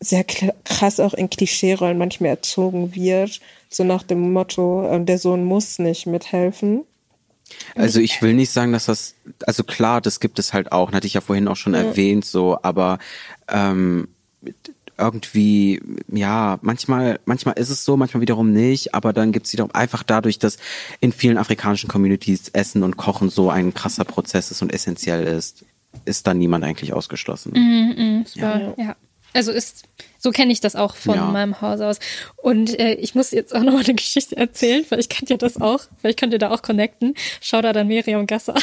sehr 0.00 0.24
krass 0.24 1.00
auch 1.00 1.14
in 1.14 1.30
Klischeerollen 1.30 1.98
manchmal 1.98 2.30
erzogen 2.30 2.94
wird. 2.94 3.40
So 3.70 3.84
nach 3.84 4.02
dem 4.02 4.32
Motto, 4.32 4.88
ähm, 4.90 5.06
der 5.06 5.18
Sohn 5.18 5.44
muss 5.44 5.78
nicht 5.78 6.06
mithelfen. 6.06 6.84
Also 7.74 8.00
ich 8.00 8.20
will 8.22 8.34
nicht 8.34 8.50
sagen, 8.50 8.72
dass 8.72 8.86
das, 8.86 9.14
also 9.46 9.64
klar, 9.64 10.00
das 10.00 10.20
gibt 10.20 10.38
es 10.38 10.52
halt 10.52 10.72
auch, 10.72 10.92
hatte 10.92 11.06
ich 11.06 11.14
ja 11.14 11.20
vorhin 11.20 11.48
auch 11.48 11.56
schon 11.56 11.74
erwähnt, 11.74 12.24
so, 12.24 12.58
aber 12.62 12.98
ähm, 13.48 14.08
irgendwie, 14.98 15.80
ja, 16.12 16.58
manchmal, 16.62 17.20
manchmal 17.24 17.58
ist 17.58 17.70
es 17.70 17.84
so, 17.84 17.96
manchmal 17.96 18.20
wiederum 18.20 18.52
nicht, 18.52 18.94
aber 18.94 19.12
dann 19.12 19.32
gibt 19.32 19.46
es 19.46 19.52
wiederum 19.52 19.72
einfach 19.72 20.02
dadurch, 20.02 20.38
dass 20.38 20.58
in 21.00 21.12
vielen 21.12 21.38
afrikanischen 21.38 21.88
Communities 21.88 22.48
Essen 22.50 22.82
und 22.82 22.96
Kochen 22.96 23.30
so 23.30 23.50
ein 23.50 23.74
krasser 23.74 24.04
Prozess 24.04 24.50
ist 24.50 24.62
und 24.62 24.72
essentiell 24.72 25.24
ist, 25.24 25.64
ist 26.04 26.26
da 26.26 26.34
niemand 26.34 26.64
eigentlich 26.64 26.92
ausgeschlossen. 26.92 28.24
Ja. 28.34 28.74
ja. 28.76 28.96
Also 29.36 29.50
ist, 29.50 29.82
so 30.18 30.30
kenne 30.30 30.52
ich 30.52 30.60
das 30.60 30.76
auch 30.76 30.94
von 30.94 31.16
Ja. 31.16 31.24
meinem 31.26 31.60
Haus 31.60 31.80
aus. 31.80 31.98
Und 32.36 32.78
äh, 32.78 32.94
ich 32.94 33.16
muss 33.16 33.32
jetzt 33.32 33.52
auch 33.52 33.62
noch 33.62 33.72
mal 33.72 33.82
eine 33.84 33.94
Geschichte 33.94 34.36
erzählen, 34.36 34.84
vielleicht 34.86 35.10
kennt 35.10 35.28
ihr 35.28 35.38
das 35.38 35.60
auch, 35.60 35.80
vielleicht 35.98 36.20
könnt 36.20 36.32
ihr 36.32 36.38
da 36.38 36.50
auch 36.52 36.62
connecten. 36.62 37.14
Schau 37.40 37.60
da 37.60 37.72
dann 37.72 37.88
Miriam 37.88 38.26
Gasser. 38.26 38.54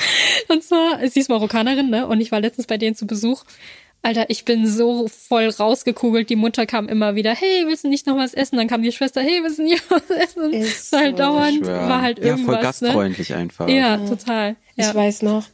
Und 0.48 0.62
zwar, 0.62 0.98
sie 1.08 1.20
ist 1.20 1.30
Marokkanerin, 1.30 1.88
ne? 1.88 2.06
Und 2.06 2.20
ich 2.20 2.30
war 2.32 2.40
letztens 2.40 2.66
bei 2.66 2.76
denen 2.76 2.94
zu 2.96 3.06
Besuch. 3.06 3.44
Alter, 4.02 4.30
ich 4.30 4.44
bin 4.46 4.66
so 4.66 5.08
voll 5.08 5.48
rausgekugelt. 5.48 6.30
Die 6.30 6.36
Mutter 6.36 6.64
kam 6.64 6.88
immer 6.88 7.14
wieder, 7.16 7.34
hey, 7.34 7.64
willst 7.66 7.84
du 7.84 7.88
nicht 7.88 8.06
noch 8.06 8.16
was 8.16 8.32
essen? 8.32 8.56
Dann 8.56 8.66
kam 8.68 8.82
die 8.82 8.92
Schwester, 8.92 9.20
hey, 9.20 9.40
willst 9.42 9.58
du 9.58 9.62
nicht 9.64 9.82
was 9.90 10.08
essen? 10.10 10.52
Ist 10.54 10.84
es 10.84 10.92
war 10.92 11.00
halt 11.00 11.16
so. 11.16 11.22
dauernd, 11.22 11.66
war 11.66 12.00
halt 12.02 12.18
ja, 12.18 12.24
irgendwas. 12.26 12.54
voll 12.54 12.62
gastfreundlich 12.62 13.34
einfach. 13.34 13.66
Ne? 13.66 13.76
Ja, 13.76 13.96
total. 13.98 14.56
Ja. 14.76 14.88
Ich 14.88 14.94
weiß 14.94 15.22
noch, 15.22 15.44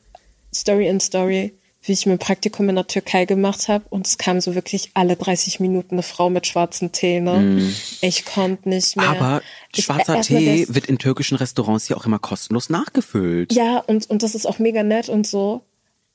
Story 0.55 0.87
in 0.89 1.01
Story, 1.01 1.55
wie 1.83 1.93
ich 1.93 2.07
mein 2.07 2.19
Praktikum 2.19 2.69
in 2.69 2.77
der 2.77 2.87
Türkei 2.87 3.25
gemacht 3.27 3.67
habe 3.69 3.85
und 3.91 4.07
es 4.07 4.17
kam 4.17 4.41
so 4.41 4.55
wirklich 4.55 4.91
alle 4.95 5.17
30 5.17 5.59
Minuten 5.61 5.97
eine 5.97 6.03
Frau 6.05 6.31
mit 6.31 6.47
schwarzem 6.47 6.93
Tee. 6.93 7.21
Ne? 7.21 7.73
Ich 8.01 8.25
konnte 8.25 8.69
nicht 8.69 8.97
mehr. 8.97 9.09
Aber 9.09 9.43
Ich- 9.75 9.85
schwarzer 9.85 10.15
mal 10.15 10.21
Tee 10.23 10.67
wird 10.69 10.87
in 10.87 10.99
türkischen 10.99 11.37
Restaurants 11.37 11.89
ja 11.89 11.97
auch 11.97 12.07
immer 12.07 12.19
kostenlos 12.21 12.71
nachgefüllt. 12.71 13.53
Ja, 13.53 13.79
und, 13.79 14.09
und 14.09 14.23
das 14.23 14.35
ist 14.37 14.47
auch 14.47 14.61
mega 14.61 14.85
nett 14.85 15.09
und 15.09 15.27
so. 15.27 15.63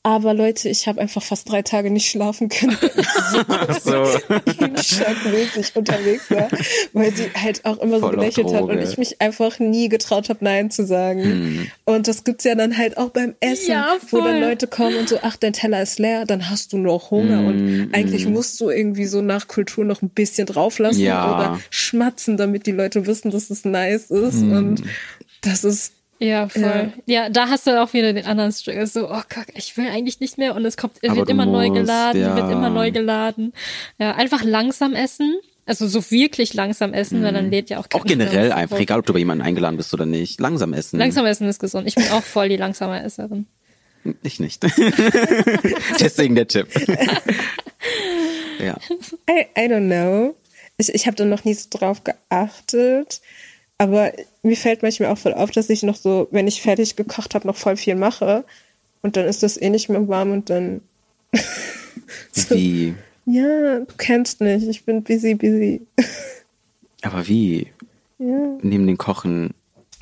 Aber 0.03 0.33
Leute, 0.33 0.67
ich 0.67 0.87
habe 0.87 0.99
einfach 0.99 1.21
fast 1.21 1.47
drei 1.47 1.61
Tage 1.61 1.91
nicht 1.91 2.09
schlafen 2.09 2.49
können, 2.49 2.75
weil 2.81 2.91
ich 2.97 3.79
So. 3.83 4.05
so 4.05 4.17
schockmäßig 5.05 5.75
unterwegs 5.75 6.31
war, 6.31 6.49
weil 6.93 7.13
sie 7.13 7.29
halt 7.39 7.63
auch 7.65 7.77
immer 7.77 7.99
so 7.99 8.07
Voll 8.07 8.15
auf 8.15 8.15
gelächelt 8.15 8.51
hat 8.51 8.63
und 8.63 8.79
ich 8.79 8.97
mich 8.97 9.21
einfach 9.21 9.59
nie 9.59 9.89
getraut 9.89 10.29
habe, 10.29 10.43
Nein 10.43 10.71
zu 10.71 10.87
sagen. 10.87 11.69
Und 11.85 12.07
das 12.07 12.23
gibt's 12.23 12.45
ja 12.45 12.55
dann 12.55 12.77
halt 12.77 12.97
auch 12.97 13.09
beim 13.09 13.35
Essen, 13.41 13.69
Ja, 13.69 13.97
wo 14.09 14.21
dann. 14.21 14.41
Leute 14.41 14.65
kommen 14.65 14.95
und 14.97 15.07
so, 15.07 15.19
ach, 15.21 15.37
dein 15.37 15.53
Teller 15.53 15.83
ist 15.83 15.99
leer, 15.99 16.25
dann 16.25 16.49
hast 16.49 16.73
du 16.73 16.79
noch 16.79 17.11
Hunger 17.11 17.39
und 17.45 17.89
eigentlich 17.93 18.25
musst 18.25 18.59
du 18.59 18.71
irgendwie 18.71 19.05
so 19.05 19.21
nach 19.21 19.47
Kultur 19.47 19.85
noch 19.85 20.01
ein 20.01 20.09
bisschen 20.09 20.47
drauflassen 20.47 21.03
Ja. 21.03 21.35
oder 21.35 21.59
schmatzen, 21.69 22.37
damit 22.37 22.65
die 22.65 22.71
Leute 22.71 23.05
wissen, 23.05 23.29
dass 23.29 23.51
es 23.51 23.65
nice 23.65 24.09
ist 24.09 24.41
und 24.41 24.81
das 25.41 25.63
ist 25.63 25.93
Ja, 26.21 26.47
voll. 26.47 26.93
Ja. 27.07 27.23
Ja. 27.23 27.29
da 27.29 27.49
hast 27.49 27.65
du 27.65 27.81
auch 27.81 27.93
wieder 27.93 28.13
den 28.13 28.25
anderen 28.25 28.51
Struggle. 28.51 28.85
So, 28.85 29.09
oh 29.09 29.21
Gott, 29.33 29.47
ich 29.55 29.75
will 29.75 29.87
eigentlich 29.87 30.19
nicht 30.19 30.37
mehr 30.37 30.55
und 30.55 30.63
es 30.65 30.77
kommt, 30.77 31.01
wird 31.01 31.29
immer 31.29 31.47
neu 31.47 31.69
musst, 31.69 31.81
geladen, 31.81 32.21
ja. 32.21 32.35
wird 32.35 32.51
immer 32.51 32.69
neu 32.69 32.91
geladen. 32.91 33.53
Ja, 33.97 34.13
einfach 34.15 34.43
langsam 34.43 34.93
essen. 34.93 35.39
Also 35.65 35.87
so 35.87 36.11
wirklich 36.11 36.53
langsam 36.53 36.93
essen, 36.93 37.23
weil 37.23 37.33
dann 37.33 37.49
lädt 37.49 37.69
ja 37.69 37.79
auch 37.79 37.85
Auch 37.93 38.05
kein 38.05 38.19
generell 38.19 38.51
einfach, 38.51 38.79
egal 38.79 38.99
ob 38.99 39.05
du 39.05 39.13
bei 39.13 39.19
jemandem 39.19 39.47
eingeladen 39.47 39.77
bist 39.77 39.93
oder 39.93 40.05
nicht, 40.05 40.39
langsam 40.39 40.73
essen. 40.73 40.99
Langsam 40.99 41.25
essen 41.25 41.47
ist 41.47 41.59
gesund. 41.59 41.87
Ich 41.87 41.95
bin 41.95 42.07
auch 42.11 42.23
voll 42.23 42.49
die 42.49 42.57
langsame 42.57 43.01
Esserin. 43.03 43.47
Ich 44.21 44.39
nicht. 44.39 44.63
Deswegen 45.99 46.35
der 46.35 46.47
Tipp. 46.47 46.67
ja. 48.59 48.77
I, 49.29 49.45
I 49.57 49.67
don't 49.67 49.87
know. 49.87 50.35
Ich, 50.77 50.93
ich 50.93 51.07
habe 51.07 51.15
da 51.15 51.25
noch 51.25 51.45
nie 51.45 51.53
so 51.53 51.67
drauf 51.69 52.03
geachtet. 52.03 53.21
Aber 53.81 54.13
mir 54.43 54.55
fällt 54.55 54.83
manchmal 54.83 55.09
auch 55.09 55.17
voll 55.17 55.33
auf, 55.33 55.49
dass 55.49 55.67
ich 55.71 55.81
noch 55.81 55.95
so, 55.95 56.27
wenn 56.29 56.45
ich 56.45 56.61
fertig 56.61 56.95
gekocht 56.95 57.33
habe, 57.33 57.47
noch 57.47 57.55
voll 57.55 57.77
viel 57.77 57.95
mache. 57.95 58.43
Und 59.01 59.17
dann 59.17 59.25
ist 59.25 59.41
das 59.41 59.59
eh 59.59 59.71
nicht 59.71 59.89
mehr 59.89 60.07
warm 60.07 60.31
und 60.31 60.51
dann, 60.51 60.81
Wie? 62.49 62.93
ja, 63.25 63.79
du 63.79 63.93
kennst 63.97 64.39
nicht, 64.39 64.67
ich 64.67 64.85
bin 64.85 65.01
busy, 65.01 65.33
busy. 65.33 65.81
Aber 67.01 67.27
wie? 67.27 67.69
Ja. 68.19 68.55
Neben 68.61 68.85
den 68.85 68.99
Kochen. 68.99 69.55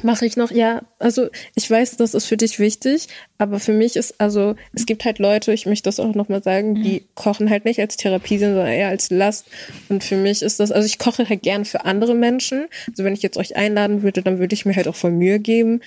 Mache 0.03 0.25
ich 0.25 0.37
noch, 0.37 0.51
ja. 0.51 0.81
Also 0.97 1.27
ich 1.55 1.69
weiß, 1.69 1.97
das 1.97 2.13
ist 2.13 2.25
für 2.25 2.37
dich 2.37 2.59
wichtig, 2.59 3.07
aber 3.37 3.59
für 3.59 3.73
mich 3.73 3.95
ist, 3.95 4.19
also 4.19 4.55
es 4.73 4.85
gibt 4.85 5.05
halt 5.05 5.19
Leute, 5.19 5.51
ich 5.53 5.65
möchte 5.65 5.87
das 5.87 5.99
auch 5.99 6.15
nochmal 6.15 6.41
sagen, 6.43 6.81
die 6.81 7.05
kochen 7.15 7.49
halt 7.49 7.65
nicht 7.65 7.79
als 7.79 7.97
Therapie, 7.97 8.37
sondern 8.37 8.67
eher 8.67 8.89
als 8.89 9.09
Last. 9.09 9.47
Und 9.89 10.03
für 10.03 10.15
mich 10.15 10.41
ist 10.41 10.59
das, 10.59 10.71
also 10.71 10.85
ich 10.85 10.99
koche 10.99 11.27
halt 11.27 11.41
gern 11.41 11.65
für 11.65 11.85
andere 11.85 12.15
Menschen. 12.15 12.67
Also 12.87 13.03
wenn 13.03 13.13
ich 13.13 13.21
jetzt 13.21 13.37
euch 13.37 13.55
einladen 13.55 14.03
würde, 14.03 14.21
dann 14.21 14.39
würde 14.39 14.53
ich 14.53 14.65
mir 14.65 14.75
halt 14.75 14.87
auch 14.87 14.95
voll 14.95 15.11
Mühe 15.11 15.39
geben. 15.39 15.81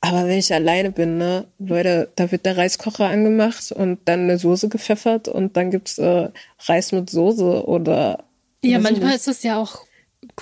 Aber 0.00 0.28
wenn 0.28 0.38
ich 0.38 0.54
alleine 0.54 0.92
bin, 0.92 1.18
ne, 1.18 1.46
Leute, 1.58 2.08
da 2.14 2.30
wird 2.30 2.46
der 2.46 2.56
Reiskocher 2.56 3.06
angemacht 3.06 3.72
und 3.72 3.98
dann 4.04 4.20
eine 4.20 4.38
Soße 4.38 4.68
gepfeffert 4.68 5.26
und 5.26 5.56
dann 5.56 5.70
gibt's 5.70 5.98
äh, 5.98 6.28
Reis 6.66 6.92
mit 6.92 7.10
Soße 7.10 7.66
oder 7.66 8.24
Ja, 8.62 8.78
manchmal 8.78 9.16
ist 9.16 9.26
es 9.26 9.42
ja 9.42 9.60
auch 9.60 9.80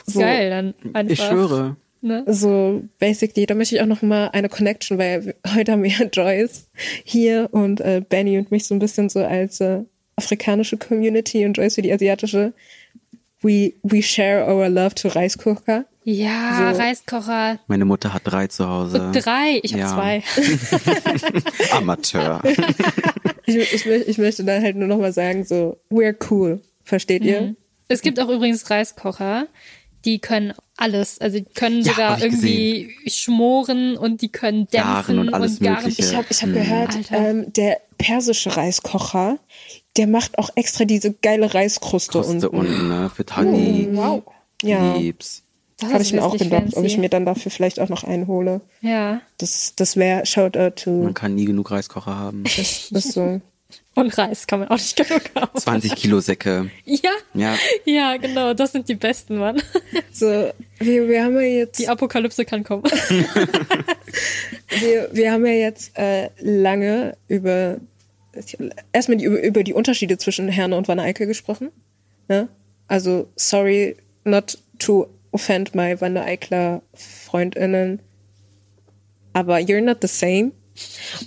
So. 0.06 0.20
geil 0.20 0.50
dann 0.50 0.74
einfach. 0.94 1.12
Ich 1.12 1.22
schwöre. 1.22 1.76
Ne? 2.06 2.24
So, 2.28 2.82
basically, 2.98 3.46
da 3.46 3.54
möchte 3.54 3.74
ich 3.74 3.80
auch 3.80 3.86
noch 3.86 4.00
mal 4.02 4.28
eine 4.28 4.48
Connection, 4.48 4.96
weil 4.98 5.34
heute 5.54 5.72
haben 5.72 5.82
wir 5.82 5.90
ja 5.90 6.04
Joyce 6.06 6.68
hier 7.04 7.48
und 7.50 7.80
äh, 7.80 8.00
Benny 8.08 8.38
und 8.38 8.50
mich 8.50 8.64
so 8.66 8.74
ein 8.74 8.78
bisschen 8.78 9.08
so 9.08 9.20
als 9.24 9.60
äh, 9.60 9.80
afrikanische 10.16 10.76
Community 10.76 11.44
und 11.44 11.54
Joyce 11.54 11.74
für 11.74 11.82
die 11.82 11.92
asiatische. 11.92 12.52
We, 13.42 13.72
we 13.82 14.02
share 14.02 14.46
our 14.46 14.68
love 14.68 14.94
to 14.94 15.08
Reiskocher. 15.08 15.84
Ja, 16.04 16.72
So. 16.72 16.80
Reiskocher. 16.80 17.58
Meine 17.66 17.84
Mutter 17.84 18.14
hat 18.14 18.22
drei 18.24 18.46
zu 18.46 18.68
Hause. 18.68 19.10
Drei, 19.12 19.58
ich 19.62 19.72
habe 19.74 19.80
Ja. 19.82 19.92
zwei. 19.94 20.22
Amateur. 21.72 22.42
Ich, 23.48 23.56
ich, 23.56 23.86
ich 23.86 24.18
möchte 24.18 24.42
da 24.42 24.60
halt 24.60 24.74
nur 24.74 24.88
noch 24.88 24.98
mal 24.98 25.12
sagen, 25.12 25.44
so, 25.44 25.78
we're 25.88 26.16
cool. 26.32 26.60
Versteht 26.82 27.22
ihr? 27.22 27.54
Es 27.86 28.02
gibt 28.02 28.18
auch 28.18 28.28
übrigens 28.28 28.68
Reiskocher, 28.68 29.46
die 30.04 30.18
können 30.18 30.52
alles. 30.76 31.18
Also 31.20 31.38
die 31.38 31.44
können 31.44 31.80
Ja, 31.82 31.92
sogar 31.92 32.22
irgendwie 32.22 32.94
schmoren 33.06 33.96
und 33.96 34.22
die 34.22 34.28
können 34.28 34.66
dämpfen 34.68 34.82
Garen 34.92 35.18
und 35.18 35.34
alles 35.34 35.58
garen. 35.60 35.76
Mögliche. 35.84 36.02
Ich 36.02 36.14
habe 36.16 36.26
ich 36.30 36.42
hab 36.42 36.52
gehört, 36.52 36.94
Alter. 36.96 37.16
ähm, 37.16 37.52
der 37.52 37.80
persische 37.98 38.56
Reiskocher, 38.56 39.38
der 39.96 40.06
macht 40.06 40.38
auch 40.38 40.50
extra 40.54 40.84
diese 40.84 41.12
geile 41.12 41.54
Reiskruste 41.54 42.12
Koste 42.18 42.50
unten. 42.50 42.68
unten, 42.70 42.88
ne? 42.88 43.10
Für 43.14 43.24
Tani. 43.24 43.88
Wow. 43.92 44.22
Ja, 44.62 44.96
Lieb's. 44.96 45.42
Das 45.78 45.92
habe 45.92 46.02
ich 46.02 46.12
mir 46.14 46.24
auch 46.24 46.36
gedacht, 46.36 46.62
ob 46.68 46.72
fancy. 46.74 46.86
ich 46.86 46.96
mir 46.98 47.10
dann 47.10 47.26
dafür 47.26 47.50
vielleicht 47.50 47.80
auch 47.80 47.90
noch 47.90 48.02
einen 48.02 48.26
hole. 48.26 48.62
Ja. 48.80 49.20
Das, 49.36 49.74
das 49.76 49.96
wäre 49.96 50.24
Shoutout 50.24 50.70
to. 50.82 50.90
Man 50.90 51.12
kann 51.12 51.34
nie 51.34 51.44
genug 51.44 51.70
Reiskocher 51.70 52.16
haben. 52.16 52.44
Das 52.44 52.90
ist 52.90 53.12
so. 53.12 53.42
Und 53.94 54.16
Reis 54.16 54.46
kann 54.46 54.60
man 54.60 54.68
auch 54.68 54.76
nicht 54.76 54.96
genug 54.96 55.22
haben. 55.34 55.58
20 55.58 55.94
Kilo 55.96 56.20
Säcke. 56.20 56.70
Ja. 56.84 57.10
Ja. 57.34 57.56
Ja, 57.84 58.16
genau. 58.16 58.54
Das 58.54 58.72
sind 58.72 58.88
die 58.88 58.94
besten, 58.94 59.38
Mann. 59.38 59.60
So, 60.12 60.26
wir, 60.78 61.08
wir 61.08 61.24
haben 61.24 61.34
ja 61.34 61.42
jetzt, 61.42 61.78
Die 61.78 61.88
Apokalypse 61.88 62.44
kann 62.44 62.64
kommen. 62.64 62.84
wir, 64.80 65.08
wir 65.12 65.32
haben 65.32 65.44
ja 65.44 65.52
jetzt 65.52 65.98
äh, 65.98 66.30
lange 66.40 67.16
über 67.28 67.78
erstmal 68.92 69.18
die, 69.18 69.24
über, 69.24 69.42
über 69.42 69.62
die 69.62 69.74
Unterschiede 69.74 70.18
zwischen 70.18 70.48
Herne 70.48 70.76
und 70.76 70.88
Wanne 70.88 71.02
Eickel 71.02 71.26
gesprochen. 71.26 71.70
Ne? 72.28 72.48
Also, 72.88 73.28
sorry, 73.36 73.96
not 74.24 74.58
to 74.78 75.08
offend 75.32 75.74
my 75.74 76.00
Wanne 76.00 76.22
Eicler 76.22 76.82
FreundInnen, 76.94 78.00
aber 79.32 79.56
you're 79.58 79.80
not 79.80 79.98
the 80.00 80.08
same. 80.08 80.52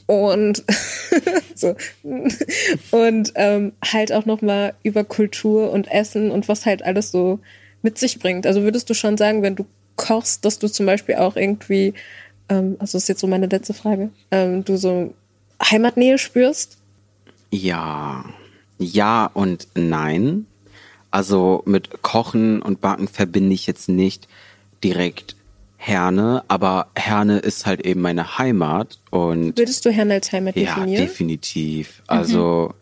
Und 0.05 0.63
so 1.55 1.75
und 2.91 3.31
ähm, 3.35 3.73
halt 3.83 4.11
auch 4.11 4.25
noch 4.25 4.41
mal 4.41 4.73
über 4.83 5.03
Kultur 5.03 5.71
und 5.71 5.89
Essen 5.89 6.31
und 6.31 6.47
was 6.47 6.65
halt 6.65 6.83
alles 6.83 7.11
so 7.11 7.39
mit 7.81 7.97
sich 7.97 8.19
bringt. 8.19 8.45
Also 8.45 8.63
würdest 8.63 8.89
du 8.89 8.93
schon 8.93 9.17
sagen, 9.17 9.41
wenn 9.41 9.55
du 9.55 9.65
kochst, 9.95 10.45
dass 10.45 10.59
du 10.59 10.67
zum 10.67 10.85
Beispiel 10.85 11.15
auch 11.15 11.35
irgendwie, 11.35 11.93
ähm, 12.49 12.75
also 12.79 12.97
das 12.97 13.03
ist 13.03 13.09
jetzt 13.09 13.21
so 13.21 13.27
meine 13.27 13.47
letzte 13.47 13.73
Frage, 13.73 14.09
ähm, 14.31 14.63
du 14.63 14.77
so 14.77 15.13
Heimatnähe 15.61 16.17
spürst? 16.17 16.77
Ja. 17.51 18.25
Ja 18.77 19.29
und 19.33 19.67
nein. 19.75 20.45
Also 21.11 21.63
mit 21.65 22.01
Kochen 22.01 22.61
und 22.61 22.81
Backen 22.81 23.07
verbinde 23.07 23.53
ich 23.53 23.67
jetzt 23.67 23.89
nicht 23.89 24.27
direkt 24.83 25.35
Herne, 25.81 26.43
aber 26.49 26.87
Herne 26.93 27.39
ist 27.39 27.65
halt 27.65 27.85
eben 27.85 28.01
meine 28.01 28.37
Heimat 28.37 28.99
und 29.11 29.57
Würdest 29.57 29.85
du 29.85 29.91
Herrn 29.91 30.11
als 30.11 30.29
Heimat 30.33 30.57
ja, 30.57 30.75
definieren? 30.75 31.05
definitiv. 31.05 32.03
Also 32.05 32.73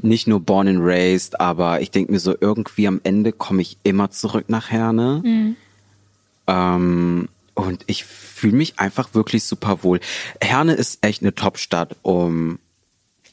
nicht 0.00 0.28
nur 0.28 0.38
born 0.38 0.68
and 0.68 0.78
raised, 0.80 1.40
aber 1.40 1.80
ich 1.80 1.90
denke 1.90 2.12
mir 2.12 2.20
so, 2.20 2.36
irgendwie 2.40 2.86
am 2.86 3.00
Ende 3.02 3.32
komme 3.32 3.62
ich 3.62 3.78
immer 3.82 4.12
zurück 4.12 4.44
nach 4.46 4.70
Herne. 4.70 5.56
Ähm, 6.46 7.28
und 7.54 7.84
ich 7.88 8.04
fühle 8.04 8.56
mich 8.56 8.78
einfach 8.78 9.12
wirklich 9.12 9.42
super 9.42 9.82
wohl. 9.82 9.98
Herne 10.40 10.74
ist 10.74 11.04
echt 11.04 11.22
eine 11.22 11.34
Top-Stadt, 11.34 11.96
um 12.02 12.60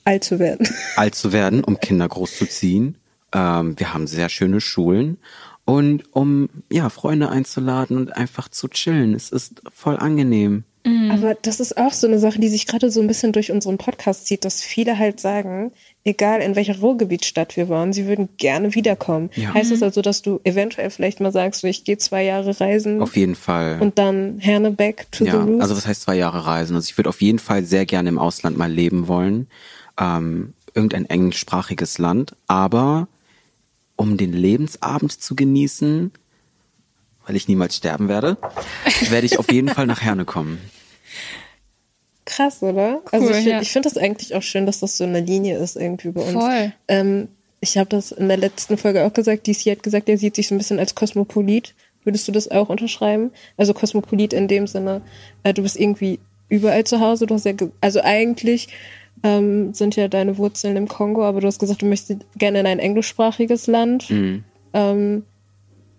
Alt 0.05 0.23
zu 0.23 0.39
werden. 0.39 0.67
alt 0.95 1.13
zu 1.13 1.31
werden, 1.31 1.63
um 1.63 1.79
Kinder 1.79 2.07
großzuziehen. 2.07 2.95
Ähm, 3.31 3.79
wir 3.79 3.93
haben 3.93 4.07
sehr 4.07 4.29
schöne 4.29 4.59
Schulen 4.59 5.19
und 5.67 6.15
um 6.15 6.47
ja 6.71 6.89
Freunde 6.89 7.27
einzuladen 7.27 7.97
und 7.97 8.15
einfach 8.15 8.47
zu 8.47 8.69
chillen. 8.69 9.13
Es 9.13 9.29
ist 9.29 9.61
voll 9.73 9.97
angenehm. 9.97 10.63
Aber 11.11 11.35
das 11.41 11.59
ist 11.59 11.77
auch 11.77 11.91
so 11.91 12.07
eine 12.07 12.17
Sache, 12.17 12.39
die 12.39 12.47
sich 12.47 12.65
gerade 12.65 12.89
so 12.89 13.01
ein 13.01 13.07
bisschen 13.07 13.33
durch 13.33 13.51
unseren 13.51 13.77
Podcast 13.77 14.25
zieht, 14.25 14.45
dass 14.45 14.61
viele 14.61 14.97
halt 14.97 15.19
sagen, 15.19 15.73
egal 16.05 16.39
in 16.39 16.55
welcher 16.55 16.79
Ruhrgebietsstadt 16.79 17.57
wir 17.57 17.67
waren, 17.67 17.91
sie 17.91 18.05
würden 18.05 18.29
gerne 18.37 18.73
wiederkommen. 18.73 19.29
Ja. 19.35 19.53
Heißt 19.53 19.69
das 19.69 19.83
also, 19.83 20.01
dass 20.01 20.21
du 20.21 20.39
eventuell 20.45 20.89
vielleicht 20.89 21.19
mal 21.19 21.33
sagst, 21.33 21.65
ich 21.65 21.83
gehe 21.83 21.97
zwei 21.97 22.23
Jahre 22.23 22.57
reisen 22.57 23.01
Auf 23.01 23.17
jeden 23.17 23.35
Fall. 23.35 23.81
und 23.81 23.97
dann 23.97 24.39
Herne 24.39 24.71
back 24.71 25.11
to 25.11 25.25
the 25.25 25.31
ja, 25.31 25.43
roots? 25.43 25.61
also 25.61 25.75
was 25.75 25.85
heißt 25.85 26.03
zwei 26.03 26.15
Jahre 26.15 26.45
reisen? 26.45 26.77
Also 26.77 26.87
ich 26.89 26.97
würde 26.97 27.09
auf 27.09 27.21
jeden 27.21 27.39
Fall 27.39 27.65
sehr 27.65 27.85
gerne 27.85 28.07
im 28.07 28.17
Ausland 28.17 28.57
mal 28.57 28.71
leben 28.71 29.09
wollen. 29.09 29.47
Ähm, 29.99 30.53
irgendein 30.73 31.05
englischsprachiges 31.05 31.97
Land. 31.97 32.33
Aber 32.47 33.09
um 33.97 34.15
den 34.15 34.31
Lebensabend 34.31 35.11
zu 35.11 35.35
genießen, 35.35 36.11
weil 37.25 37.35
ich 37.35 37.49
niemals 37.49 37.75
sterben 37.75 38.07
werde, 38.07 38.37
werde 39.09 39.25
ich 39.25 39.37
auf 39.37 39.51
jeden 39.51 39.67
Fall 39.75 39.85
nach 39.85 40.01
Herne 40.01 40.23
kommen. 40.23 40.59
Krass, 42.23 42.61
oder? 42.61 43.01
also 43.11 43.29
ich, 43.31 43.45
ja. 43.45 43.61
ich 43.61 43.71
finde 43.71 43.89
das 43.89 43.97
eigentlich 43.97 44.35
auch 44.35 44.41
schön, 44.41 44.65
dass 44.65 44.79
das 44.79 44.97
so 44.97 45.03
eine 45.03 45.21
Linie 45.21 45.57
ist 45.57 45.75
irgendwie 45.75 46.09
bei 46.09 46.21
uns. 46.21 46.33
Voll. 46.33 46.73
Ähm, 46.87 47.29
ich 47.59 47.77
habe 47.77 47.89
das 47.89 48.11
in 48.11 48.27
der 48.27 48.37
letzten 48.37 48.77
Folge 48.77 49.05
auch 49.05 49.13
gesagt. 49.13 49.47
DC 49.47 49.71
hat 49.71 49.83
gesagt, 49.83 50.09
er 50.09 50.17
sieht 50.17 50.35
sich 50.35 50.47
so 50.47 50.55
ein 50.55 50.57
bisschen 50.57 50.79
als 50.79 50.93
Kosmopolit. 50.93 51.73
Würdest 52.03 52.27
du 52.27 52.31
das 52.31 52.49
auch 52.49 52.69
unterschreiben? 52.69 53.31
Also 53.57 53.73
Kosmopolit 53.73 54.33
in 54.33 54.47
dem 54.47 54.67
Sinne, 54.67 55.01
äh, 55.43 55.53
du 55.53 55.63
bist 55.63 55.77
irgendwie 55.77 56.19
überall 56.49 56.83
zu 56.83 56.99
Hause. 56.99 57.25
Du 57.25 57.35
hast 57.35 57.45
ja, 57.45 57.53
also 57.81 58.01
eigentlich 58.01 58.69
ähm, 59.23 59.73
sind 59.73 59.95
ja 59.95 60.07
deine 60.07 60.37
Wurzeln 60.37 60.75
im 60.77 60.87
Kongo, 60.87 61.25
aber 61.25 61.41
du 61.41 61.47
hast 61.47 61.59
gesagt, 61.59 61.81
du 61.81 61.85
möchtest 61.85 62.25
gerne 62.37 62.59
in 62.59 62.67
ein 62.67 62.79
englischsprachiges 62.79 63.67
Land. 63.67 64.09
Mhm. 64.09 64.43
Ähm, 64.73 65.23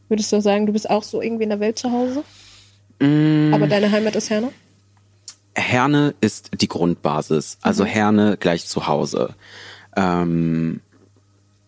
würdest 0.08 0.32
du 0.32 0.36
auch 0.36 0.42
sagen, 0.42 0.66
du 0.66 0.72
bist 0.72 0.88
auch 0.88 1.02
so 1.02 1.20
irgendwie 1.20 1.44
in 1.44 1.50
der 1.50 1.60
Welt 1.60 1.78
zu 1.78 1.90
Hause? 1.90 2.24
Aber 3.00 3.68
deine 3.68 3.92
Heimat 3.92 4.16
ist 4.16 4.28
Herne? 4.28 4.50
Herne 5.54 6.14
ist 6.20 6.50
die 6.60 6.66
Grundbasis, 6.68 7.58
also 7.62 7.84
Herne 7.84 8.36
gleich 8.38 8.66
zu 8.66 8.88
Hause. 8.88 9.34
Ähm, 9.96 10.80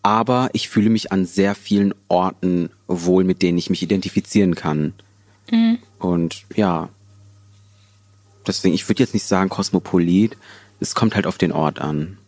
aber 0.03 0.51
ich 0.55 0.69
fühle 0.69 0.91
mich 0.91 1.13
an 1.13 1.27
sehr 1.27 1.55
vielen 1.55 1.95
Orten 2.09 2.71
wohl, 2.89 3.23
mit 3.23 3.43
denen 3.43 3.59
ich 3.59 3.71
mich 3.71 3.83
identifizieren 3.83 4.55
kann. 4.57 4.95
Und 5.99 6.45
ja, 6.55 6.89
deswegen, 8.47 8.75
ich 8.75 8.89
würde 8.89 9.03
jetzt 9.03 9.15
nicht 9.15 9.27
sagen 9.27 9.51
Kosmopolit, 9.51 10.37
es 10.81 10.95
kommt 10.95 11.15
halt 11.15 11.27
auf 11.27 11.39
den 11.39 11.53
Ort 11.53 11.81
an. 11.81 12.19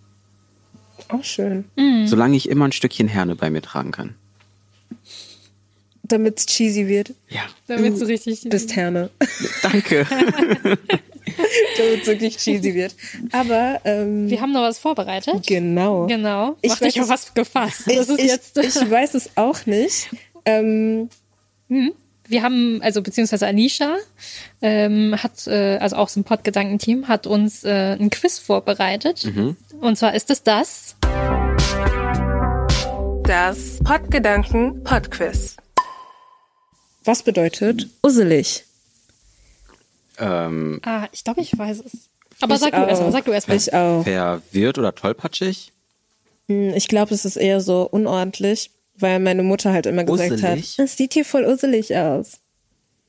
Auch 1.08 1.24
schön. 1.24 1.64
Solange 2.06 2.36
ich 2.36 2.48
immer 2.48 2.66
ein 2.66 2.72
Stückchen 2.72 3.08
Herne 3.08 3.34
bei 3.34 3.50
mir 3.50 3.60
tragen 3.62 3.90
kann. 3.90 4.14
Damit 6.04 6.38
es 6.38 6.46
cheesy 6.46 6.86
wird. 6.88 7.12
Ja, 7.28 7.42
Damit 7.66 7.96
so 7.98 8.04
richtig. 8.04 8.42
Du 8.42 8.48
bist 8.50 8.74
Herne. 8.76 9.10
danke. 9.62 10.06
Damit 11.78 12.02
es 12.02 12.06
wirklich 12.06 12.36
cheesy 12.36 12.74
wird. 12.74 12.94
Aber, 13.32 13.80
ähm, 13.84 14.28
Wir 14.28 14.40
haben 14.40 14.52
noch 14.52 14.62
was 14.62 14.78
vorbereitet. 14.78 15.46
genau. 15.46 16.06
Genau. 16.06 16.56
Ich 16.60 16.70
Mach 16.72 16.78
dich 16.80 17.00
auf 17.00 17.08
was 17.08 17.32
gefasst. 17.34 17.82
Ich, 17.86 17.96
Das 17.96 18.08
ist 18.08 18.18
ich, 18.20 18.26
jetzt. 18.26 18.58
ich 18.58 18.90
weiß 18.90 19.14
es 19.14 19.30
auch 19.36 19.64
nicht. 19.66 20.10
Ähm, 20.44 21.08
Wir 22.32 22.42
haben, 22.42 22.80
also 22.82 23.02
beziehungsweise 23.02 23.46
Anisha 23.46 23.94
ähm, 24.62 25.14
hat, 25.22 25.46
äh, 25.48 25.76
also 25.76 25.96
auch 25.96 26.08
so 26.08 26.18
ein 26.18 26.24
Podgedankenteam, 26.24 27.06
hat 27.06 27.26
uns 27.26 27.62
äh, 27.62 27.92
ein 28.00 28.08
Quiz 28.08 28.38
vorbereitet. 28.38 29.30
Und 29.82 29.98
zwar 29.98 30.14
ist 30.14 30.30
es 30.30 30.42
das. 30.42 30.96
Das 33.24 33.80
Podgedanken 33.84 34.82
Podquiz. 34.82 35.56
was 37.04 37.22
bedeutet 37.22 37.88
usselig? 38.02 38.64
ähm, 40.18 40.80
Ah, 40.86 41.08
ich 41.12 41.24
glaube, 41.24 41.42
ich 41.42 41.56
weiß 41.58 41.82
es. 41.84 42.08
Aber 42.40 42.56
sag 42.56 42.72
du 42.72 42.78
erst 42.82 43.02
mal, 43.02 43.12
sag 43.12 43.24
du 43.26 43.32
erst 43.32 43.48
mal. 43.48 43.56
Ich 43.58 43.74
auch. 43.74 44.04
verwirrt 44.04 44.78
oder 44.78 44.94
tollpatschig? 44.94 45.70
Hm, 46.48 46.72
Ich 46.74 46.88
glaube, 46.88 47.12
es 47.14 47.26
ist 47.26 47.36
eher 47.36 47.60
so 47.60 47.82
unordentlich, 47.82 48.70
weil 48.94 49.18
meine 49.20 49.42
Mutter 49.42 49.72
halt 49.72 49.86
immer 49.86 50.04
gesagt 50.04 50.32
Usselig? 50.32 50.78
hat, 50.78 50.84
es 50.84 50.96
sieht 50.96 51.14
hier 51.14 51.24
voll 51.24 51.44
usselig 51.44 51.96
aus. 51.96 52.38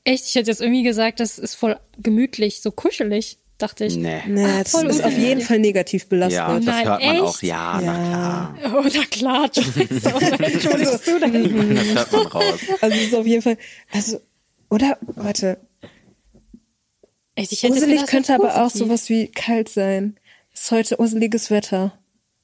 Echt, 0.04 0.26
ich 0.26 0.34
hätte 0.34 0.50
jetzt 0.50 0.60
irgendwie 0.60 0.82
gesagt, 0.82 1.20
das 1.20 1.38
ist 1.38 1.54
voll 1.54 1.78
gemütlich, 1.98 2.60
so 2.60 2.70
kuschelig, 2.70 3.38
dachte 3.58 3.86
ich. 3.86 3.96
Nee. 3.96 4.20
Nee, 4.26 4.44
Ach, 4.46 4.58
das 4.62 4.70
voll 4.72 4.86
ist 4.90 5.02
auf 5.02 5.16
jeden 5.16 5.40
Fall 5.40 5.58
negativ 5.60 6.08
belastet. 6.08 6.36
Ja, 6.38 6.54
das 6.56 6.64
Nein, 6.64 6.86
hört 6.86 7.02
man 7.02 7.16
auch. 7.20 7.34
echt? 7.34 7.42
Ja, 7.42 7.80
na 7.82 7.94
klar. 8.60 8.74
Oh, 8.76 8.88
na 8.94 9.04
klar, 9.06 9.44
entschuldigst 10.52 11.06
du 11.06 11.18
denn? 11.20 11.74
Das 11.74 11.86
hört 11.94 12.12
man 12.12 12.26
raus. 12.26 12.58
Also 12.80 12.96
es 12.96 13.02
ist 13.04 13.14
auf 13.14 13.26
jeden 13.26 13.42
Fall, 13.42 13.56
also, 13.92 14.20
oder? 14.68 14.98
Warte. 15.14 15.58
Echt, 17.36 17.52
ich 17.52 17.62
hätte 17.62 17.74
Usselig 17.74 17.94
gedacht, 17.96 18.10
könnte 18.10 18.34
aber 18.34 18.56
auch 18.56 18.64
positiv. 18.70 18.86
sowas 18.86 19.08
wie 19.08 19.28
kalt 19.28 19.68
sein. 19.68 20.16
Ist 20.52 20.70
heute 20.70 21.00
usseliges 21.00 21.50
Wetter. 21.50 21.98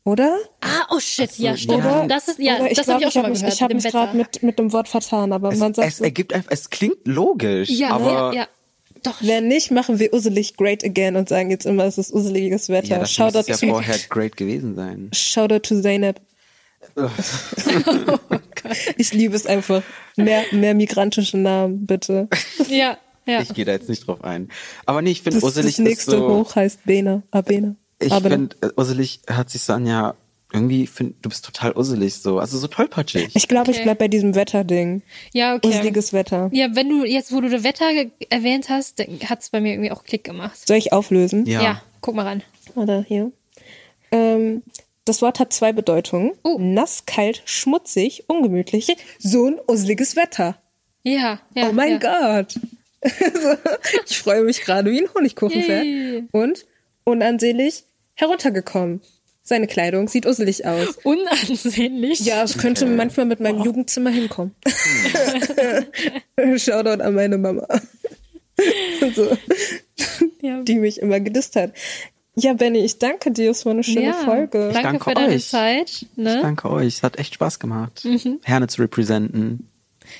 Oder? 0.04 0.38
Ah, 0.62 0.86
oh 0.90 0.98
shit, 0.98 1.30
ja, 1.38 1.52
so, 1.52 1.58
stimmt. 1.58 1.84
ja. 1.84 2.06
Das 2.06 2.28
ist, 2.28 2.38
ja, 2.38 2.58
Oder 2.58 2.70
das 2.70 2.88
habe 2.88 3.00
ich 3.00 3.06
auch 3.06 3.12
schon 3.12 3.22
mal 3.22 3.32
gehört. 3.32 3.52
Ich 3.52 3.62
habe 3.62 3.74
mich 3.74 3.84
gerade 3.84 4.16
mit, 4.16 4.42
mit 4.42 4.58
dem 4.58 4.72
Wort 4.72 4.88
vertan, 4.88 5.32
aber 5.32 5.54
man 5.54 5.74
sagt 5.74 5.88
Es 5.88 5.98
so, 5.98 6.04
ergibt 6.04 6.32
einfach, 6.32 6.50
es 6.50 6.70
klingt 6.70 7.06
logisch, 7.06 7.68
Ja, 7.68 7.90
aber 7.90 8.12
ja, 8.12 8.32
ja. 8.32 8.48
Doch. 9.02 9.22
Wenn 9.22 9.48
nicht, 9.48 9.70
machen 9.70 9.98
wir 9.98 10.12
usselig 10.12 10.56
great 10.56 10.84
again 10.84 11.16
und 11.16 11.28
sagen 11.28 11.50
jetzt 11.50 11.64
immer, 11.64 11.84
es 11.84 11.96
ist 11.96 12.12
usseliges 12.12 12.68
Wetter. 12.68 12.88
ja, 12.88 12.98
das 12.98 13.08
muss 13.08 13.12
Shoutout 13.14 13.38
es 13.40 13.46
ja 13.48 13.56
to, 13.56 13.68
vorher 13.68 13.96
great 14.08 14.36
gewesen 14.36 14.74
sein. 14.76 15.10
Shoutout 15.14 15.60
to 15.60 15.80
Zeynep. 15.80 16.20
ich 18.96 19.12
liebe 19.12 19.36
es 19.36 19.46
einfach. 19.46 19.82
Mehr, 20.16 20.44
mehr 20.52 20.74
migrantische 20.74 21.38
Namen, 21.38 21.86
bitte. 21.86 22.28
Ja, 22.68 22.98
ja. 23.26 23.40
Ich 23.42 23.54
gehe 23.54 23.64
da 23.64 23.72
jetzt 23.72 23.88
nicht 23.88 24.06
drauf 24.06 24.22
ein. 24.24 24.48
Aber 24.86 25.02
nee, 25.02 25.10
ich 25.12 25.22
finde 25.22 25.40
Das, 25.40 25.44
usselig 25.44 25.76
das 25.76 25.84
nächste 25.84 26.10
ist 26.12 26.18
so, 26.18 26.28
hoch 26.28 26.56
heißt 26.56 26.80
Bena. 26.84 27.22
Abena. 27.30 27.76
Ich 28.00 28.12
finde, 28.12 28.56
äh, 28.62 28.70
usselig 28.76 29.20
hört 29.26 29.50
sich 29.50 29.62
so 29.62 29.72
an, 29.72 29.86
ja, 29.86 30.14
irgendwie 30.52 30.86
find, 30.86 31.14
du 31.24 31.28
bist 31.28 31.44
total 31.44 31.72
usselig 31.76 32.16
so, 32.16 32.38
also 32.38 32.58
so 32.58 32.66
tollpatschig. 32.66 33.30
Ich 33.34 33.46
glaube, 33.46 33.70
ich 33.70 33.76
Okay. 33.76 33.84
bleib 33.84 33.98
bei 33.98 34.08
diesem 34.08 34.34
Wetterding. 34.34 35.02
Ja, 35.32 35.54
okay. 35.54 35.68
Useliges 35.68 36.12
Wetter. 36.12 36.50
Ja, 36.52 36.74
wenn 36.74 36.88
du 36.88 37.04
jetzt, 37.04 37.32
wo 37.32 37.40
du 37.40 37.48
das 37.48 37.62
Wetter 37.62 37.84
erwähnt 38.30 38.68
hast, 38.68 38.98
hat 39.00 39.40
es 39.40 39.50
bei 39.50 39.60
mir 39.60 39.74
irgendwie 39.74 39.92
auch 39.92 40.02
Klick 40.02 40.24
gemacht. 40.24 40.66
Soll 40.66 40.76
ich 40.76 40.92
auflösen? 40.92 41.46
Ja, 41.46 41.82
guck 42.00 42.16
mal 42.16 42.26
ran. 42.26 42.42
Oder 42.74 43.04
hier. 43.06 43.30
Ähm, 44.10 44.62
das 45.04 45.22
Wort 45.22 45.38
hat 45.38 45.52
zwei 45.52 45.72
Bedeutungen. 45.72 46.32
Oh. 46.42 46.56
Nass, 46.58 47.06
kalt, 47.06 47.42
schmutzig, 47.44 48.24
ungemütlich. 48.28 48.88
So 49.18 49.46
ein 49.46 49.58
useliges 49.68 50.16
Wetter. 50.16 50.56
Ja, 51.02 51.40
ja. 51.54 51.68
oh 51.68 51.72
mein 51.72 52.00
ja. 52.00 52.42
Gott. 52.42 52.54
Ich 54.10 54.18
freue 54.18 54.42
mich 54.42 54.60
gerade 54.60 54.90
wie 54.90 55.00
ein 55.00 55.14
Honigkuchenpferd. 55.14 56.24
Und 56.32 56.66
unansehlich 57.04 57.84
heruntergekommen. 58.20 59.00
Seine 59.42 59.66
Kleidung 59.66 60.06
sieht 60.08 60.26
usselig 60.26 60.66
aus. 60.66 60.98
Unansehnlich. 61.02 62.20
Ja, 62.20 62.42
es 62.42 62.58
könnte 62.58 62.86
manchmal 62.86 63.26
mit 63.26 63.40
meinem 63.40 63.62
Jugendzimmer 63.62 64.10
hinkommen. 64.10 64.54
Shoutout 66.56 67.02
an 67.02 67.14
meine 67.14 67.38
Mama. 67.38 67.66
so, 69.14 69.36
Ja. 70.42 70.62
die 70.62 70.76
mich 70.76 71.00
immer 71.00 71.20
gedisst 71.20 71.56
hat. 71.56 71.72
Ja, 72.36 72.52
Benny, 72.52 72.78
ich 72.80 72.98
danke 72.98 73.32
dir. 73.32 73.50
Es 73.50 73.64
war 73.66 73.72
eine 73.72 73.82
schöne 73.82 74.06
ja. 74.06 74.12
Folge. 74.12 74.70
Danke, 74.72 74.82
Danke 74.82 75.04
für 75.04 75.14
deine 75.14 75.34
euch. 75.34 75.48
Zeit. 75.48 76.06
Ne? 76.16 76.40
Danke 76.42 76.70
euch, 76.70 76.96
es 76.96 77.02
hat 77.02 77.18
echt 77.18 77.34
Spaß 77.34 77.58
gemacht, 77.58 78.04
Mhm. 78.04 78.38
Herne 78.44 78.68
zu 78.68 78.82
representen. 78.82 79.68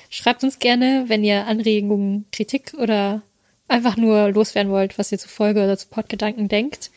Schreibt 0.08 0.42
uns 0.44 0.58
gerne, 0.58 1.04
wenn 1.08 1.24
ihr 1.24 1.46
Anregungen, 1.46 2.26
Kritik 2.32 2.74
oder 2.78 3.22
einfach 3.68 3.96
nur 3.96 4.30
loswerden 4.30 4.72
wollt, 4.72 4.98
was 4.98 5.12
ihr 5.12 5.18
zu 5.18 5.28
Folge 5.28 5.62
oder 5.62 5.76
zu 5.78 5.88
Podgedanken 5.88 6.48
denkt. 6.48 6.90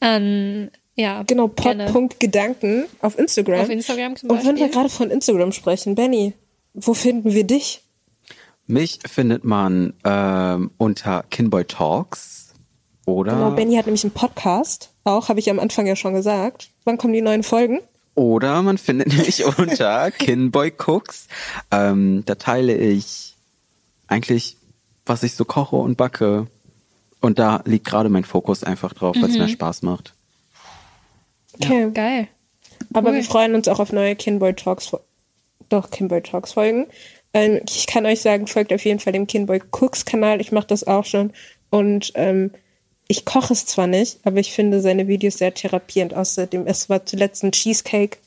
An, 0.00 0.70
ja, 0.94 1.22
Genau, 1.24 1.48
pod.gedanken 1.48 2.84
auf 3.00 3.18
Instagram. 3.18 3.60
auf 3.60 3.68
Instagram 3.70 4.16
zum 4.16 4.30
Und 4.30 4.44
wenn 4.44 4.56
wir 4.56 4.68
gerade 4.68 4.88
von 4.88 5.10
Instagram 5.10 5.52
sprechen, 5.52 5.94
Benny, 5.94 6.34
wo 6.74 6.94
finden 6.94 7.32
wir 7.34 7.44
dich? 7.44 7.82
Mich 8.66 8.98
findet 9.06 9.44
man 9.44 9.94
ähm, 10.04 10.70
unter 10.76 11.24
Kinboy 11.30 11.64
Talks 11.64 12.52
oder 13.06 13.32
Genau, 13.32 13.50
Benny 13.52 13.76
hat 13.76 13.86
nämlich 13.86 14.04
einen 14.04 14.12
Podcast. 14.12 14.90
Auch, 15.04 15.28
habe 15.30 15.40
ich 15.40 15.48
am 15.50 15.58
Anfang 15.58 15.86
ja 15.86 15.96
schon 15.96 16.12
gesagt. 16.14 16.70
Wann 16.84 16.98
kommen 16.98 17.14
die 17.14 17.22
neuen 17.22 17.42
Folgen? 17.42 17.80
Oder 18.14 18.60
man 18.62 18.76
findet 18.76 19.16
mich 19.16 19.44
unter 19.44 20.10
Kinboy 20.18 20.72
Cooks. 20.86 21.28
Ähm, 21.70 22.22
da 22.26 22.34
teile 22.34 22.76
ich 22.76 23.36
eigentlich, 24.06 24.56
was 25.06 25.22
ich 25.22 25.34
so 25.34 25.44
koche 25.46 25.76
und 25.76 25.96
backe. 25.96 26.46
Und 27.20 27.38
da 27.38 27.62
liegt 27.64 27.86
gerade 27.86 28.08
mein 28.08 28.24
Fokus 28.24 28.62
einfach 28.64 28.92
drauf, 28.92 29.16
weil 29.16 29.28
es 29.30 29.36
Mhm. 29.36 29.42
mir 29.42 29.48
Spaß 29.48 29.82
macht. 29.82 30.14
Okay. 31.54 31.90
Geil. 31.92 32.28
Aber 32.94 33.10
Cool. 33.10 33.16
wir 33.16 33.24
freuen 33.24 33.54
uns 33.54 33.66
auch 33.68 33.80
auf 33.80 33.92
neue 33.92 34.14
Kinboy 34.14 34.54
Talks. 34.54 34.92
Doch, 35.68 35.90
Kinboy 35.90 36.22
Talks 36.22 36.52
Folgen. 36.52 36.86
Ähm, 37.34 37.60
ich 37.68 37.86
kann 37.86 38.06
euch 38.06 38.20
sagen, 38.22 38.46
folgt 38.46 38.72
auf 38.72 38.84
jeden 38.84 39.00
Fall 39.00 39.12
dem 39.12 39.26
Kinboy 39.26 39.60
Cooks 39.72 40.04
Kanal. 40.04 40.40
Ich 40.40 40.52
mache 40.52 40.68
das 40.68 40.84
auch 40.86 41.04
schon. 41.04 41.32
Und 41.70 42.12
ähm, 42.14 42.52
ich 43.08 43.24
koche 43.24 43.52
es 43.52 43.66
zwar 43.66 43.86
nicht, 43.86 44.20
aber 44.24 44.38
ich 44.38 44.52
finde 44.52 44.80
seine 44.80 45.08
Videos 45.08 45.38
sehr 45.38 45.52
therapierend. 45.52 46.14
Außerdem, 46.14 46.66
es 46.66 46.88
war 46.88 47.04
zuletzt 47.04 47.42
ein 47.42 47.52
Cheesecake. 47.52 48.18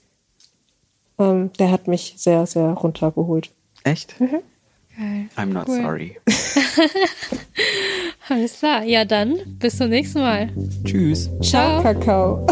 Ähm, 1.18 1.52
der 1.54 1.72
hat 1.72 1.88
mich 1.88 2.16
sehr, 2.18 2.46
sehr 2.46 2.72
runtergeholt. 2.72 3.50
Echt? 3.84 4.16
Geil. 4.20 5.30
I'm 5.38 5.46
not 5.54 5.68
Cool. 5.68 5.82
sorry. 5.82 6.18
Alles 8.32 8.60
klar. 8.60 8.84
Ja, 8.86 9.04
dann 9.04 9.40
bis 9.60 9.78
zum 9.78 9.90
nächsten 9.90 10.20
Mal. 10.20 10.50
Tschüss. 10.86 11.30
Ciao. 11.42 11.84
Kakao. 11.84 12.48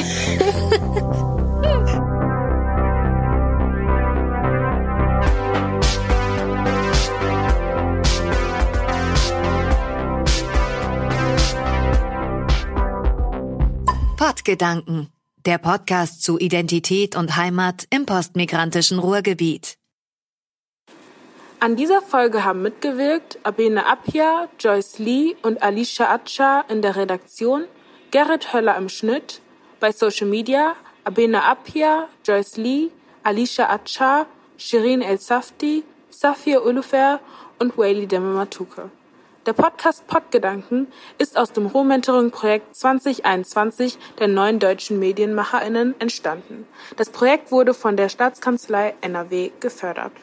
Pottgedanken, 14.18 15.08
der 15.46 15.60
Podcast 15.60 16.24
zu 16.24 16.38
Identität 16.38 17.16
und 17.16 17.38
Heimat 17.38 17.86
im 17.90 18.06
postmigrantischen 18.06 19.00
Ruhrgebiet. 19.00 19.79
An 21.62 21.76
dieser 21.76 22.01
Folge 22.01 22.45
haben 22.45 22.62
mitgewirkt 22.62 23.38
Abene 23.43 23.86
Apia, 23.86 24.47
Joyce 24.57 24.97
Lee 24.99 25.36
und 25.41 25.62
Alicia 25.62 26.10
Atscha 26.10 26.64
in 26.70 26.82
der 26.82 26.95
Redaktion, 26.95 27.66
Gerrit 28.12 28.53
Höller 28.53 28.78
im 28.78 28.88
Schnitt, 28.88 29.41
bei 29.82 29.91
Social 29.91 30.28
Media 30.28 30.78
Abene 31.03 31.43
Apia, 31.43 32.07
Joyce 32.26 32.55
Lee, 32.55 32.91
Alicia 33.24 33.70
Atscha, 33.70 34.26
Shirin 34.57 35.01
El 35.01 35.20
Safti, 35.20 35.84
Safir 36.10 36.66
Ulufer 36.66 37.20
und 37.60 37.78
Waili 37.78 38.07
Demematuke. 38.07 38.89
Der 39.45 39.51
Podcast 39.51 40.07
Podgedanken 40.07 40.88
ist 41.18 41.38
aus 41.38 41.51
dem 41.51 41.66
Rohmentoring-Projekt 41.66 42.74
2021 42.74 43.97
der 44.18 44.30
neuen 44.30 44.60
deutschen 44.60 44.97
MedienmacherInnen 44.97 45.99
entstanden. 45.99 46.66
Das 46.95 47.10
Projekt 47.10 47.51
wurde 47.51 47.74
von 47.74 47.97
der 47.97 48.07
Staatskanzlei 48.07 48.95
NRW 49.01 49.51
gefördert. 49.60 50.14